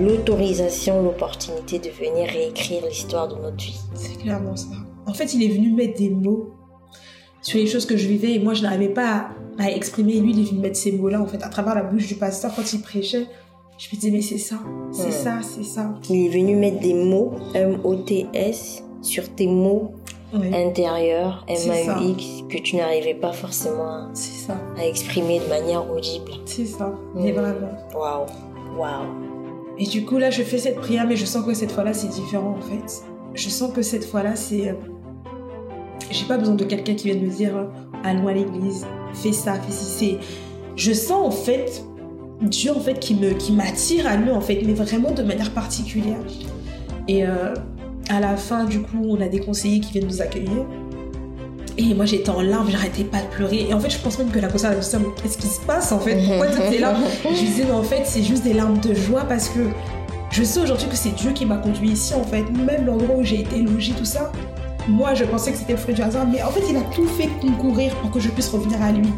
l'autorisation, 0.00 1.02
l'opportunité 1.02 1.78
de 1.78 1.90
venir 1.90 2.28
réécrire 2.28 2.86
l'histoire 2.86 3.28
de 3.28 3.34
notre 3.34 3.62
vie. 3.62 3.78
C'est 3.94 4.18
clairement 4.18 4.56
ça. 4.56 4.68
En 5.06 5.12
fait, 5.12 5.34
il 5.34 5.42
est 5.42 5.54
venu 5.54 5.72
mettre 5.72 5.98
des 5.98 6.08
mots 6.08 6.54
sur 7.42 7.58
les 7.58 7.66
choses 7.66 7.84
que 7.84 7.96
je 7.96 8.08
vivais 8.08 8.32
et 8.32 8.38
moi, 8.38 8.54
je 8.54 8.62
n'arrivais 8.62 8.88
pas 8.88 9.30
à, 9.58 9.64
à 9.64 9.70
exprimer. 9.70 10.20
Lui, 10.20 10.32
il 10.32 10.40
est 10.40 10.50
venu 10.50 10.60
mettre 10.60 10.76
ces 10.76 10.92
mots-là, 10.92 11.20
en 11.20 11.26
fait, 11.26 11.42
à 11.42 11.48
travers 11.48 11.74
la 11.74 11.82
bouche 11.82 12.06
du 12.06 12.14
pasteur 12.14 12.52
quand 12.54 12.72
il 12.72 12.80
prêchait. 12.80 13.26
Je 13.78 13.88
me 13.88 14.00
disais, 14.00 14.10
mais 14.12 14.22
c'est 14.22 14.38
ça, 14.38 14.60
c'est 14.92 15.10
ça, 15.10 15.40
c'est 15.42 15.64
ça. 15.64 15.92
Il 16.08 16.26
est 16.26 16.28
venu 16.28 16.54
mettre 16.54 16.78
des 16.78 16.94
mots 16.94 17.32
M-O-T-S 17.52 18.84
sur 19.02 19.28
tes 19.34 19.48
mots 19.48 19.92
C'est 21.56 21.84
ça. 21.84 21.96
M-A-U-X 21.98 22.44
que 22.48 22.58
tu 22.58 22.76
n'arrivais 22.76 23.14
pas 23.14 23.32
forcément 23.32 24.08
ça, 24.14 24.56
à 24.78 24.86
exprimer 24.86 25.40
de 25.40 25.46
manière 25.48 25.90
audible. 25.90 26.30
c'est 26.46 26.66
ça. 26.66 26.92
Mais 27.14 27.32
Mm. 27.32 27.34
vraiment. 27.34 27.68
Waouh, 27.94 28.26
waouh. 28.78 29.06
Et 29.78 29.84
du 29.86 30.04
coup, 30.04 30.18
là, 30.18 30.30
je 30.30 30.42
fais 30.42 30.58
cette 30.58 30.76
prière, 30.76 31.06
mais 31.06 31.16
je 31.16 31.24
sens 31.24 31.44
que 31.44 31.54
cette 31.54 31.72
fois-là, 31.72 31.92
c'est 31.94 32.08
différent, 32.08 32.56
en 32.58 32.60
fait. 32.62 33.02
Je 33.34 33.48
sens 33.48 33.72
que 33.72 33.82
cette 33.82 34.04
fois-là, 34.04 34.36
c'est... 34.36 34.68
euh, 34.68 34.74
J'ai 36.10 36.26
pas 36.26 36.36
besoin 36.36 36.54
de 36.54 36.64
quelqu'un 36.64 36.94
qui 36.94 37.08
vienne 37.10 37.22
me 37.24 37.30
dire 37.30 37.56
euh, 37.56 37.64
allons 38.04 38.28
à 38.28 38.34
l'église, 38.34 38.86
fais 39.14 39.32
ça, 39.32 39.54
fais 39.54 39.72
ci. 39.72 40.18
Je 40.76 40.92
sens, 40.92 41.26
en 41.26 41.30
fait, 41.30 41.84
Dieu, 42.42 42.72
en 42.72 42.80
fait, 42.80 42.98
qui, 42.98 43.14
me, 43.14 43.30
qui 43.30 43.52
m'attire 43.52 44.06
à 44.06 44.16
lui, 44.16 44.30
en 44.30 44.40
fait, 44.40 44.62
mais 44.66 44.74
vraiment 44.74 45.10
de 45.10 45.22
manière 45.22 45.50
particulière. 45.52 46.18
Et 47.08 47.24
euh, 47.26 47.54
à 48.12 48.20
la 48.20 48.36
fin, 48.36 48.64
du 48.64 48.80
coup, 48.80 49.04
on 49.08 49.20
a 49.20 49.28
des 49.28 49.40
conseillers 49.40 49.80
qui 49.80 49.92
viennent 49.92 50.06
nous 50.06 50.20
accueillir. 50.20 50.66
Et 51.78 51.94
moi, 51.94 52.04
j'étais 52.04 52.28
en 52.28 52.42
larmes, 52.42 52.68
j'arrêtais 52.70 53.04
pas 53.04 53.22
de 53.22 53.26
pleurer. 53.34 53.66
Et 53.70 53.74
en 53.74 53.80
fait, 53.80 53.88
je 53.88 53.98
pense 53.98 54.18
même 54.18 54.30
que 54.30 54.38
la 54.38 54.48
conseillère 54.48 54.76
a 54.76 54.80
dit 54.80 54.86
qu'est-ce 55.22 55.38
qui 55.38 55.46
se 55.46 55.60
passe, 55.60 55.90
en 55.90 55.98
fait? 55.98 56.16
Pourquoi 56.26 56.48
tu 56.48 56.74
es 56.74 56.78
là? 56.78 56.94
Je 57.24 57.40
disais, 57.40 57.64
mais 57.64 57.72
en 57.72 57.82
fait, 57.82 58.02
c'est 58.04 58.22
juste 58.22 58.44
des 58.44 58.52
larmes 58.52 58.78
de 58.80 58.92
joie 58.92 59.22
parce 59.22 59.48
que 59.48 59.60
je 60.30 60.42
sais 60.42 60.60
aujourd'hui 60.60 60.88
que 60.88 60.96
c'est 60.96 61.14
Dieu 61.14 61.32
qui 61.32 61.46
m'a 61.46 61.56
conduit 61.56 61.90
ici, 61.92 62.12
en 62.14 62.24
fait. 62.24 62.44
Même 62.50 62.84
l'endroit 62.84 63.16
où 63.16 63.24
j'ai 63.24 63.40
été 63.40 63.56
logée, 63.56 63.92
tout 63.92 64.04
ça. 64.04 64.30
Moi, 64.88 65.14
je 65.14 65.24
pensais 65.24 65.52
que 65.52 65.58
c'était 65.58 65.72
le 65.72 65.78
fruit 65.78 65.94
du 65.94 66.02
hasard, 66.02 66.26
mais 66.30 66.42
en 66.42 66.50
fait, 66.50 66.62
il 66.68 66.76
a 66.76 66.82
tout 66.94 67.06
fait 67.06 67.28
concourir 67.40 67.94
pour 67.96 68.10
que 68.10 68.20
je 68.20 68.28
puisse 68.28 68.48
revenir 68.48 68.82
à 68.82 68.92
lui. 68.92 69.08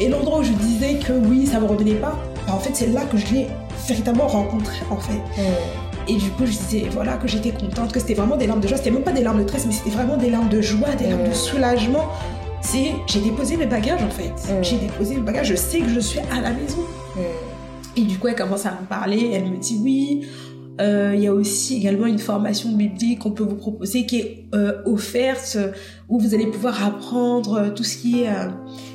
Et 0.00 0.08
l'endroit 0.08 0.40
où 0.40 0.42
je 0.42 0.52
disais 0.52 0.94
que 0.94 1.12
oui, 1.12 1.46
ça 1.46 1.60
me 1.60 1.66
revenait 1.66 1.94
pas, 1.94 2.18
bah, 2.46 2.54
en 2.54 2.58
fait, 2.58 2.72
c'est 2.74 2.88
là 2.88 3.02
que 3.02 3.16
je 3.16 3.32
l'ai 3.32 3.46
véritablement 3.86 4.26
rencontré, 4.26 4.76
en 4.90 4.98
fait. 4.98 5.20
Et 6.08 6.14
du 6.16 6.30
coup, 6.30 6.44
je 6.46 6.52
disais, 6.52 6.86
voilà, 6.90 7.14
que 7.14 7.28
j'étais 7.28 7.50
contente, 7.52 7.92
que 7.92 8.00
c'était 8.00 8.14
vraiment 8.14 8.36
des 8.36 8.46
larmes 8.46 8.60
de 8.60 8.68
joie. 8.68 8.76
C'était 8.76 8.90
même 8.90 9.02
pas 9.04 9.12
des 9.12 9.22
larmes 9.22 9.38
de 9.40 9.44
tristesse, 9.44 9.66
mais 9.68 9.74
c'était 9.76 9.96
vraiment 9.96 10.16
des 10.16 10.30
larmes 10.30 10.48
de 10.48 10.60
joie, 10.60 10.94
des 10.98 11.08
larmes 11.08 11.24
de 11.24 11.28
Mm. 11.30 11.34
soulagement. 11.34 12.08
C'est, 12.60 12.92
j'ai 13.06 13.20
déposé 13.20 13.56
mes 13.56 13.66
bagages, 13.66 14.02
en 14.02 14.10
fait. 14.10 14.30
Mm. 14.52 14.62
J'ai 14.62 14.76
déposé 14.78 15.14
mes 15.16 15.20
bagages, 15.22 15.48
je 15.48 15.56
sais 15.56 15.78
que 15.80 15.88
je 15.88 16.00
suis 16.00 16.20
à 16.20 16.40
la 16.40 16.50
maison. 16.50 16.78
Et 17.96 18.02
du 18.02 18.18
coup, 18.18 18.28
elle 18.28 18.34
commence 18.36 18.64
à 18.66 18.70
me 18.72 18.86
parler. 18.88 19.32
Elle 19.34 19.44
me 19.50 19.56
dit 19.58 19.78
oui. 19.82 20.26
Euh, 20.80 21.12
Il 21.14 21.22
y 21.22 21.26
a 21.26 21.34
aussi 21.34 21.76
également 21.76 22.06
une 22.06 22.18
formation 22.18 22.70
biblique 22.72 23.20
qu'on 23.20 23.30
peut 23.30 23.44
vous 23.44 23.56
proposer 23.56 24.06
qui 24.06 24.18
est 24.18 24.44
euh, 24.54 24.82
offerte 24.84 25.58
où 26.08 26.18
vous 26.18 26.34
allez 26.34 26.46
pouvoir 26.46 26.84
apprendre 26.84 27.54
euh, 27.54 27.70
tout 27.70 27.84
ce 27.84 27.96
qui 27.96 28.22
est 28.22 28.28
euh, 28.28 28.48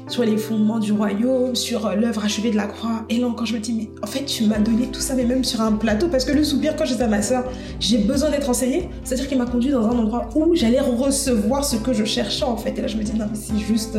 sur 0.07 0.23
les 0.23 0.37
fondements 0.37 0.79
du 0.79 0.91
royaume, 0.91 1.55
sur 1.55 1.89
l'œuvre 1.95 2.23
achevée 2.23 2.51
de 2.51 2.55
la 2.55 2.67
croix. 2.67 3.05
Et 3.09 3.17
là 3.17 3.27
encore, 3.27 3.45
je 3.45 3.55
me 3.55 3.59
dis 3.59 3.73
mais 3.73 3.89
en 4.03 4.07
fait, 4.07 4.25
tu 4.25 4.45
m'as 4.45 4.59
donné 4.59 4.87
tout 4.87 4.99
ça, 4.99 5.15
mais 5.15 5.25
même 5.25 5.43
sur 5.43 5.61
un 5.61 5.73
plateau, 5.73 6.07
parce 6.07 6.25
que 6.25 6.31
le 6.31 6.43
soupir 6.43 6.75
quand 6.75 6.85
j'étais 6.85 7.03
à 7.03 7.07
ma 7.07 7.21
soeur, 7.21 7.43
j'ai 7.79 7.99
besoin 7.99 8.29
d'être 8.29 8.49
enseignée. 8.49 8.89
C'est-à-dire 9.03 9.27
qu'il 9.27 9.37
m'a 9.37 9.45
conduit 9.45 9.71
dans 9.71 9.85
un 9.85 9.97
endroit 9.97 10.29
où 10.35 10.55
j'allais 10.55 10.79
recevoir 10.79 11.63
ce 11.63 11.75
que 11.75 11.93
je 11.93 12.05
cherchais 12.05 12.45
en 12.45 12.57
fait. 12.57 12.77
Et 12.77 12.81
là, 12.81 12.87
je 12.87 12.97
me 12.97 13.03
dis 13.03 13.13
non 13.13 13.25
mais 13.29 13.37
c'est 13.37 13.57
juste, 13.57 13.97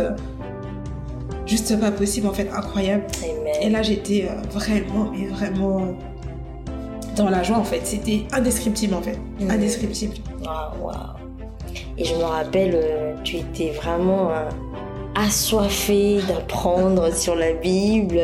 juste 1.46 1.78
pas 1.78 1.90
possible 1.90 2.26
en 2.26 2.32
fait, 2.32 2.48
incroyable. 2.54 3.04
Et 3.60 3.70
là, 3.70 3.82
j'étais 3.82 4.28
euh, 4.30 4.40
vraiment, 4.52 5.10
mais 5.12 5.26
vraiment 5.26 5.96
dans 7.18 7.30
la 7.30 7.42
joie 7.42 7.58
en 7.58 7.64
fait. 7.64 7.80
C'était 7.84 8.24
indescriptible 8.32 8.94
en 8.94 9.02
fait. 9.02 9.18
Mhm. 9.40 9.50
Indescriptible. 9.50 10.14
Waouh, 10.44 10.86
waouh. 10.86 10.94
Et 11.96 12.04
je 12.04 12.14
me 12.14 12.22
rappelle, 12.22 12.72
euh, 12.74 13.14
tu 13.24 13.36
étais 13.36 13.70
vraiment 13.70 14.30
euh, 14.30 14.48
assoiffé 15.16 16.20
d'apprendre 16.28 17.12
sur 17.12 17.34
la 17.34 17.52
Bible, 17.52 18.20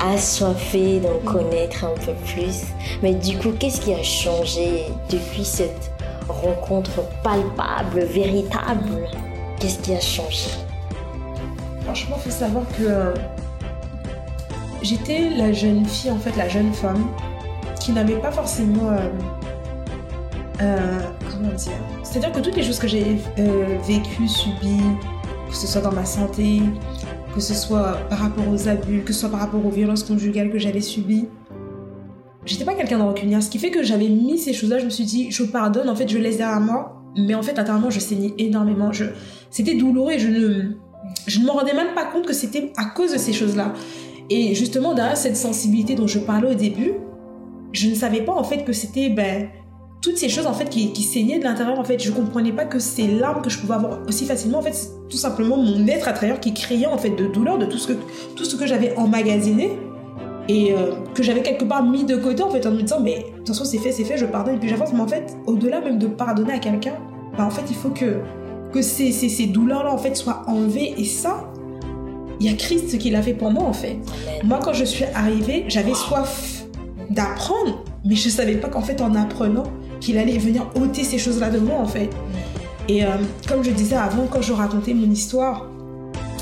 assoiffé 0.00 1.00
d'en 1.00 1.18
connaître 1.30 1.84
un 1.84 1.94
peu 2.06 2.12
plus. 2.32 2.62
Mais 3.02 3.14
du 3.14 3.36
coup, 3.36 3.50
qu'est-ce 3.58 3.80
qui 3.80 3.92
a 3.92 4.02
changé 4.02 4.84
depuis 5.10 5.44
cette 5.44 5.90
rencontre 6.28 7.02
palpable, 7.22 8.04
véritable? 8.04 9.08
Qu'est-ce 9.58 9.78
qui 9.80 9.92
a 9.92 10.00
changé? 10.00 10.50
Franchement, 11.84 12.16
il 12.18 12.30
faut 12.30 12.38
savoir 12.38 12.64
que 12.78 12.84
euh, 12.84 13.14
j'étais 14.82 15.30
la 15.36 15.52
jeune 15.52 15.84
fille, 15.84 16.12
en 16.12 16.18
fait, 16.18 16.36
la 16.36 16.48
jeune 16.48 16.72
femme, 16.72 17.06
qui 17.84 17.92
n'avait 17.92 18.18
pas 18.18 18.32
forcément... 18.32 18.90
Euh, 18.90 19.08
euh, 20.62 21.00
comment 21.30 21.52
dire 21.52 21.72
C'est-à-dire 22.02 22.32
que 22.32 22.40
toutes 22.40 22.56
les 22.56 22.62
choses 22.62 22.78
que 22.78 22.88
j'ai 22.88 23.18
vécues, 23.86 24.28
subies, 24.28 24.80
que 25.50 25.54
ce 25.54 25.66
soit 25.66 25.82
dans 25.82 25.92
ma 25.92 26.06
santé, 26.06 26.60
que 27.34 27.40
ce 27.40 27.52
soit 27.52 27.98
par 28.08 28.20
rapport 28.20 28.48
aux 28.48 28.68
abus, 28.68 29.02
que 29.02 29.12
ce 29.12 29.20
soit 29.20 29.28
par 29.28 29.40
rapport 29.40 29.64
aux 29.64 29.70
violences 29.70 30.04
conjugales 30.04 30.50
que 30.50 30.58
j'avais 30.58 30.80
subies, 30.80 31.26
j'étais 32.46 32.64
pas 32.64 32.74
quelqu'un 32.74 32.98
de 32.98 33.02
rancunier. 33.02 33.38
Ce 33.40 33.50
qui 33.50 33.58
fait 33.58 33.70
que 33.70 33.82
j'avais 33.82 34.08
mis 34.08 34.38
ces 34.38 34.54
choses-là, 34.54 34.78
je 34.78 34.86
me 34.86 34.90
suis 34.90 35.04
dit, 35.04 35.30
je 35.30 35.42
pardonne, 35.42 35.90
en 35.90 35.96
fait, 35.96 36.08
je 36.08 36.16
laisse 36.16 36.38
derrière 36.38 36.60
moi. 36.60 37.02
Mais 37.16 37.34
en 37.34 37.42
fait, 37.42 37.58
intérieurement, 37.58 37.90
je 37.90 38.00
saignais 38.00 38.32
énormément. 38.38 38.92
Je... 38.92 39.04
C'était 39.50 39.74
douloureux 39.74 40.12
et 40.12 40.18
je 40.18 40.28
ne, 40.28 40.76
je 41.26 41.40
ne 41.40 41.44
me 41.44 41.50
rendais 41.50 41.74
même 41.74 41.94
pas 41.94 42.06
compte 42.06 42.26
que 42.26 42.32
c'était 42.32 42.72
à 42.76 42.86
cause 42.86 43.12
de 43.12 43.18
ces 43.18 43.32
choses-là. 43.32 43.74
Et 44.30 44.54
justement, 44.54 44.94
derrière 44.94 45.16
cette 45.18 45.36
sensibilité 45.36 45.96
dont 45.96 46.06
je 46.06 46.18
parlais 46.18 46.50
au 46.50 46.54
début, 46.54 46.94
je 47.74 47.88
ne 47.88 47.94
savais 47.94 48.22
pas 48.22 48.32
en 48.32 48.44
fait 48.44 48.64
que 48.64 48.72
c'était 48.72 49.10
ben, 49.10 49.48
toutes 50.00 50.16
ces 50.16 50.28
choses 50.28 50.46
en 50.46 50.52
fait 50.52 50.68
qui, 50.68 50.92
qui 50.92 51.02
saignaient 51.02 51.38
de 51.38 51.44
l'intérieur. 51.44 51.78
En 51.78 51.84
fait, 51.84 52.02
je 52.02 52.12
comprenais 52.12 52.52
pas 52.52 52.64
que 52.64 52.78
ces 52.78 53.06
larmes 53.06 53.42
que 53.42 53.50
je 53.50 53.58
pouvais 53.58 53.74
avoir 53.74 54.00
aussi 54.06 54.26
facilement. 54.26 54.58
En 54.58 54.62
fait, 54.62 54.74
c'est 54.74 54.90
tout 55.08 55.16
simplement 55.16 55.56
mon 55.56 55.86
être 55.88 56.08
intérieur 56.08 56.40
qui 56.40 56.54
criait 56.54 56.86
en 56.86 56.98
fait 56.98 57.10
de 57.10 57.26
douleur 57.26 57.58
de 57.58 57.66
tout 57.66 57.78
ce 57.78 57.88
que 57.88 57.98
tout 58.36 58.44
ce 58.44 58.56
que 58.56 58.66
j'avais 58.66 58.94
emmagasiné 58.96 59.78
et 60.48 60.72
euh, 60.72 60.92
que 61.14 61.22
j'avais 61.22 61.42
quelque 61.42 61.64
part 61.64 61.82
mis 61.82 62.04
de 62.04 62.16
côté 62.16 62.42
en 62.42 62.50
fait 62.50 62.66
en 62.66 62.72
me 62.72 62.82
disant 62.82 63.00
mais 63.00 63.26
attention 63.40 63.64
c'est 63.64 63.78
fait 63.78 63.92
c'est 63.92 64.04
fait 64.04 64.18
je 64.18 64.26
pardonne 64.26 64.56
et 64.56 64.58
puis 64.58 64.68
j'avance 64.68 64.92
mais 64.92 65.00
en 65.00 65.08
fait 65.08 65.34
au-delà 65.46 65.80
même 65.80 65.98
de 65.98 66.06
pardonner 66.06 66.52
à 66.52 66.58
quelqu'un 66.58 66.96
bah, 67.38 67.46
en 67.46 67.50
fait 67.50 67.62
il 67.70 67.76
faut 67.76 67.88
que 67.88 68.18
que 68.70 68.82
ces, 68.82 69.10
ces, 69.10 69.30
ces 69.30 69.46
douleurs 69.46 69.84
là 69.84 69.90
en 69.90 69.96
fait 69.96 70.14
soient 70.14 70.42
enlevées 70.46 70.94
et 70.98 71.04
ça 71.04 71.50
il 72.40 72.46
y 72.46 72.52
a 72.52 72.56
Christ 72.56 72.98
qui 72.98 73.10
l'a 73.10 73.22
fait 73.22 73.32
pour 73.32 73.50
moi 73.50 73.62
en 73.62 73.72
fait 73.72 73.96
moi 74.42 74.60
quand 74.62 74.74
je 74.74 74.84
suis 74.84 75.04
arrivée 75.14 75.64
j'avais 75.68 75.94
soif 75.94 76.63
d'apprendre 77.10 77.84
mais 78.04 78.14
je 78.14 78.28
savais 78.28 78.56
pas 78.56 78.68
qu'en 78.68 78.82
fait 78.82 79.00
en 79.00 79.14
apprenant 79.14 79.64
qu'il 80.00 80.18
allait 80.18 80.38
venir 80.38 80.66
ôter 80.74 81.04
ces 81.04 81.18
choses 81.18 81.40
là 81.40 81.50
de 81.50 81.58
moi 81.58 81.76
en 81.78 81.86
fait 81.86 82.10
et 82.88 83.04
euh, 83.04 83.08
comme 83.48 83.62
je 83.64 83.70
disais 83.70 83.96
avant 83.96 84.26
quand 84.26 84.42
je 84.42 84.52
racontais 84.52 84.94
mon 84.94 85.10
histoire 85.10 85.68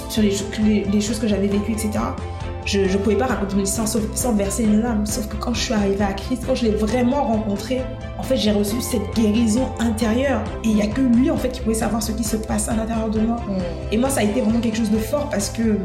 sur 0.09 0.23
les, 0.23 0.35
les, 0.65 0.85
les 0.85 1.01
choses 1.01 1.19
que 1.19 1.29
j'avais 1.29 1.49
vécues 1.49 1.73
etc 1.73 2.01
je 2.65 2.81
ne 2.81 2.97
pouvais 2.99 3.17
pas 3.17 3.27
raconter 3.27 3.57
mon 3.57 3.63
histoire 3.63 3.89
sans, 3.89 4.33
verser 4.35 4.65
une 4.65 4.81
larme. 4.81 5.07
Sauf 5.07 5.29
que 5.29 5.37
quand 5.37 5.55
je 5.55 5.61
suis 5.61 5.75
arrivée 5.75 6.05
à 6.05 6.13
Christ, 6.13 6.45
quand 6.47 6.55
je 6.55 6.65
l'ai 6.65 6.71
vraiment 6.71 7.25
rencontré, 7.25 7.83
en 8.19 8.23
fait, 8.23 8.37
j'ai 8.37 8.53
reçu 8.53 8.81
cette 8.81 9.15
guérison 9.15 9.69
intérieure. 9.81 10.43
Et 10.65 10.69
il 10.69 10.75
n'y 10.77 10.83
a 10.83 10.87
que 10.87 11.01
lui, 11.01 11.31
en 11.31 11.37
fait, 11.37 11.49
qui 11.49 11.61
pouvait 11.61 11.75
savoir 11.75 12.03
ce 12.03 12.13
qui 12.13 12.25
se 12.25 12.37
passe 12.37 12.69
à 12.69 12.77
l'intérieur 12.77 13.11
de 13.11 13.21
moi. 13.21 13.37
Mm. 13.37 13.93
Et 13.93 13.99
moi, 13.99 14.11
ça 14.11 14.21
a 14.21 14.23
été 14.25 14.41
vraiment 14.41 14.61
quelque 14.61 14.77
chose 14.77 14.91
de 14.91 14.99
fort 14.99 15.29
parce 15.29 15.51
que, 15.51 15.79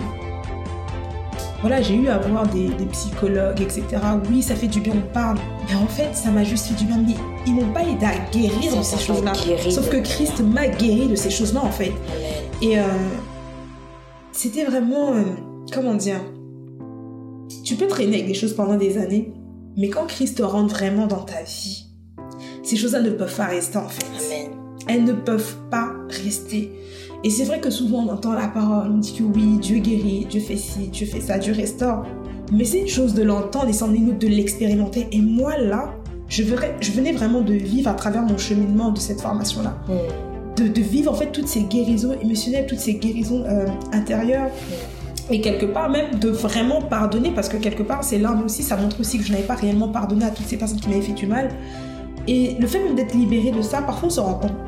voilà, 1.62 1.82
j'ai 1.82 1.96
eu 1.96 2.08
à 2.08 2.20
voir 2.20 2.48
des, 2.48 2.70
psychologues, 2.92 3.62
etc. 3.62 3.84
Oui, 4.30 4.42
ça 4.42 4.56
fait 4.56 4.68
du 4.68 4.80
bien, 4.80 4.94
on 4.96 5.14
parle. 5.14 5.38
Mais 5.68 5.76
en 5.76 5.88
fait, 5.88 6.16
ça 6.16 6.30
m'a 6.30 6.44
juste 6.44 6.68
fait 6.68 6.76
du 6.76 6.86
bien. 6.86 6.98
Mais 6.98 7.16
ils 7.46 7.54
m'ont 7.54 7.72
pas 7.74 7.82
aidé 7.82 8.06
à 8.06 8.18
guérir 8.32 8.78
de 8.78 8.84
ces 8.84 9.00
choses-là. 9.00 9.34
Sauf 9.70 9.90
que 9.90 9.98
Christ 9.98 10.40
m'a 10.42 10.68
guéri 10.68 11.08
de 11.08 11.16
ces 11.16 11.30
choses-là, 11.30 11.64
en 11.64 11.72
fait. 11.72 11.94
Et 12.62 12.80
euh, 12.80 12.84
c'était 14.32 14.66
vraiment, 14.66 15.14
euh, 15.14 15.24
comment 15.74 15.96
dire, 15.96 16.22
tu 17.64 17.76
peux 17.76 17.88
traîner 17.88 18.18
avec 18.18 18.28
des 18.28 18.34
choses 18.34 18.54
pendant 18.54 18.76
des 18.76 18.98
années, 18.98 19.34
mais 19.78 19.90
quand 19.90 20.06
Christ 20.08 20.42
rentre 20.44 20.76
vraiment 20.76 21.08
dans 21.08 21.24
ta 21.24 21.42
vie, 21.44 21.88
ces 22.64 22.76
choses-là 22.76 23.02
ne 23.02 23.12
peuvent 23.12 23.36
pas 23.36 23.46
rester 23.46 23.78
en 23.78 23.88
fait. 23.88 24.06
Elles 24.88 25.04
ne 25.04 25.14
peuvent 25.14 25.58
pas 25.70 25.92
rester. 26.10 26.72
Et 27.28 27.30
c'est 27.30 27.44
vrai 27.44 27.60
que 27.60 27.70
souvent 27.70 28.06
on 28.08 28.14
entend 28.14 28.32
la 28.32 28.48
parole, 28.48 28.90
on 28.90 29.00
dit 29.00 29.12
que 29.12 29.22
oui, 29.22 29.58
Dieu 29.60 29.80
guérit, 29.80 30.26
Dieu 30.30 30.40
fait 30.40 30.56
ci, 30.56 30.88
Dieu 30.88 31.06
fait 31.06 31.20
ça, 31.20 31.38
Dieu 31.38 31.52
restaure. 31.52 32.06
Mais 32.54 32.64
c'est 32.64 32.80
une 32.80 32.88
chose 32.88 33.14
de 33.14 33.22
l'entendre 33.22 33.68
et 33.68 33.74
c'en 33.74 33.94
est 33.94 33.98
une 33.98 34.18
de 34.18 34.28
l'expérimenter. 34.28 35.10
Et 35.12 35.20
moi 35.20 35.58
là, 35.58 35.94
je, 36.30 36.42
je 36.80 36.92
venais 36.94 37.12
vraiment 37.12 37.42
de 37.42 37.52
vivre 37.52 37.90
à 37.90 37.96
travers 37.96 38.22
mon 38.22 38.38
cheminement 38.38 38.92
de 38.92 39.00
cette 39.00 39.20
formation-là. 39.20 39.76
Mm. 39.90 40.70
De, 40.70 40.82
vivre 40.82 41.12
en 41.12 41.16
fait 41.16 41.34
toutes 41.34 41.50
ces 41.50 41.64
guérisons 41.64 42.14
émotionnelles, 42.22 42.66
toutes 42.66 42.80
ces 42.80 42.94
guérisons 42.94 43.44
euh, 43.46 43.66
intérieures. 43.92 44.48
Mm 44.48 44.98
et 45.30 45.42
quelque 45.42 45.66
part 45.66 45.90
même 45.90 46.20
de 46.20 46.30
vraiment 46.30 46.82
pardonner 46.82 47.32
parce 47.32 47.50
que 47.50 47.58
quelque 47.58 47.84
part 47.84 48.04
c'est 48.04 48.18
l'arme 48.18 48.46
aussi 48.46 48.64
ça 48.64 48.78
montre 48.78 49.02
aussi 49.02 49.18
que 49.18 49.26
je 49.26 49.32
n'avais 49.34 49.44
pas 49.44 49.56
réellement 49.56 49.90
pardonné 49.90 50.24
à 50.24 50.30
toutes 50.30 50.46
ces 50.46 50.56
personnes 50.56 50.80
qui 50.80 50.88
m'avaient 50.88 51.02
fait 51.02 51.12
du 51.12 51.28
mal 51.28 51.50
et 52.28 52.58
le 52.60 52.68
fait 52.68 52.84
même 52.84 52.96
d'être 52.96 53.14
libéré 53.14 53.52
de 53.52 53.62
ça 53.62 53.82
parfois 53.82 54.10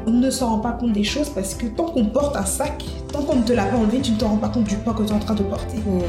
on, 0.06 0.12
ne 0.12 0.30
se 0.30 0.44
rend 0.44 0.60
pas 0.60 0.72
compte 0.72 0.94
des 0.94 1.04
choses 1.04 1.30
parce 1.30 1.54
que 1.54 1.66
tant 1.66 1.86
qu'on 1.86 2.06
porte 2.06 2.36
un 2.36 2.46
sac 2.46 2.84
tant 3.12 3.22
qu'on 3.22 3.38
ne 3.38 3.44
te 3.44 3.54
l'a 3.54 3.66
pas 3.66 3.78
enlevé 3.78 4.00
tu 4.00 4.12
ne 4.12 4.18
te 4.18 4.26
rends 4.26 4.38
pas 4.38 4.50
compte 4.50 4.66
du 4.66 4.76
poids 4.76 4.94
que 4.94 5.04
tu 5.04 5.10
es 5.10 5.14
en 5.14 5.20
train 5.20 5.36
de 5.36 5.44
porter 5.44 5.78
mmh. 5.78 6.00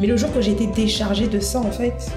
mais 0.00 0.06
le 0.06 0.16
jour 0.16 0.32
que 0.32 0.40
j'ai 0.40 0.52
été 0.52 0.66
déchargée 0.66 1.28
de 1.28 1.40
ça 1.40 1.60
en 1.60 1.70
fait 1.70 2.10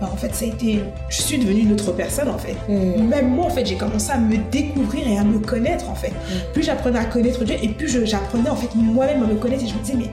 bah, 0.00 0.08
en 0.12 0.16
fait 0.16 0.34
ça 0.34 0.44
a 0.44 0.48
été 0.48 0.80
je 1.08 1.22
suis 1.22 1.38
devenue 1.38 1.60
une 1.60 1.72
autre 1.72 1.92
personne 1.92 2.28
en 2.28 2.38
fait 2.38 2.56
mmh. 2.68 3.02
même 3.02 3.28
moi 3.30 3.46
en 3.46 3.50
fait 3.50 3.66
j'ai 3.66 3.76
commencé 3.76 4.12
à 4.12 4.18
me 4.18 4.36
découvrir 4.50 5.08
et 5.08 5.18
à 5.18 5.24
me 5.24 5.38
connaître 5.38 5.90
en 5.90 5.96
fait 5.96 6.10
mmh. 6.10 6.52
plus 6.52 6.62
j'apprenais 6.62 6.98
à 6.98 7.04
connaître 7.04 7.44
Dieu 7.44 7.56
et 7.60 7.68
plus 7.68 8.06
j'apprenais 8.06 8.50
en 8.50 8.56
fait 8.56 8.74
moi-même 8.76 9.22
à 9.24 9.26
me 9.26 9.34
connaître 9.34 9.64
et 9.64 9.68
je 9.68 9.74
me 9.74 9.80
disais 9.80 9.96
mais 9.96 10.10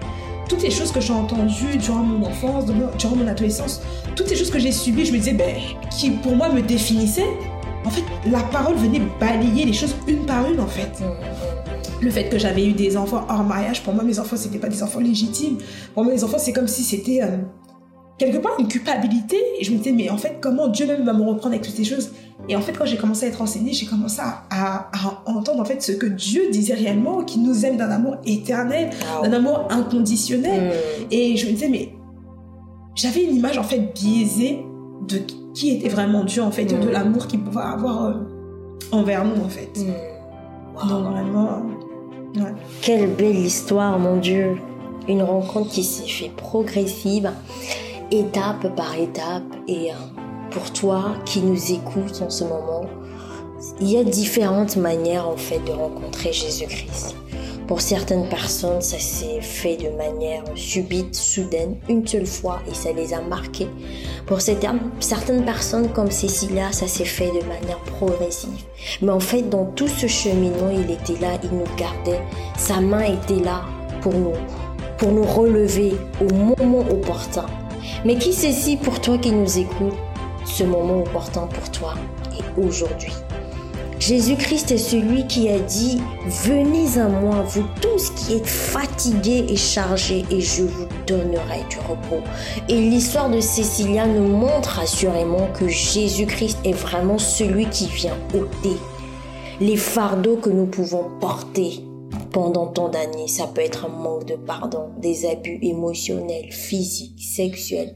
toutes 0.47 0.63
les 0.63 0.71
choses 0.71 0.91
que 0.91 1.01
j'ai 1.01 1.13
entendues 1.13 1.77
durant 1.77 2.03
mon 2.03 2.25
enfance, 2.25 2.65
durant 2.97 3.15
mon 3.15 3.27
adolescence, 3.27 3.81
toutes 4.15 4.29
ces 4.29 4.35
choses 4.35 4.49
que 4.49 4.59
j'ai 4.59 4.71
subies, 4.71 5.05
je 5.05 5.11
me 5.11 5.17
disais, 5.17 5.33
ben, 5.33 5.55
qui 5.91 6.11
pour 6.11 6.35
moi 6.35 6.49
me 6.49 6.61
définissaient, 6.61 7.27
en 7.87 7.89
fait, 7.89 8.03
la 8.29 8.41
parole 8.41 8.75
venait 8.75 9.01
balayer 9.17 9.63
les 9.63 9.71
choses 9.71 9.95
une 10.07 10.25
par 10.25 10.45
une, 10.51 10.59
en 10.59 10.67
fait. 10.67 10.91
Le 12.01 12.11
fait 12.11 12.25
que 12.25 12.37
j'avais 12.37 12.65
eu 12.65 12.73
des 12.73 12.97
enfants 12.97 13.25
hors 13.29 13.43
mariage, 13.43 13.81
pour 13.81 13.93
moi, 13.93 14.03
mes 14.03 14.19
enfants, 14.19 14.35
c'était 14.35 14.59
pas 14.59 14.67
des 14.67 14.83
enfants 14.83 14.99
légitimes. 14.99 15.57
Pour 15.93 16.03
moi, 16.03 16.13
mes 16.13 16.21
enfants, 16.21 16.37
c'est 16.37 16.51
comme 16.51 16.67
si 16.67 16.83
c'était 16.83 17.21
euh, 17.23 17.37
quelque 18.17 18.39
part 18.39 18.59
une 18.59 18.67
culpabilité. 18.67 19.37
Et 19.57 19.63
je 19.63 19.71
me 19.71 19.77
disais, 19.77 19.93
mais 19.93 20.09
en 20.09 20.17
fait, 20.17 20.39
comment 20.41 20.67
Dieu 20.67 20.85
même 20.85 21.05
va 21.05 21.13
me 21.13 21.21
reprendre 21.21 21.55
avec 21.55 21.61
toutes 21.61 21.75
ces 21.75 21.85
choses? 21.85 22.11
Et 22.49 22.57
en 22.57 22.61
fait, 22.61 22.73
quand 22.73 22.85
j'ai 22.85 22.97
commencé 22.97 23.25
à 23.25 23.29
être 23.29 23.41
enseignée, 23.41 23.71
j'ai 23.71 23.85
commencé 23.85 24.19
à, 24.21 24.89
entendre 25.25 25.61
en 25.61 25.65
fait 25.65 25.81
ce 25.81 25.93
que 25.93 26.07
Dieu 26.07 26.49
disait 26.51 26.73
réellement, 26.73 27.23
qu'il 27.23 27.41
nous 27.41 27.65
aime 27.65 27.77
d'un 27.77 27.89
amour 27.89 28.17
éternel, 28.25 28.89
d'un 29.23 29.31
amour 29.31 29.65
inconditionnel. 29.69 30.73
Hmm. 30.73 31.07
Et 31.09 31.37
je 31.37 31.45
me 31.45 31.51
disais, 31.53 31.69
mais 31.69 31.93
j'avais 32.95 33.23
une 33.23 33.37
image 33.37 33.57
en 33.57 33.63
fait 33.63 33.93
biaisée 33.95 34.59
de 35.07 35.21
qui 35.57 35.71
était 35.71 35.89
vraiment 35.89 36.23
Dieu 36.23 36.43
en 36.43 36.51
fait, 36.51 36.65
de 36.65 36.75
hmm. 36.75 36.91
l'amour 36.91 37.27
qu'il 37.27 37.41
pouvait 37.41 37.61
avoir 37.61 38.05
euh, 38.05 38.13
envers 38.91 39.25
nous 39.25 39.43
en 39.43 39.49
fait. 39.49 39.71
Hmm. 39.75 40.87
Donc 40.87 41.03
vraiment, 41.05 41.63
ouais. 42.35 42.53
Quelle 42.81 43.09
belle 43.15 43.37
histoire, 43.37 43.97
mon 43.97 44.17
Dieu. 44.17 44.57
Une 45.07 45.23
rencontre 45.23 45.71
qui 45.71 45.83
s'est 45.83 46.07
fait 46.07 46.31
progressive, 46.35 47.31
étape 48.11 48.75
par 48.75 48.95
étape 48.95 49.43
et... 49.67 49.91
Euh, 49.91 49.95
pour 50.51 50.71
toi 50.71 51.13
qui 51.25 51.41
nous 51.41 51.71
écoutes 51.71 52.21
en 52.21 52.29
ce 52.29 52.43
moment, 52.43 52.85
il 53.79 53.91
y 53.91 53.97
a 53.97 54.03
différentes 54.03 54.77
manières 54.77 55.27
en 55.27 55.37
fait 55.37 55.59
de 55.59 55.71
rencontrer 55.71 56.31
Jésus-Christ. 56.31 57.15
Pour 57.67 57.81
certaines 57.81 58.29
personnes, 58.29 58.81
ça 58.81 58.97
s'est 58.97 59.41
fait 59.41 59.75
de 59.75 59.89
manière 59.89 60.41
subite, 60.55 61.13
soudaine, 61.13 61.75
une 61.89 62.07
seule 62.07 62.25
fois 62.25 62.61
et 62.69 62.73
ça 62.73 62.93
les 62.93 63.13
a 63.13 63.19
marqués. 63.19 63.67
Pour 64.25 64.39
certaines 64.39 65.43
personnes 65.43 65.89
comme 65.89 66.09
Cécilia, 66.09 66.71
ça 66.71 66.87
s'est 66.87 67.03
fait 67.03 67.27
de 67.27 67.45
manière 67.45 67.79
progressive. 67.97 68.63
Mais 69.01 69.11
en 69.11 69.19
fait, 69.19 69.41
dans 69.49 69.65
tout 69.65 69.89
ce 69.89 70.07
cheminement, 70.07 70.69
il 70.71 70.89
était 70.89 71.19
là, 71.21 71.37
il 71.43 71.49
nous 71.49 71.65
gardait. 71.75 72.21
Sa 72.57 72.79
main 72.79 73.03
était 73.03 73.43
là 73.43 73.65
pour 74.01 74.13
nous, 74.13 74.33
pour 74.97 75.11
nous 75.11 75.25
relever 75.25 75.93
au 76.21 76.33
moment 76.33 76.85
opportun. 76.89 77.47
Mais 78.05 78.15
qui 78.15 78.31
sait 78.31 78.53
si 78.53 78.77
pour 78.77 79.01
toi 79.01 79.17
qui 79.17 79.31
nous 79.31 79.57
écoutes, 79.57 79.93
ce 80.45 80.63
moment 80.63 81.01
important 81.01 81.47
pour 81.47 81.69
toi 81.71 81.95
et 82.33 82.61
aujourd'hui? 82.61 83.11
Jésus-Christ 83.99 84.71
est 84.71 84.77
celui 84.77 85.25
qui 85.27 85.49
a 85.49 85.59
dit, 85.59 85.99
venez 86.27 86.99
à 86.99 87.07
moi, 87.07 87.41
vous 87.41 87.65
tous 87.81 88.11
qui 88.11 88.35
êtes 88.35 88.45
fatigués 88.45 89.45
et 89.49 89.55
chargés, 89.55 90.23
et 90.29 90.39
je 90.39 90.63
vous 90.63 90.85
donnerai 91.07 91.63
du 91.69 91.79
repos. 91.79 92.23
Et 92.69 92.79
l'histoire 92.79 93.29
de 93.29 93.39
Cécilia 93.39 94.05
nous 94.05 94.27
montre 94.27 94.79
assurément 94.79 95.47
que 95.59 95.67
Jésus-Christ 95.67 96.59
est 96.63 96.73
vraiment 96.73 97.17
celui 97.17 97.65
qui 97.67 97.87
vient 97.87 98.17
ôter 98.33 98.77
les 99.59 99.77
fardeaux 99.77 100.37
que 100.37 100.49
nous 100.49 100.67
pouvons 100.67 101.05
porter 101.19 101.83
pendant 102.31 102.67
tant 102.67 102.89
d'années. 102.89 103.27
Ça 103.27 103.47
peut 103.47 103.61
être 103.61 103.85
un 103.85 103.89
manque 103.89 104.25
de 104.25 104.35
pardon, 104.35 104.89
des 104.99 105.25
abus 105.25 105.59
émotionnels, 105.61 106.51
physiques, 106.51 107.23
sexuels, 107.23 107.95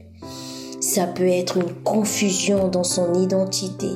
ça 0.80 1.06
peut 1.06 1.28
être 1.28 1.58
une 1.58 1.72
confusion 1.84 2.68
dans 2.68 2.84
son 2.84 3.14
identité, 3.14 3.88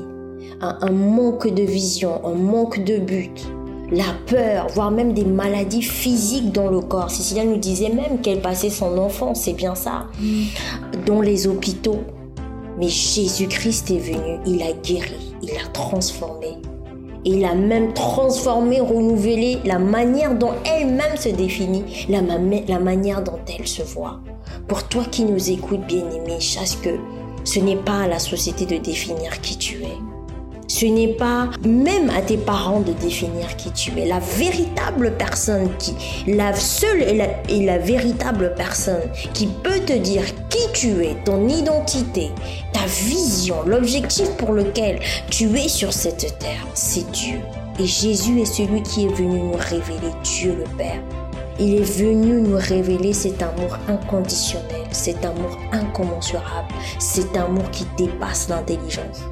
un, 0.61 0.91
manque 0.91 1.53
de 1.53 1.63
vision, 1.63 2.25
un 2.25 2.35
manque 2.35 2.83
de 2.85 2.99
but, 2.99 3.47
la 3.91 4.05
peur, 4.27 4.67
voire 4.75 4.91
même 4.91 5.13
des 5.13 5.25
maladies 5.25 5.83
physiques 5.83 6.53
dans 6.53 6.69
le 6.69 6.81
corps. 6.81 7.11
Cécilia 7.11 7.45
nous 7.45 7.59
disait 7.59 7.91
même 7.91 8.21
qu'elle 8.21 8.41
passait 8.41 8.71
son 8.71 8.99
enfance, 8.99 9.43
c'est 9.43 9.53
bien 9.53 9.75
ça, 9.75 10.07
dans 11.07 11.21
les 11.21 11.47
hôpitaux. 11.47 12.01
Mais 12.79 12.89
Jésus-Christ 12.89 13.91
est 13.91 13.99
venu, 13.99 14.39
il 14.47 14.63
a 14.63 14.73
guéri, 14.73 15.35
il 15.43 15.51
a 15.51 15.69
transformé. 15.73 16.59
Il 17.29 17.45
a 17.45 17.57
même 17.57 17.93
transformé, 17.93 18.79
renouvelé 18.79 19.59
la 19.65 19.81
manière 19.81 20.37
dont 20.39 20.53
elle-même 20.65 21.17
se 21.17 21.29
définit, 21.29 22.07
la, 22.09 22.23
manière 22.79 23.25
dont 23.25 23.41
elle 23.49 23.67
se 23.67 23.83
voit. 23.83 24.21
Pour 24.69 24.85
toi 24.85 25.03
qui 25.11 25.25
nous 25.25 25.51
écoutes, 25.51 25.85
bien-aimé, 25.89 26.39
chasse 26.39 26.77
que 26.77 26.91
ce 27.43 27.59
n'est 27.59 27.77
pas 27.77 28.03
à 28.03 28.07
la 28.07 28.21
société 28.21 28.65
de 28.65 28.77
définir 28.77 29.41
qui 29.41 29.59
tu 29.59 29.83
es. 29.83 30.06
Ce 30.69 30.85
n'est 30.85 31.14
pas 31.14 31.49
même 31.64 32.11
à 32.11 32.23
tes 32.23 32.37
parents 32.37 32.81
de 32.81 32.93
définir 32.93 33.57
qui 33.57 33.71
tu 33.71 33.99
es. 33.99 34.07
La 34.07 34.19
véritable 34.19 35.12
personne 35.17 35.69
qui, 35.79 35.95
la 36.27 36.55
seule 36.55 37.03
et 37.03 37.64
la, 37.64 37.79
véritable 37.79 38.53
personne 38.57 39.03
qui 39.33 39.47
peut 39.47 39.79
te 39.81 39.93
dire 39.93 40.25
qui 40.49 40.73
tu 40.73 41.05
es, 41.05 41.17
ton 41.25 41.49
identité, 41.49 42.31
ta 42.73 42.85
vision, 42.87 43.57
l'objectif 43.64 44.29
pour 44.37 44.53
lequel 44.53 44.99
tu 45.31 45.57
es 45.57 45.69
sur 45.69 45.93
cette 45.93 46.39
terre, 46.39 46.67
c'est 46.75 47.09
Dieu. 47.12 47.39
Et 47.79 47.87
Jésus 47.87 48.41
est 48.41 48.47
celui 48.47 48.83
qui 48.83 49.05
est 49.05 49.14
venu 49.14 49.39
nous 49.39 49.57
révéler 49.57 50.12
Dieu 50.25 50.57
le 50.59 50.77
Père. 50.77 51.01
Il 51.61 51.75
est 51.75 51.99
venu 51.99 52.41
nous 52.41 52.59
révéler 52.59 53.12
cet 53.12 53.41
amour 53.43 53.79
inconditionnel, 53.89 54.83
cet 54.91 55.25
amour 55.25 55.59
incommensurable, 55.73 56.69
cet 56.99 57.37
amour 57.37 57.71
qui 57.71 57.87
dépasse 57.97 58.49
l'intelligence. 58.49 59.23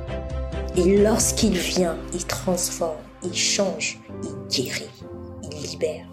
Et 0.76 0.96
lorsqu'il 1.00 1.52
vient, 1.52 1.96
il 2.12 2.24
transforme, 2.26 2.96
il 3.22 3.34
change, 3.34 4.00
il 4.22 4.48
guérit, 4.48 4.90
il 5.42 5.70
libère. 5.70 6.06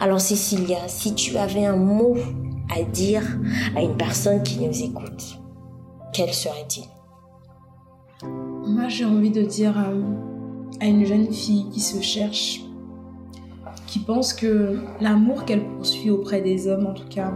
Alors 0.00 0.20
Cécilia, 0.20 0.88
si 0.88 1.14
tu 1.14 1.36
avais 1.36 1.64
un 1.64 1.76
mot 1.76 2.16
à 2.74 2.82
dire 2.82 3.22
à 3.76 3.82
une 3.82 3.96
personne 3.96 4.42
qui 4.42 4.58
nous 4.58 4.82
écoute, 4.82 5.38
quel 6.12 6.32
serait-il? 6.32 6.84
Moi 8.24 8.88
j'ai 8.88 9.04
envie 9.04 9.30
de 9.30 9.42
dire 9.42 9.78
euh, 9.78 10.02
à 10.80 10.86
une 10.86 11.04
jeune 11.04 11.32
fille 11.32 11.68
qui 11.70 11.80
se 11.80 12.00
cherche, 12.00 12.62
qui 13.86 14.00
pense 14.00 14.32
que 14.32 14.80
l'amour 15.00 15.44
qu'elle 15.44 15.64
poursuit 15.64 16.10
auprès 16.10 16.40
des 16.40 16.66
hommes, 16.66 16.86
en 16.86 16.94
tout 16.94 17.08
cas, 17.08 17.32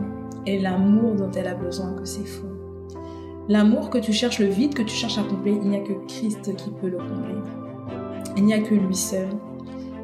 est 0.47 0.59
l'amour 0.59 1.15
dont 1.15 1.31
elle 1.31 1.49
a 1.49 1.55
besoin, 1.55 1.95
que 1.95 2.05
c'est 2.05 2.25
faux. 2.25 2.56
L'amour 3.49 3.91
que 3.91 3.99
tu 3.99 4.13
cherches, 4.13 4.41
le 4.41 4.47
vide 4.47 4.75
que 4.75 4.83
tu 4.83 4.95
cherches 4.95 5.19
à 5.19 5.23
combler, 5.23 5.57
il 5.63 5.69
n'y 5.69 5.77
a 5.77 5.81
que 5.81 5.93
Christ 6.09 6.57
qui 6.57 6.71
peut 6.71 6.89
le 6.89 6.99
combler. 6.99 7.41
Il 8.37 8.45
n'y 8.45 8.53
a 8.53 8.59
que 8.59 8.75
lui 8.75 8.97
seul. 8.97 9.29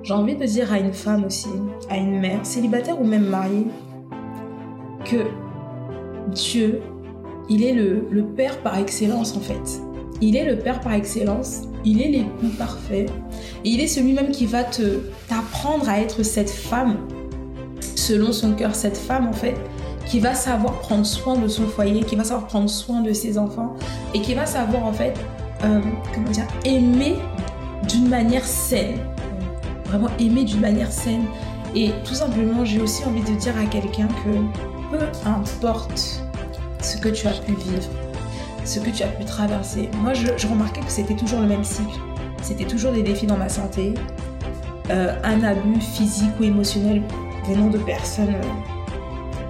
J'ai 0.05 0.14
envie 0.14 0.36
de 0.36 0.45
dire 0.45 0.72
à 0.72 0.78
une 0.78 0.93
femme 0.93 1.24
aussi, 1.24 1.49
à 1.90 1.97
une 1.97 2.20
mère, 2.20 2.47
célibataire 2.47 3.01
ou 3.01 3.05
même 3.05 3.26
mariée, 3.26 3.66
que 5.05 5.24
Dieu, 6.32 6.82
il 7.49 7.64
est 7.64 7.72
le, 7.72 8.24
Père 8.36 8.59
par 8.59 8.78
excellence 8.78 9.36
en 9.36 9.40
fait. 9.40 9.80
Il 10.20 10.36
est 10.36 10.45
le 10.45 10.59
Père 10.59 10.80
par 10.80 10.93
excellence, 10.93 11.62
il 11.84 12.01
est 12.01 12.09
l'époux 12.09 12.57
parfait, 12.57 13.07
et 13.64 13.68
il 13.68 13.80
est 13.80 13.88
celui-même 13.88 14.30
qui 14.30 14.47
va 14.47 14.62
te 14.62 15.01
t'apprendre 15.28 15.88
à 15.88 16.01
être 16.01 16.22
cette 16.22 16.51
femme 16.51 16.97
selon 17.80 18.32
son 18.32 18.55
cœur, 18.55 18.74
cette 18.74 18.97
femme 18.97 19.26
en 19.26 19.32
fait, 19.32 19.57
qui 20.07 20.20
va 20.20 20.34
savoir 20.34 20.74
prendre 20.80 21.07
soin 21.07 21.36
de 21.36 21.48
son 21.48 21.66
foyer, 21.66 22.03
qui 22.03 22.16
va 22.16 22.24
savoir 22.24 22.46
prendre 22.46 22.68
soin 22.68 23.00
de 23.00 23.12
ses 23.12 23.38
enfants, 23.38 23.74
et 24.14 24.20
qui 24.20 24.34
va 24.34 24.46
savoir 24.46 24.84
en 24.84 24.92
fait, 24.92 25.14
euh, 25.64 25.80
comment 26.14 26.30
dire, 26.30 26.46
aimer 26.64 27.16
d'une 27.88 28.09
manière 28.09 28.44
saine, 28.44 28.98
vraiment 29.86 30.09
aimer 30.18 30.44
d'une 30.44 30.61
manière 30.61 30.92
saine. 30.92 31.24
Et 31.74 31.90
tout 32.05 32.14
simplement, 32.14 32.64
j'ai 32.64 32.80
aussi 32.80 33.05
envie 33.05 33.22
de 33.22 33.36
dire 33.38 33.55
à 33.57 33.64
quelqu'un 33.64 34.09
que 34.09 34.96
peu 34.96 35.05
importe 35.24 36.22
ce 36.82 36.96
que 36.98 37.09
tu 37.09 37.26
as 37.26 37.32
pu 37.32 37.53
vivre, 37.55 37.88
ce 38.64 38.78
que 38.78 38.90
tu 38.90 39.03
as 39.03 39.09
pu 39.09 39.24
traverser. 39.24 39.88
Moi, 40.03 40.12
je, 40.12 40.46
remarquais 40.46 40.80
que 40.80 40.90
c'était 40.90 41.14
toujours 41.14 41.40
le 41.40 41.46
même 41.46 41.64
cycle. 41.64 41.98
C'était 42.42 42.64
toujours 42.64 42.92
des 42.92 43.03
défis 43.03 43.26
dans 43.26 43.36
ma 43.36 43.48
santé, 43.48 43.94
euh, 44.90 45.14
un 45.24 45.42
abus 45.44 45.80
physique 45.80 46.32
ou 46.40 46.44
émotionnel 46.44 47.03
venant 47.46 47.68
de 47.68 47.78
personnes 47.78 48.34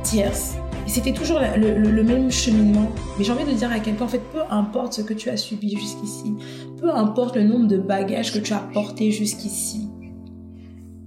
tierces. 0.03 0.57
Et 0.87 0.91
c'était 0.91 1.13
toujours 1.13 1.41
le, 1.57 2.03
même 2.03 2.31
cheminement. 2.31 2.91
Mais 3.17 3.25
j'ai 3.25 3.33
envie 3.33 3.45
de 3.45 3.53
dire 3.53 3.71
à 3.71 3.79
quelqu'un, 3.79 4.05
en 4.05 4.09
fait, 4.09 4.23
peu 4.33 4.41
importe 4.51 4.95
ce 4.95 5.03
que 5.03 5.15
tu 5.15 5.31
as 5.31 5.37
subi 5.37 5.77
jusqu'ici, 5.77 6.35
peu 6.79 6.91
importe 6.91 7.37
le 7.37 7.45
nombre 7.45 7.69
de 7.69 7.79
bagages 7.79 8.33
que 8.33 8.39
tu 8.39 8.53
as 8.53 8.59
portés 8.59 9.13
jusqu'ici, 9.13 9.89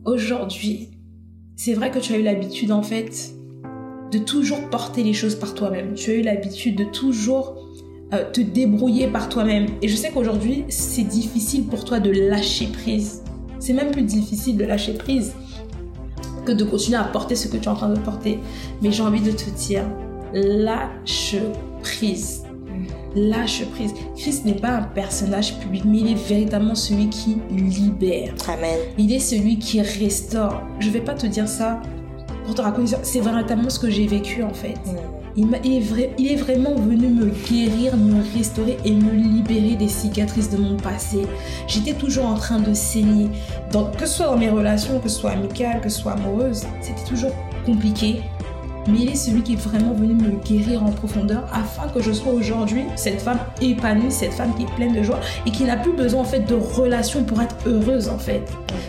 aujourd'hui, 0.05 0.91
c'est 1.55 1.73
vrai 1.73 1.91
que 1.91 1.99
tu 1.99 2.13
as 2.13 2.17
eu 2.17 2.23
l'habitude, 2.23 2.71
en 2.71 2.83
fait, 2.83 3.33
de 4.11 4.17
toujours 4.17 4.69
porter 4.69 5.03
les 5.03 5.13
choses 5.13 5.35
par 5.35 5.53
toi-même. 5.53 5.93
Tu 5.93 6.11
as 6.11 6.13
eu 6.15 6.21
l'habitude 6.21 6.77
de 6.77 6.85
toujours 6.85 7.55
euh, 8.13 8.31
te 8.31 8.39
débrouiller 8.39 9.07
par 9.07 9.29
toi-même. 9.29 9.67
Et 9.81 9.87
je 9.87 9.95
sais 9.95 10.11
qu'aujourd'hui, 10.11 10.63
c'est 10.69 11.03
difficile 11.03 11.65
pour 11.65 11.83
toi 11.83 11.99
de 11.99 12.11
lâcher 12.11 12.67
prise. 12.67 13.23
C'est 13.59 13.73
même 13.73 13.91
plus 13.91 14.03
difficile 14.03 14.57
de 14.57 14.63
lâcher 14.63 14.93
prise 14.93 15.33
que 16.45 16.51
de 16.51 16.63
continuer 16.63 16.97
à 16.97 17.03
porter 17.03 17.35
ce 17.35 17.47
que 17.47 17.57
tu 17.57 17.65
es 17.65 17.67
en 17.67 17.75
train 17.75 17.89
de 17.89 17.99
porter. 17.99 18.39
Mais 18.81 18.91
j'ai 18.91 19.03
envie 19.03 19.21
de 19.21 19.31
te 19.31 19.49
dire, 19.49 19.83
lâche 20.33 21.35
prise. 21.81 22.43
Lâche 23.15 23.65
prise. 23.71 23.93
Christ 24.17 24.45
n'est 24.45 24.55
pas 24.55 24.71
un 24.71 24.83
personnage 24.83 25.57
public, 25.59 25.83
mais 25.85 25.99
il 25.99 26.11
est 26.11 26.27
véritablement 26.27 26.75
celui 26.75 27.09
qui 27.09 27.37
libère. 27.49 28.33
Amen. 28.49 28.77
Il 28.97 29.11
est 29.13 29.19
celui 29.19 29.57
qui 29.57 29.81
restaure. 29.81 30.61
Je 30.79 30.89
vais 30.89 31.01
pas 31.01 31.13
te 31.13 31.25
dire 31.25 31.47
ça 31.47 31.81
pour 32.45 32.55
te 32.55 32.61
raconter 32.61 32.95
C'est 33.03 33.21
véritablement 33.21 33.69
ce 33.69 33.79
que 33.79 33.89
j'ai 33.89 34.07
vécu 34.07 34.43
en 34.43 34.53
fait. 34.53 34.75
Mm. 34.85 35.24
Il, 35.37 35.53
est 35.53 36.35
vraiment 36.35 36.75
venu 36.75 37.07
me 37.07 37.25
guérir, 37.49 37.97
me 37.97 38.23
restaurer 38.37 38.77
et 38.85 38.91
me 38.91 39.11
libérer 39.11 39.75
des 39.75 39.89
cicatrices 39.89 40.49
de 40.49 40.57
mon 40.57 40.77
passé. 40.77 41.23
J'étais 41.67 41.93
toujours 41.93 42.25
en 42.25 42.35
train 42.35 42.59
de 42.59 42.73
saigner. 42.73 43.29
Que 43.97 44.05
ce 44.05 44.17
soit 44.17 44.27
dans 44.27 44.37
mes 44.37 44.49
relations, 44.49 44.99
que 44.99 45.09
ce 45.09 45.19
soit 45.19 45.31
amicales, 45.31 45.81
que 45.81 45.89
ce 45.89 45.99
soit 45.99 46.13
amoureuses, 46.13 46.65
c'était 46.81 47.03
toujours 47.03 47.31
compliqué 47.65 48.21
mais 48.87 48.99
il 48.99 49.09
est 49.09 49.15
celui 49.15 49.41
qui 49.41 49.53
est 49.53 49.61
vraiment 49.61 49.93
venu 49.93 50.13
me 50.13 50.31
guérir 50.43 50.83
en 50.83 50.91
profondeur 50.91 51.47
afin 51.51 51.87
que 51.89 52.01
je 52.01 52.11
sois 52.11 52.31
aujourd'hui 52.31 52.83
cette 52.95 53.21
femme 53.21 53.39
épanouie, 53.61 54.11
cette 54.11 54.33
femme 54.33 54.53
qui 54.55 54.63
est 54.63 54.75
pleine 54.75 54.93
de 54.93 55.01
joie 55.01 55.19
et 55.45 55.51
qui 55.51 55.63
n'a 55.63 55.77
plus 55.77 55.93
besoin 55.93 56.21
en 56.21 56.25
fait 56.25 56.41
de 56.41 56.55
relations 56.55 57.23
pour 57.23 57.41
être 57.41 57.55
heureuse 57.65 58.07
en 58.09 58.19
fait, 58.19 58.43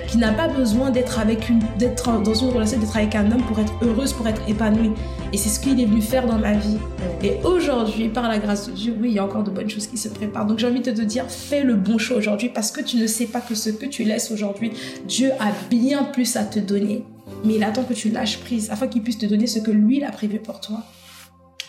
qui 0.08 0.18
n'a 0.18 0.32
pas 0.32 0.48
besoin 0.48 0.90
d'être 0.90 1.18
avec 1.18 1.48
une, 1.48 1.60
d'être 1.78 2.22
dans 2.22 2.34
une 2.34 2.50
relation, 2.50 2.78
d'être 2.78 2.96
avec 2.96 3.14
un 3.14 3.30
homme 3.30 3.42
pour 3.42 3.58
être 3.58 3.72
heureuse, 3.82 4.12
pour 4.12 4.26
être 4.28 4.42
épanouie. 4.48 4.92
Et 5.32 5.36
c'est 5.36 5.48
ce 5.48 5.60
qu'il 5.60 5.80
est 5.80 5.86
venu 5.86 6.00
faire 6.00 6.26
dans 6.26 6.38
ma 6.38 6.54
vie. 6.54 6.78
Et 7.22 7.34
aujourd'hui, 7.44 8.08
par 8.08 8.28
la 8.28 8.38
grâce 8.38 8.68
de 8.68 8.72
Dieu, 8.72 8.96
oui, 9.00 9.08
il 9.08 9.14
y 9.14 9.18
a 9.18 9.24
encore 9.24 9.42
de 9.42 9.50
bonnes 9.50 9.68
choses 9.68 9.86
qui 9.86 9.98
se 9.98 10.08
préparent. 10.08 10.46
Donc 10.46 10.58
j'ai 10.58 10.66
envie 10.66 10.80
de 10.80 10.90
te 10.90 11.02
dire, 11.02 11.28
fais 11.28 11.62
le 11.62 11.74
bon 11.74 11.98
choix 11.98 12.16
aujourd'hui 12.16 12.48
parce 12.48 12.70
que 12.70 12.80
tu 12.80 12.96
ne 12.96 13.06
sais 13.06 13.26
pas 13.26 13.40
que 13.40 13.54
ce 13.54 13.70
que 13.70 13.86
tu 13.86 14.04
laisses 14.04 14.30
aujourd'hui, 14.30 14.72
Dieu 15.06 15.32
a 15.40 15.52
bien 15.70 16.04
plus 16.04 16.36
à 16.36 16.44
te 16.44 16.58
donner 16.58 17.04
mais 17.44 17.54
il 17.54 17.64
attend 17.64 17.84
que 17.84 17.94
tu 17.94 18.10
lâches 18.10 18.38
prise 18.38 18.70
afin 18.70 18.88
qu'il 18.88 19.02
puisse 19.02 19.18
te 19.18 19.26
donner 19.26 19.46
ce 19.46 19.58
que 19.58 19.70
lui 19.70 20.02
a 20.04 20.10
prévu 20.10 20.38
pour 20.38 20.60
toi. 20.60 20.78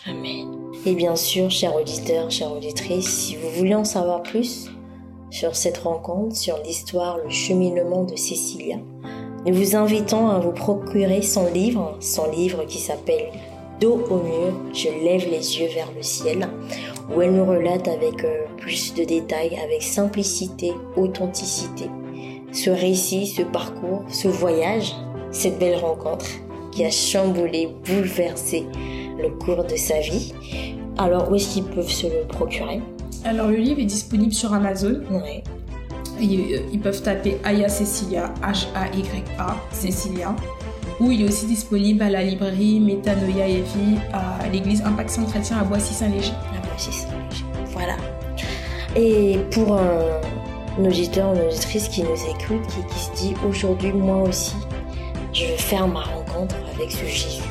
Amen. 0.06 0.56
Et 0.86 0.94
bien 0.94 1.16
sûr, 1.16 1.50
chers 1.50 1.74
auditeurs, 1.74 2.30
chères 2.30 2.52
auditrices, 2.52 3.08
si 3.08 3.36
vous 3.36 3.50
voulez 3.50 3.74
en 3.74 3.84
savoir 3.84 4.22
plus 4.22 4.70
sur 5.30 5.54
cette 5.54 5.78
rencontre, 5.78 6.36
sur 6.36 6.62
l'histoire, 6.62 7.18
le 7.18 7.28
cheminement 7.28 8.04
de 8.04 8.16
Cécilia, 8.16 8.76
nous 9.46 9.54
vous 9.54 9.76
invitons 9.76 10.28
à 10.28 10.38
vous 10.38 10.52
procurer 10.52 11.22
son 11.22 11.50
livre, 11.52 11.96
son 12.00 12.30
livre 12.30 12.64
qui 12.66 12.78
s'appelle 12.78 13.30
Dos 13.80 14.04
au 14.10 14.16
mur, 14.16 14.52
je 14.72 14.88
lève 14.88 15.28
les 15.30 15.58
yeux 15.58 15.68
vers 15.74 15.90
le 15.96 16.02
ciel, 16.02 16.48
où 17.14 17.22
elle 17.22 17.34
nous 17.34 17.44
relate 17.44 17.88
avec 17.88 18.24
euh, 18.24 18.46
plus 18.56 18.94
de 18.94 19.04
détails, 19.04 19.56
avec 19.62 19.82
simplicité, 19.82 20.72
authenticité, 20.96 21.84
ce 22.52 22.70
récit, 22.70 23.26
ce 23.26 23.42
parcours, 23.42 24.04
ce 24.08 24.28
voyage 24.28 24.94
cette 25.30 25.58
belle 25.58 25.76
rencontre 25.76 26.26
qui 26.72 26.84
a 26.84 26.90
chamboulé, 26.90 27.68
bouleversé 27.86 28.66
le 29.20 29.30
cours 29.30 29.64
de 29.64 29.76
sa 29.76 30.00
vie. 30.00 30.32
Alors, 30.96 31.30
où 31.30 31.34
est-ce 31.34 31.54
qu'ils 31.54 31.64
peuvent 31.64 31.90
se 31.90 32.06
le 32.06 32.26
procurer? 32.26 32.80
Alors, 33.24 33.48
le 33.48 33.56
livre 33.56 33.80
est 33.80 33.84
disponible 33.84 34.32
sur 34.32 34.52
Amazon. 34.52 35.00
Oui. 35.10 35.42
Euh, 36.20 36.58
ils, 36.72 36.80
peuvent 36.80 37.02
taper 37.02 37.38
Aya 37.44 37.68
Cecilia, 37.68 38.32
H-A-Y-A, 38.42 39.56
Cecilia. 39.72 40.34
Ou 41.00 41.12
il 41.12 41.22
est 41.22 41.28
aussi 41.28 41.46
disponible 41.46 42.02
à 42.02 42.10
la 42.10 42.22
librairie 42.22 42.80
Métanoïa 42.80 43.46
et 43.46 43.62
Vie 43.62 43.98
à 44.12 44.48
l'église 44.48 44.82
Impact 44.82 45.10
Centre-Chrétien 45.10 45.58
à 45.58 45.64
Boissy-Saint-Léger. 45.64 46.32
À 46.56 46.66
Boissy-Saint-Léger. 46.66 47.44
Voilà. 47.66 47.96
Et 48.96 49.38
pour 49.52 49.74
un, 49.74 50.84
auditeur 50.84 51.30
ou 51.30 51.34
une 51.36 51.46
auditrice 51.46 51.88
qui 51.88 52.02
nous 52.02 52.08
écoute, 52.08 52.66
qui 52.90 52.98
se 52.98 53.12
dit 53.12 53.34
aujourd'hui, 53.48 53.92
moi 53.92 54.28
aussi, 54.28 54.56
je 55.32 55.44
veux 55.44 55.56
faire 55.56 55.86
ma 55.86 56.02
rencontre 56.02 56.56
avec 56.74 56.90
ce 56.90 57.04
Jésus 57.04 57.42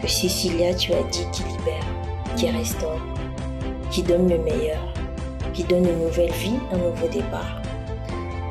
que 0.00 0.08
Cécilia, 0.08 0.74
tu 0.74 0.92
as 0.92 1.02
dit, 1.04 1.26
qui 1.32 1.42
libère, 1.44 1.86
qui 2.36 2.50
restaure, 2.50 3.00
qui 3.90 4.02
donne 4.02 4.28
le 4.28 4.38
meilleur, 4.38 4.92
qui 5.54 5.62
donne 5.64 5.86
une 5.86 5.98
nouvelle 6.00 6.32
vie, 6.32 6.58
un 6.72 6.78
nouveau 6.78 7.06
départ. 7.08 7.62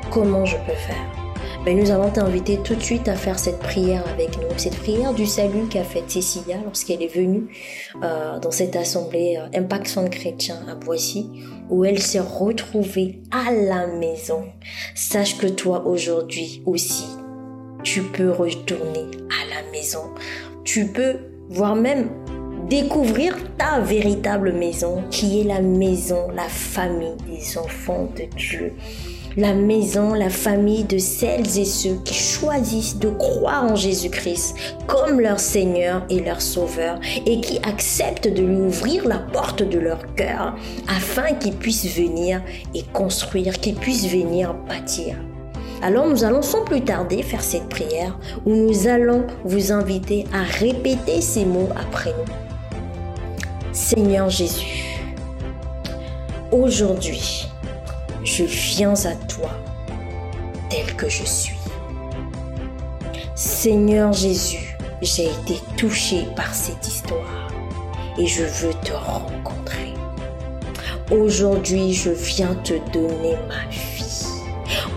Comment 0.10 0.46
je 0.46 0.56
peux 0.58 0.74
faire? 0.74 1.21
Ben, 1.66 1.78
nous 1.78 1.92
allons 1.92 2.10
t'inviter 2.10 2.58
tout 2.64 2.74
de 2.74 2.82
suite 2.82 3.08
à 3.08 3.16
faire 3.16 3.38
cette 3.38 3.60
prière 3.60 4.04
avec 4.08 4.38
nous, 4.38 4.48
cette 4.58 4.78
prière 4.78 5.14
du 5.14 5.28
salut 5.28 5.68
qu'a 5.70 5.84
faite 5.84 6.10
Cécilia 6.10 6.58
lorsqu'elle 6.64 7.04
est 7.04 7.16
venue 7.16 7.50
euh, 8.04 8.40
dans 8.40 8.50
cette 8.50 8.76
assemblée 8.76 9.38
euh, 9.38 9.60
Impact 9.60 9.88
Centre 9.88 10.10
Chrétien 10.10 10.56
à 10.68 10.74
Boissy, 10.74 11.30
où 11.70 11.86
elle 11.86 12.00
s'est 12.00 12.20
retrouvée 12.20 13.20
à 13.30 13.52
la 13.52 13.86
maison. 13.86 14.46
Sache 14.96 15.38
que 15.38 15.46
toi 15.46 15.86
aujourd'hui 15.86 16.64
aussi, 16.66 17.06
tu 17.84 18.02
peux 18.02 18.32
retourner 18.32 19.06
à 19.30 19.48
la 19.54 19.72
maison. 19.72 20.16
Tu 20.64 20.88
peux, 20.88 21.18
voire 21.50 21.76
même 21.76 22.10
découvrir 22.70 23.36
ta 23.60 23.82
véritable 23.82 24.52
maison, 24.54 25.04
qui 25.12 25.42
est 25.42 25.44
la 25.44 25.62
maison, 25.62 26.28
la 26.32 26.48
famille 26.48 27.18
des 27.28 27.58
enfants 27.58 28.10
de 28.16 28.24
Dieu 28.36 28.74
la 29.38 29.54
maison, 29.54 30.14
la 30.14 30.30
famille 30.30 30.84
de 30.84 30.98
celles 30.98 31.58
et 31.58 31.66
ceux 31.66 31.96
qui 32.04 32.14
choisissent 32.14 32.98
de 32.98 33.10
croire 33.10 33.66
en 33.66 33.76
Jésus-Christ 33.76 34.56
comme 34.88 35.20
leur 35.20 35.40
Seigneur 35.40 36.04
et 36.10 36.20
leur 36.20 36.42
Sauveur 36.42 37.00
et 37.26 37.40
qui 37.40 37.60
acceptent 37.60 38.28
de 38.28 38.42
lui 38.42 38.58
ouvrir 38.58 39.08
la 39.08 39.20
porte 39.20 39.64
de 39.64 39.80
leur 39.80 40.16
cœur 40.16 40.56
afin 40.88 41.34
qu'ils 41.36 41.56
puissent 41.56 41.96
venir 41.96 42.42
et 42.74 42.84
construire, 42.94 43.60
qu'ils 43.60 43.76
puissent 43.76 44.10
venir 44.10 44.54
bâtir. 44.54 45.16
Alors 45.82 46.08
nous 46.08 46.24
allons 46.24 46.42
sans 46.42 46.64
plus 46.64 46.82
tarder 46.82 47.24
faire 47.24 47.42
cette 47.42 47.70
prière 47.70 48.20
où 48.46 48.54
nous 48.54 48.88
allons 48.88 49.26
vous 49.44 49.72
inviter 49.72 50.26
à 50.34 50.44
répéter 50.44 51.22
ces 51.22 51.46
mots 51.46 51.70
après 51.76 52.12
nous. 52.12 53.74
Seigneur 53.74 54.30
Jésus, 54.30 55.00
aujourd'hui, 56.52 57.51
je 58.24 58.44
viens 58.44 58.94
à 59.06 59.16
toi 59.16 59.50
tel 60.70 60.96
que 60.96 61.10
je 61.10 61.24
suis. 61.24 61.58
Seigneur 63.36 64.14
Jésus, 64.14 64.78
j'ai 65.02 65.26
été 65.26 65.60
touché 65.78 66.28
par 66.36 66.54
cette 66.54 66.88
histoire 66.88 67.48
et 68.18 68.28
je 68.28 68.44
veux 68.44 68.74
te 68.84 68.94
rencontrer. 68.94 69.94
Aujourd'hui, 71.10 71.94
je 71.94 72.12
viens 72.12 72.56
te 72.56 72.74
donner 72.94 73.36
ma 73.48 73.68
vie. 73.70 74.26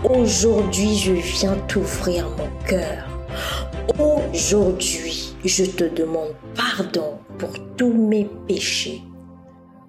Aujourd'hui, 0.03 0.95
je 0.95 1.13
viens 1.13 1.55
t'ouvrir 1.67 2.29
mon 2.29 2.49
cœur. 2.67 3.07
Aujourd'hui, 3.99 5.35
je 5.43 5.65
te 5.65 5.83
demande 5.83 6.35
pardon 6.55 7.17
pour 7.37 7.51
tous 7.75 7.93
mes 7.93 8.29
péchés. 8.47 9.01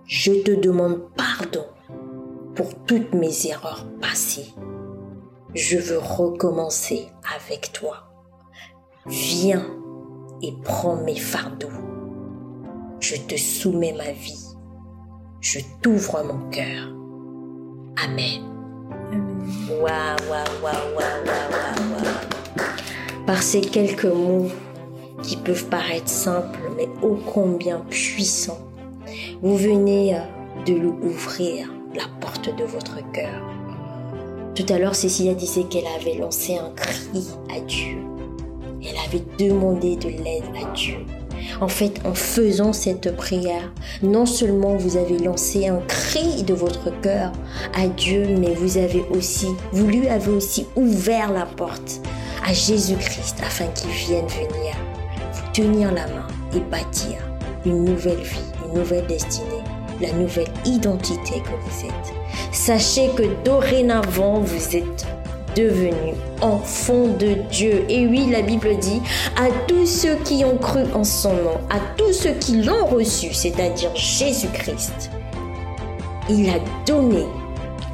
Je 0.06 0.32
te 0.32 0.52
demande 0.52 1.00
pardon 1.16 1.66
pour 2.56 2.74
toutes 2.86 3.12
mes 3.12 3.46
erreurs 3.46 3.86
passées. 4.00 4.54
Je 5.54 5.76
veux 5.76 5.98
recommencer 5.98 7.08
avec 7.36 7.72
toi. 7.72 8.08
Viens 9.06 9.66
et 10.42 10.52
prends 10.64 10.96
mes 10.96 11.16
fardeaux. 11.16 11.68
Je 13.00 13.16
te 13.16 13.36
soumets 13.36 13.92
ma 13.92 14.10
vie. 14.10 14.56
Je 15.40 15.60
t'ouvre 15.82 16.24
mon 16.24 16.50
cœur. 16.50 16.88
Amen. 18.02 18.42
Waouh, 19.68 19.82
waouh, 19.82 20.62
waouh, 20.62 20.94
waouh, 20.96 21.26
waouh, 21.26 22.06
Par 23.26 23.42
ces 23.42 23.60
quelques 23.60 24.04
mots 24.06 24.48
qui 25.22 25.36
peuvent 25.36 25.68
paraître 25.68 26.08
simples, 26.08 26.60
mais 26.76 26.88
ô 27.02 27.16
combien 27.32 27.80
puissants, 27.90 28.66
vous 29.42 29.56
venez 29.56 30.18
de 30.66 30.74
l'ouvrir 30.74 31.75
la 31.96 32.04
porte 32.20 32.54
de 32.56 32.64
votre 32.64 32.96
cœur. 33.12 33.42
Tout 34.54 34.66
à 34.68 34.78
l'heure, 34.78 34.94
Cécilia 34.94 35.34
disait 35.34 35.64
qu'elle 35.64 35.86
avait 35.86 36.18
lancé 36.18 36.56
un 36.56 36.70
cri 36.70 37.26
à 37.54 37.60
Dieu. 37.60 37.98
Elle 38.82 38.96
avait 39.06 39.24
demandé 39.38 39.96
de 39.96 40.08
l'aide 40.08 40.44
à 40.62 40.72
Dieu. 40.74 40.96
En 41.60 41.68
fait, 41.68 42.00
en 42.04 42.14
faisant 42.14 42.72
cette 42.72 43.16
prière, 43.16 43.72
non 44.02 44.26
seulement 44.26 44.76
vous 44.76 44.96
avez 44.96 45.18
lancé 45.18 45.68
un 45.68 45.80
cri 45.88 46.42
de 46.42 46.54
votre 46.54 46.90
cœur 47.00 47.32
à 47.74 47.86
Dieu, 47.86 48.26
mais 48.38 48.54
vous 48.54 48.78
avez 48.78 49.04
aussi, 49.10 49.48
vous 49.72 49.86
lui 49.86 50.08
avez 50.08 50.30
aussi 50.30 50.66
ouvert 50.76 51.32
la 51.32 51.46
porte 51.46 52.00
à 52.46 52.52
Jésus-Christ 52.52 53.36
afin 53.44 53.66
qu'il 53.68 53.90
vienne 53.90 54.26
venir 54.26 54.74
vous 55.32 55.52
tenir 55.52 55.92
la 55.92 56.06
main 56.06 56.26
et 56.54 56.60
bâtir 56.60 57.18
une 57.64 57.84
nouvelle 57.84 58.22
vie, 58.22 58.38
une 58.66 58.80
nouvelle 58.80 59.06
destinée 59.06 59.55
la 60.00 60.12
nouvelle 60.12 60.52
identité 60.64 61.40
que 61.40 61.48
vous 61.48 61.86
êtes. 61.86 62.14
Sachez 62.52 63.10
que 63.16 63.24
dorénavant, 63.44 64.40
vous 64.40 64.76
êtes 64.76 65.06
devenu 65.56 66.14
enfant 66.42 67.08
de 67.18 67.34
Dieu. 67.50 67.84
Et 67.88 68.06
oui, 68.06 68.28
la 68.30 68.42
Bible 68.42 68.76
dit 68.78 69.00
à 69.36 69.48
tous 69.66 69.86
ceux 69.86 70.16
qui 70.16 70.44
ont 70.44 70.58
cru 70.58 70.82
en 70.94 71.04
son 71.04 71.32
nom, 71.32 71.60
à 71.70 71.78
tous 71.96 72.12
ceux 72.12 72.34
qui 72.34 72.62
l'ont 72.62 72.86
reçu, 72.86 73.32
c'est-à-dire 73.32 73.90
Jésus-Christ, 73.94 75.10
il 76.28 76.48
a 76.50 76.58
donné 76.86 77.24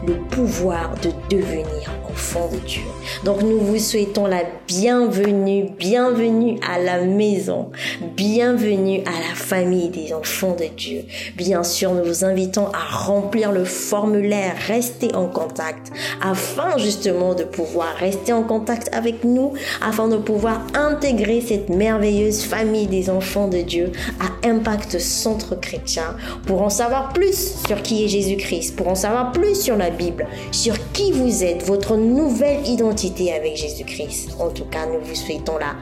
le 0.07 0.15
pouvoir 0.15 0.95
de 1.03 1.13
devenir 1.31 1.91
enfant 2.11 2.49
de 2.53 2.59
Dieu. 2.59 2.83
Donc 3.25 3.43
nous 3.43 3.59
vous 3.59 3.79
souhaitons 3.79 4.27
la 4.27 4.43
bienvenue, 4.67 5.67
bienvenue 5.79 6.59
à 6.69 6.79
la 6.79 7.03
maison, 7.03 7.71
bienvenue 8.17 9.01
à 9.01 9.29
la 9.29 9.35
famille 9.35 9.89
des 9.89 10.13
enfants 10.13 10.55
de 10.55 10.67
Dieu. 10.77 11.05
Bien 11.37 11.63
sûr, 11.63 11.93
nous 11.93 12.05
vous 12.05 12.25
invitons 12.25 12.67
à 12.67 12.97
remplir 12.97 13.53
le 13.53 13.65
formulaire, 13.65 14.55
rester 14.67 15.15
en 15.15 15.27
contact, 15.27 15.93
afin 16.21 16.79
justement 16.79 17.35
de 17.35 17.45
pouvoir 17.45 17.95
rester 17.99 18.33
en 18.33 18.43
contact 18.43 18.89
avec 18.93 19.25
nous, 19.25 19.53
afin 19.81 20.09
de 20.09 20.17
pouvoir 20.17 20.67
intégrer 20.75 21.41
cette 21.41 21.69
merveilleuse 21.69 22.45
famille 22.45 22.87
des 22.87 23.11
enfants 23.11 23.49
de 23.49 23.59
Dieu 23.59 23.93
à 24.21 24.47
Impact 24.49 24.99
Centre 24.99 25.59
Chrétien 25.61 26.17
pour 26.47 26.63
en 26.63 26.71
savoir 26.71 27.13
plus 27.13 27.55
sur 27.67 27.83
qui 27.83 28.05
est 28.05 28.09
Jésus-Christ, 28.09 28.77
pour 28.77 28.89
en 28.89 28.95
savoir 28.95 29.33
plus 29.33 29.61
sur 29.61 29.77
la 29.77 29.91
Bible, 29.91 30.27
sur 30.51 30.75
qui 30.93 31.13
vous 31.13 31.45
êtes, 31.45 31.63
votre 31.65 31.97
nouvelle 31.97 32.67
identité 32.67 32.91
avec 33.34 33.57
Jésus-Christ. 33.57 34.36
En 34.38 34.51
tout 34.51 34.66
cas, 34.66 34.86
nous 34.86 35.01
vous 35.01 35.14
souhaitons 35.14 35.57
la 35.57 35.74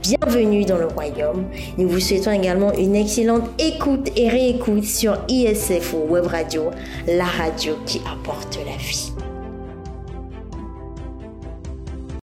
bienvenue 0.00 0.64
dans 0.64 0.78
le 0.78 0.86
royaume. 0.86 1.44
Nous 1.76 1.88
vous 1.88 2.00
souhaitons 2.00 2.30
également 2.30 2.72
une 2.72 2.96
excellente 2.96 3.50
écoute 3.58 4.10
et 4.16 4.28
réécoute 4.28 4.84
sur 4.84 5.18
ISF 5.28 5.94
Web 6.08 6.26
Radio, 6.26 6.70
la 7.06 7.24
radio 7.24 7.74
qui 7.84 8.00
apporte 8.10 8.58
la 8.64 8.76
vie. 8.76 9.13